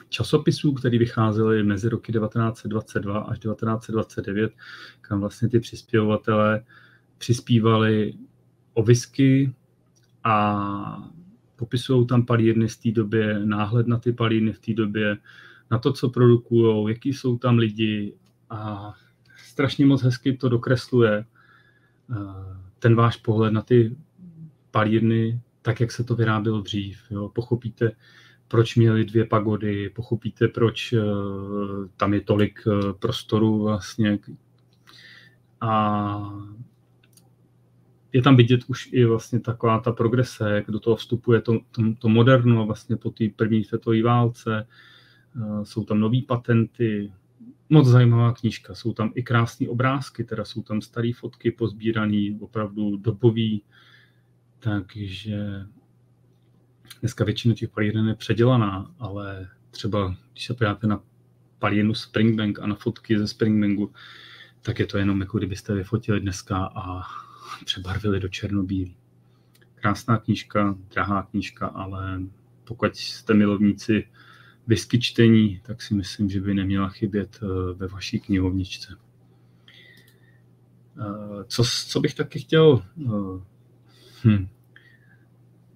časopisů, 0.10 0.74
které 0.74 0.98
vycházely 0.98 1.64
mezi 1.64 1.90
roky 1.90 2.12
1922 2.12 3.20
až 3.20 3.40
1929, 3.40 4.54
kam 5.02 5.20
vlastně 5.20 5.50
ty 5.50 5.60
přispěvovatelé 5.60 6.64
přispívali 7.18 8.14
o 8.74 8.84
whisky 8.84 9.54
a 10.24 11.10
popisují 11.56 12.08
tam 12.08 12.26
palírny 12.26 12.68
v 12.68 12.78
té 12.78 12.92
době, 12.92 13.40
náhled 13.46 13.88
na 13.88 14.00
ty 14.00 14.14
palírny 14.14 14.54
v 14.54 14.60
té 14.60 14.74
době, 14.74 15.18
na 15.72 15.80
to, 15.80 15.94
co 15.94 16.10
produkují, 16.10 16.90
jaký 16.94 17.14
jsou 17.14 17.38
tam 17.38 17.58
lidi 17.58 18.14
a 18.50 18.94
strašně 19.38 19.86
moc 19.86 20.04
hezky 20.04 20.38
to 20.38 20.50
dokresluje 20.50 21.26
eh, 22.12 22.16
ten 22.80 22.96
váš 22.96 23.18
pohled 23.18 23.54
na 23.54 23.62
ty 23.62 23.96
palírny, 24.72 25.42
tak, 25.62 25.80
jak 25.80 25.92
se 25.92 26.04
to 26.04 26.16
vyrábělo 26.16 26.62
dřív. 26.62 27.12
Jo. 27.12 27.30
Pochopíte, 27.30 27.92
proč 28.48 28.76
měli 28.76 29.06
dvě 29.06 29.26
pagody, 29.26 29.90
pochopíte, 29.90 30.48
proč 30.48 30.94
eh, 30.94 31.00
tam 31.98 32.14
je 32.14 32.22
tolik 32.22 32.60
eh, 32.68 32.94
prostoru 32.94 33.64
vlastně. 33.64 34.20
A 35.62 36.34
je 38.14 38.22
tam 38.22 38.36
vidět 38.36 38.62
už 38.68 38.90
i 38.92 39.06
vlastně 39.06 39.40
taková 39.40 39.80
ta 39.80 39.92
progrese, 39.92 40.52
jak 40.52 40.72
do 40.72 40.80
toho 40.80 40.96
vstupuje 40.96 41.42
to, 41.42 41.60
to, 41.72 41.82
to 42.00 42.10
moderno 42.10 42.66
vlastně 42.66 42.98
po 42.98 43.10
té 43.10 43.26
první 43.36 43.64
světové 43.64 44.04
válce. 44.04 44.68
Eh, 45.38 45.66
jsou 45.66 45.84
tam 45.84 46.00
nový 46.00 46.22
patenty, 46.22 47.12
moc 47.70 47.88
zajímavá 47.88 48.34
knížka. 48.34 48.76
Jsou 48.76 48.94
tam 48.94 49.12
i 49.16 49.24
krásné 49.24 49.70
obrázky, 49.70 50.24
teda 50.24 50.46
jsou 50.46 50.62
tam 50.62 50.82
staré 50.82 51.12
fotky 51.16 51.52
pozbírané, 51.52 52.38
opravdu 52.40 52.98
dobový. 52.98 53.64
Takže 54.60 55.66
dneska 57.00 57.24
většina 57.24 57.56
těch 57.56 57.70
palíren 57.70 58.08
je 58.08 58.16
předělaná, 58.16 58.96
ale 59.00 59.50
třeba 59.72 60.16
když 60.32 60.46
se 60.46 60.54
podíváte 60.54 60.88
na 60.88 61.02
palírnu 61.60 61.94
Springbank 61.94 62.60
a 62.60 62.68
na 62.68 62.76
fotky 62.76 63.20
ze 63.20 63.28
Springbanku, 63.28 63.94
tak 64.62 64.80
je 64.80 64.86
to 64.86 64.98
jenom 64.98 65.22
jako 65.22 65.38
kdybyste 65.38 65.74
vyfotili 65.74 66.20
dneska 66.20 66.66
a 66.76 67.02
přebarvili 67.66 68.20
do 68.20 68.28
černobílý. 68.28 68.96
Krásná 69.76 70.18
knížka, 70.18 70.78
drahá 70.94 71.24
knížka, 71.24 71.68
ale 71.68 72.22
pokud 72.64 72.96
jste 72.96 73.34
milovníci 73.34 74.08
whisky 74.68 75.00
čtení, 75.00 75.62
tak 75.66 75.82
si 75.82 75.94
myslím, 75.94 76.30
že 76.30 76.42
by 76.42 76.54
neměla 76.54 76.90
chybět 76.90 77.40
eh, 77.44 77.74
ve 77.74 77.88
vaší 77.88 78.20
knihovničce. 78.20 78.98
Eh, 81.00 81.44
co, 81.48 81.64
co 81.88 82.00
bych 82.00 82.14
taky 82.14 82.40
chtěl? 82.40 82.84
Eh, 83.06 83.42
hm. 84.24 84.48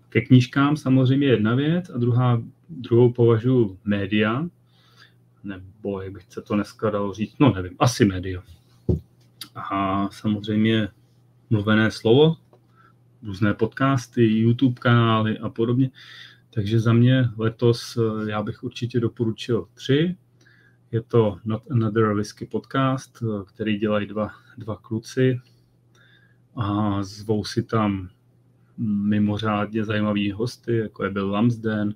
Ke 0.10 0.22
knížkám 0.22 0.78
samozřejmě 0.78 1.28
jedna 1.28 1.56
věc 1.56 1.90
a 1.90 1.98
druhá, 1.98 2.42
druhou 2.70 3.14
považuji 3.14 3.78
média, 3.84 4.48
nebo 5.44 6.02
jak 6.02 6.14
bych 6.14 6.24
se 6.30 6.42
to 6.42 6.56
dneska 6.56 6.90
dalo 6.90 7.14
říct, 7.14 7.36
no 7.40 7.54
nevím, 7.54 7.76
asi 7.80 8.06
média. 8.06 8.44
A 9.56 10.10
samozřejmě 10.10 10.90
mluvené 11.50 11.92
slovo, 11.92 12.36
různé 13.24 13.54
podcasty, 13.54 14.40
YouTube 14.40 14.82
kanály 14.82 15.38
a 15.40 15.50
podobně. 15.50 15.90
Takže 16.54 16.80
za 16.80 16.94
mě 16.94 17.30
letos 17.38 17.98
já 18.28 18.44
bych 18.44 18.64
určitě 18.64 19.00
doporučil 19.00 19.68
tři. 19.74 20.16
Je 20.92 21.02
to 21.02 21.38
Not 21.46 21.72
Another 21.72 22.14
Whisky 22.14 22.46
podcast, 22.46 23.24
který 23.46 23.78
dělají 23.78 24.08
dva, 24.08 24.30
dva 24.58 24.76
kluci 24.76 25.40
a 26.56 26.98
zvou 27.04 27.44
si 27.44 27.64
tam 27.64 28.10
mimořádně 28.80 29.86
zajímavý 29.86 30.32
hosty, 30.32 30.78
jako 30.78 31.04
je 31.04 31.10
Bill 31.10 31.32
Lamsden, 31.32 31.96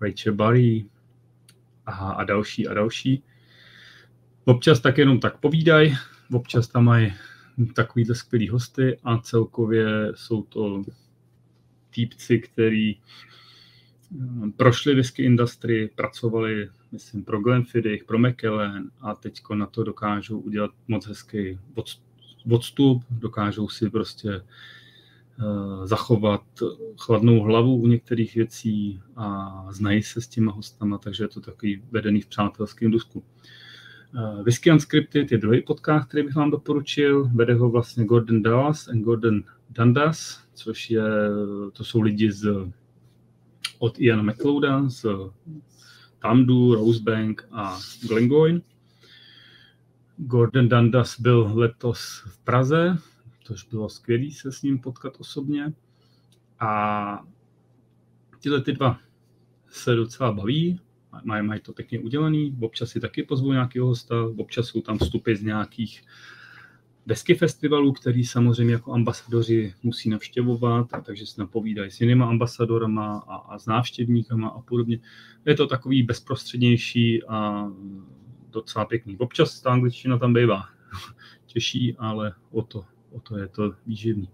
Rachel 0.00 0.34
Barry 0.34 0.86
a, 1.86 1.92
a 1.92 2.24
další 2.24 2.68
a 2.68 2.74
další. 2.74 3.22
Občas 4.44 4.80
tak 4.80 4.98
jenom 4.98 5.20
tak 5.20 5.36
povídají, 5.36 5.96
občas 6.32 6.68
tam 6.68 6.84
mají 6.84 7.12
takovýhle 7.74 8.14
skvělý 8.14 8.48
hosty 8.48 8.98
a 9.04 9.18
celkově 9.18 10.12
jsou 10.14 10.42
to 10.42 10.82
týpci, 11.90 12.38
který 12.38 12.96
eh, 12.96 14.50
prošli 14.56 14.94
whisky 14.94 15.24
industry, 15.24 15.90
pracovali, 15.94 16.68
myslím, 16.92 17.24
pro 17.24 17.40
Glenfiddich, 17.40 18.04
pro 18.04 18.18
McKellen 18.18 18.90
a 19.00 19.14
teď 19.14 19.40
na 19.54 19.66
to 19.66 19.84
dokážou 19.84 20.38
udělat 20.38 20.70
moc 20.88 21.06
hezký 21.06 21.58
odstup, 22.50 23.04
dokážou 23.10 23.68
si 23.68 23.90
prostě 23.90 24.42
zachovat 25.84 26.42
chladnou 26.98 27.40
hlavu 27.40 27.76
u 27.76 27.86
některých 27.86 28.34
věcí 28.34 29.00
a 29.16 29.66
znají 29.70 30.02
se 30.02 30.20
s 30.20 30.28
těma 30.28 30.52
hostama, 30.52 30.98
takže 30.98 31.24
je 31.24 31.28
to 31.28 31.40
takový 31.40 31.82
vedený 31.90 32.20
v 32.20 32.26
přátelském 32.26 32.90
dusku. 32.90 33.24
Whisky 34.42 34.72
Unscripted 34.72 35.32
je 35.32 35.38
druhý 35.38 35.62
podcast, 35.62 36.08
který 36.08 36.22
bych 36.22 36.34
vám 36.34 36.50
doporučil. 36.50 37.30
Vede 37.34 37.54
ho 37.54 37.70
vlastně 37.70 38.04
Gordon 38.04 38.42
Dallas 38.42 38.88
a 38.88 38.92
Gordon 38.94 39.42
Dundas, 39.70 40.44
což 40.54 40.90
je, 40.90 41.02
to 41.72 41.84
jsou 41.84 42.00
lidi 42.00 42.32
z, 42.32 42.70
od 43.78 44.00
Iana 44.00 44.22
McLeoda 44.22 44.88
z 44.88 45.06
Tamdu, 46.18 46.74
Rosebank 46.74 47.48
a 47.52 47.78
Glengoyne. 48.08 48.60
Gordon 50.16 50.68
Dundas 50.68 51.20
byl 51.20 51.50
letos 51.54 52.22
v 52.26 52.38
Praze, 52.44 52.98
což 53.44 53.64
bylo 53.64 53.88
skvělé 53.88 54.30
se 54.30 54.52
s 54.52 54.62
ním 54.62 54.78
potkat 54.78 55.12
osobně. 55.18 55.72
A 56.60 57.24
tyhle 58.40 58.62
ty 58.62 58.72
dva 58.72 58.98
se 59.68 59.94
docela 59.94 60.32
baví, 60.32 60.80
mají, 61.24 61.46
mají 61.46 61.60
to 61.60 61.72
pěkně 61.72 62.00
udělaný, 62.00 62.56
občas 62.60 62.90
si 62.90 63.00
taky 63.00 63.22
pozvu 63.22 63.52
nějakého 63.52 63.86
hosta, 63.86 64.14
občas 64.36 64.66
jsou 64.66 64.80
tam 64.80 64.98
vstupy 64.98 65.34
z 65.34 65.42
nějakých 65.42 66.02
desky 67.06 67.34
festivalů, 67.34 67.92
který 67.92 68.24
samozřejmě 68.24 68.72
jako 68.72 68.92
ambasadoři 68.92 69.74
musí 69.82 70.10
navštěvovat, 70.10 70.94
a 70.94 71.00
takže 71.00 71.26
se 71.26 71.40
napovídají 71.40 71.90
s 71.90 72.00
jinýma 72.00 72.28
ambasadorama 72.28 73.18
a, 73.18 73.36
a 73.36 73.58
s 73.58 73.66
návštěvníkama 73.66 74.48
a 74.48 74.60
podobně. 74.60 75.00
Je 75.46 75.54
to 75.54 75.66
takový 75.66 76.02
bezprostřednější 76.02 77.24
a 77.24 77.68
docela 78.50 78.84
pěkný. 78.84 79.16
Občas 79.18 79.60
ta 79.60 79.70
angličtina 79.70 80.18
tam 80.18 80.34
bývá 80.34 80.64
těžší, 81.46 81.96
ale 81.98 82.34
o 82.50 82.62
to, 82.62 82.84
o 83.12 83.20
to 83.20 83.38
je 83.38 83.48
to 83.48 83.74
výživný. 83.86 84.28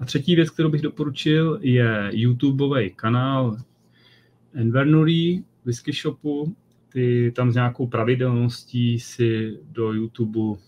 A 0.00 0.04
třetí 0.04 0.34
věc, 0.34 0.50
kterou 0.50 0.70
bych 0.70 0.82
doporučil, 0.82 1.58
je 1.62 2.10
YouTubeový 2.12 2.90
kanál 2.90 3.58
Envernory 4.54 5.44
Whisky 5.64 5.92
Shopu. 5.92 6.56
Ty 6.92 7.32
tam 7.36 7.52
s 7.52 7.54
nějakou 7.54 7.86
pravidelností 7.86 9.00
si 9.00 9.58
do 9.62 9.92
YouTube, 9.92 10.60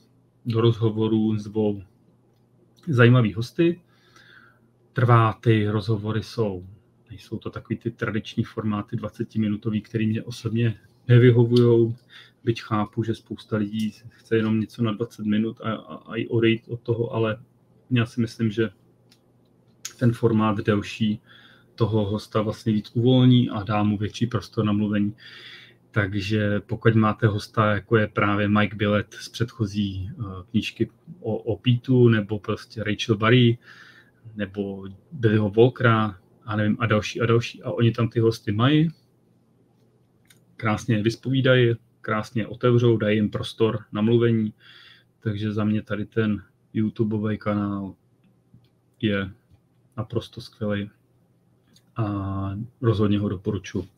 do 0.46 0.60
rozhovorů 0.60 1.36
zvou 1.38 1.82
zajímavý 2.88 3.32
hosty. 3.32 3.80
Trvá, 4.92 5.32
ty 5.32 5.68
rozhovory 5.68 6.22
jsou, 6.22 6.66
nejsou 7.10 7.38
to 7.38 7.50
takový 7.50 7.78
ty 7.78 7.90
tradiční 7.90 8.44
formáty 8.44 8.96
20-minutový, 8.96 9.82
který 9.82 10.06
mě 10.06 10.22
osobně 10.22 10.78
nevyhovují, 11.08 11.96
byť 12.44 12.62
chápu, 12.62 13.02
že 13.02 13.14
spousta 13.14 13.56
lidí 13.56 13.92
chce 14.08 14.36
jenom 14.36 14.60
něco 14.60 14.82
na 14.82 14.92
20 14.92 15.26
minut 15.26 15.60
a, 15.60 15.72
a, 15.72 15.94
a 15.94 16.16
i 16.16 16.28
odejít 16.28 16.68
od 16.68 16.80
toho, 16.80 17.12
ale 17.12 17.38
já 17.90 18.06
si 18.06 18.20
myslím, 18.20 18.50
že 18.50 18.70
ten 19.98 20.12
formát 20.12 20.56
delší 20.58 21.20
toho 21.74 22.04
hosta 22.04 22.42
vlastně 22.42 22.72
víc 22.72 22.90
uvolní 22.94 23.50
a 23.50 23.62
dá 23.62 23.82
mu 23.82 23.98
větší 23.98 24.26
prostor 24.26 24.64
na 24.64 24.72
mluvení. 24.72 25.14
Takže 25.90 26.60
pokud 26.60 26.94
máte 26.94 27.26
hosta, 27.26 27.72
jako 27.72 27.96
je 27.96 28.06
právě 28.08 28.48
Mike 28.48 28.76
Billet 28.76 29.14
z 29.14 29.28
předchozí 29.28 30.10
uh, 30.18 30.42
knížky 30.50 30.90
o, 31.20 31.36
o 31.36 31.56
Pítu, 31.56 32.08
nebo 32.08 32.38
prostě 32.38 32.84
Rachel 32.84 33.16
Barry, 33.16 33.58
nebo 34.36 34.84
Billyho 35.12 35.50
Volkera, 35.50 36.18
a 36.44 36.56
nevím, 36.56 36.76
a 36.80 36.86
další 36.86 37.20
a 37.20 37.26
další, 37.26 37.62
a 37.62 37.70
oni 37.70 37.92
tam 37.92 38.08
ty 38.08 38.20
hosty 38.20 38.52
mají, 38.52 38.88
krásně 40.56 40.96
je 40.96 41.02
vyspovídají, 41.02 41.74
krásně 42.00 42.46
otevřou, 42.46 42.96
dají 42.96 43.16
jim 43.16 43.30
prostor 43.30 43.84
na 43.92 44.02
mluvení, 44.02 44.54
takže 45.20 45.52
za 45.52 45.64
mě 45.64 45.82
tady 45.82 46.06
ten 46.06 46.42
YouTubeový 46.74 47.38
kanál 47.38 47.94
je 49.00 49.30
naprosto 49.96 50.40
skvělý 50.40 50.90
a 51.96 52.50
rozhodně 52.80 53.18
ho 53.18 53.28
doporučuji. 53.28 53.88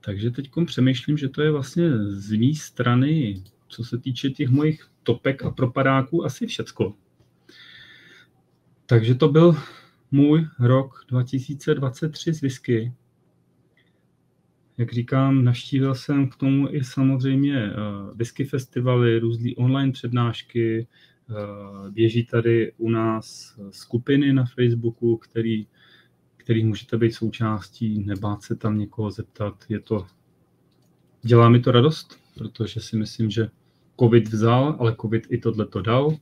Takže 0.00 0.30
teď 0.30 0.50
přemýšlím, 0.66 1.18
že 1.18 1.28
to 1.28 1.42
je 1.42 1.50
vlastně 1.50 1.98
z 1.98 2.32
mé 2.38 2.54
strany, 2.54 3.44
co 3.68 3.84
se 3.84 3.98
týče 3.98 4.30
těch 4.30 4.48
mojich 4.48 4.88
topek 5.02 5.42
a 5.42 5.50
propadáků, 5.50 6.24
asi 6.24 6.46
všecko. 6.46 6.94
Takže 8.86 9.14
to 9.14 9.28
byl 9.28 9.56
můj 10.10 10.48
rok 10.58 11.04
2023 11.08 12.34
z 12.34 12.40
whisky. 12.40 12.92
Jak 14.80 14.92
říkám, 14.92 15.44
naštívil 15.44 15.94
jsem 15.94 16.28
k 16.28 16.36
tomu 16.36 16.74
i 16.74 16.84
samozřejmě 16.84 17.72
uh, 17.72 18.16
whisky 18.16 18.44
festivaly, 18.44 19.18
různé 19.18 19.50
online 19.56 19.92
přednášky, 19.92 20.86
uh, 21.30 21.90
běží 21.90 22.26
tady 22.26 22.72
u 22.76 22.90
nás 22.90 23.56
skupiny 23.70 24.32
na 24.32 24.44
Facebooku, 24.44 25.16
který 25.16 25.66
který 26.36 26.64
můžete 26.64 26.98
být 26.98 27.12
součástí, 27.12 28.04
nebát 28.06 28.42
se 28.42 28.56
tam 28.56 28.78
někoho 28.78 29.10
zeptat. 29.10 29.64
Je 29.68 29.80
to, 29.80 30.06
dělá 31.22 31.48
mi 31.48 31.60
to 31.60 31.72
radost, 31.72 32.18
protože 32.38 32.80
si 32.80 32.96
myslím, 32.96 33.30
že 33.30 33.48
COVID 34.00 34.28
vzal, 34.28 34.76
ale 34.78 34.96
COVID 35.00 35.26
i 35.30 35.38
tohle 35.38 35.66
to 35.66 35.82
dal. 35.82 36.16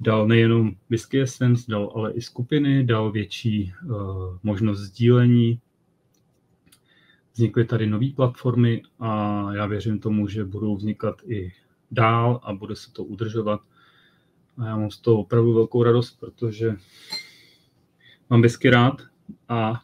Dal 0.00 0.28
nejenom 0.28 0.76
Whisky 0.90 1.20
Essence, 1.20 1.64
dal 1.68 1.92
ale 1.94 2.12
i 2.12 2.20
skupiny, 2.20 2.84
dal 2.84 3.12
větší 3.12 3.72
uh, 3.84 3.94
možnost 4.42 4.80
sdílení. 4.80 5.60
Vznikly 7.36 7.64
tady 7.64 7.86
nové 7.86 8.06
platformy 8.16 8.82
a 9.00 9.42
já 9.54 9.66
věřím 9.66 9.98
tomu, 9.98 10.28
že 10.28 10.44
budou 10.44 10.76
vznikat 10.76 11.22
i 11.26 11.52
dál 11.90 12.40
a 12.42 12.52
bude 12.52 12.76
se 12.76 12.92
to 12.92 13.04
udržovat. 13.04 13.60
A 14.58 14.66
já 14.66 14.76
mám 14.76 14.90
z 14.90 15.00
toho 15.00 15.18
opravdu 15.18 15.54
velkou 15.54 15.82
radost, 15.82 16.20
protože 16.20 16.76
mám 18.30 18.42
whisky 18.42 18.70
rád, 18.70 19.02
a 19.48 19.82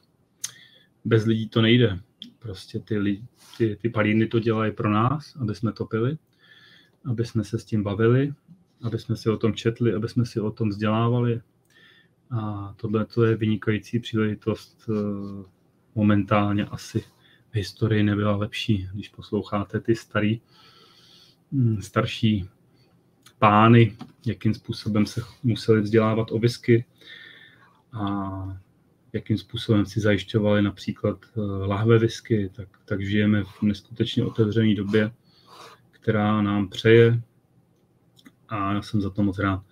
bez 1.05 1.25
lidí 1.25 1.49
to 1.49 1.63
nejde. 1.63 2.01
Prostě 2.39 2.79
ty, 2.79 3.23
ty, 3.59 3.77
ty 3.83 3.89
palíny 3.89 4.27
to 4.27 4.39
dělají 4.39 4.73
pro 4.73 4.91
nás, 4.91 5.37
aby 5.37 5.55
jsme 5.55 5.73
to 5.73 5.85
pili, 5.85 6.19
aby 7.05 7.25
jsme 7.25 7.45
se 7.45 7.59
s 7.59 7.65
tím 7.65 7.83
bavili, 7.83 8.33
aby 8.83 8.99
jsme 8.99 9.17
si 9.17 9.31
o 9.31 9.37
tom 9.37 9.55
četli, 9.55 9.95
aby 9.95 10.09
jsme 10.09 10.27
si 10.27 10.41
o 10.41 10.51
tom 10.51 10.69
vzdělávali. 10.69 11.41
A 12.31 12.75
tohle 12.77 13.07
to 13.07 13.25
je 13.25 13.37
vynikající 13.37 13.99
příležitost. 13.99 14.91
Eh, 14.91 15.45
momentálně 15.95 16.65
asi 16.65 17.05
v 17.53 17.57
historii 17.57 18.03
nebyla 18.03 18.37
lepší, 18.37 18.89
když 18.93 19.09
posloucháte 19.09 19.81
ty 19.81 19.97
starý, 19.97 20.41
hm, 21.53 21.83
starší 21.83 22.49
pány, 23.39 23.97
jakým 24.27 24.55
způsobem 24.55 25.07
se 25.07 25.21
museli 25.43 25.81
vzdělávat 25.81 26.33
o 26.33 26.39
whisky. 26.39 26.85
A 27.93 28.59
jakým 29.13 29.39
způsobem 29.39 29.87
si 29.87 30.01
zajišťovali 30.01 30.63
například 30.63 31.19
eh, 31.25 31.41
lahve 31.41 31.99
whisky, 31.99 32.51
tak, 32.57 32.69
tak 32.85 33.03
žijeme 33.03 33.45
v 33.45 33.63
neskutečně 33.63 34.25
otevřené 34.25 34.75
době, 34.75 35.13
která 35.91 36.43
nám 36.43 36.69
přeje 36.69 37.23
a 38.49 38.73
já 38.73 38.83
jsem 38.83 39.01
za 39.01 39.11
to 39.11 39.23
moc 39.23 39.39
rád. 39.39 39.63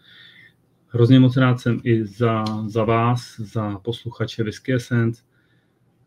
Hrozně 0.86 1.20
moc 1.20 1.36
rád 1.36 1.60
jsem 1.60 1.80
i 1.84 2.04
za, 2.04 2.44
za 2.66 2.84
vás, 2.84 3.40
za 3.40 3.78
posluchače 3.78 4.42
Whisky 4.42 4.74
Essence, 4.74 5.22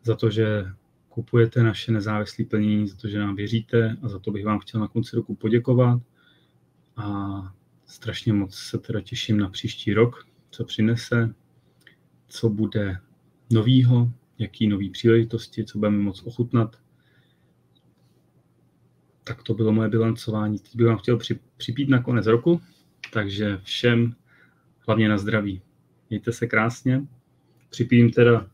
za 0.02 0.16
to, 0.16 0.30
že 0.30 0.66
kupujete 1.14 1.62
naše 1.62 1.92
nezávislé 1.92 2.44
plnění, 2.44 2.88
za 2.88 2.96
to, 2.96 3.08
že 3.08 3.18
nám 3.18 3.36
věříte 3.36 3.96
a 4.02 4.08
za 4.08 4.18
to 4.18 4.30
bych 4.30 4.44
vám 4.44 4.58
chtěl 4.58 4.80
na 4.80 4.88
konci 4.88 5.16
roku 5.16 5.34
poděkovat. 5.34 6.02
A 6.96 7.06
strašně 7.86 8.32
moc 8.32 8.54
se 8.54 8.78
teda 8.78 9.00
těším 9.00 9.38
na 9.38 9.48
příští 9.48 9.94
rok, 9.94 10.26
co 10.50 10.64
přinese, 10.64 11.34
co 12.28 12.48
bude 12.48 12.98
novýho, 13.52 14.12
jaký 14.38 14.68
nový 14.68 14.90
příležitosti, 14.90 15.64
co 15.64 15.78
budeme 15.78 15.98
moc 15.98 16.22
ochutnat. 16.22 16.76
Tak 19.24 19.42
to 19.42 19.54
bylo 19.54 19.72
moje 19.72 19.88
bilancování. 19.88 20.58
Teď 20.58 20.76
bych 20.76 20.86
vám 20.86 20.98
chtěl 20.98 21.18
připít 21.56 21.88
na 21.88 22.02
konec 22.02 22.26
roku, 22.26 22.60
takže 23.12 23.60
všem 23.62 24.14
hlavně 24.86 25.08
na 25.08 25.18
zdraví. 25.18 25.62
Mějte 26.10 26.32
se 26.32 26.46
krásně. 26.46 27.06
Připím 27.70 28.10
teda 28.10 28.46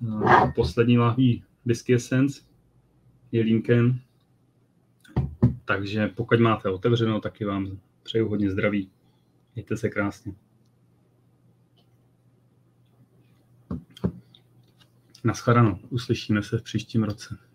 uh, 0.00 0.52
poslední 0.52 0.98
lahví 0.98 1.42
Whisky 1.66 1.94
Essence 1.94 2.42
jelínkem. 3.32 4.00
Takže 5.64 6.08
pokud 6.08 6.40
máte 6.40 6.70
otevřenou, 6.70 7.20
taky 7.20 7.44
vám 7.44 7.80
přeju 8.02 8.28
hodně 8.28 8.50
zdraví. 8.50 8.90
Mějte 9.54 9.76
se 9.76 9.88
krásně. 9.88 10.34
Naschledanou. 15.24 15.78
Uslyšíme 15.90 16.42
se 16.42 16.58
v 16.58 16.62
příštím 16.62 17.04
roce. 17.04 17.45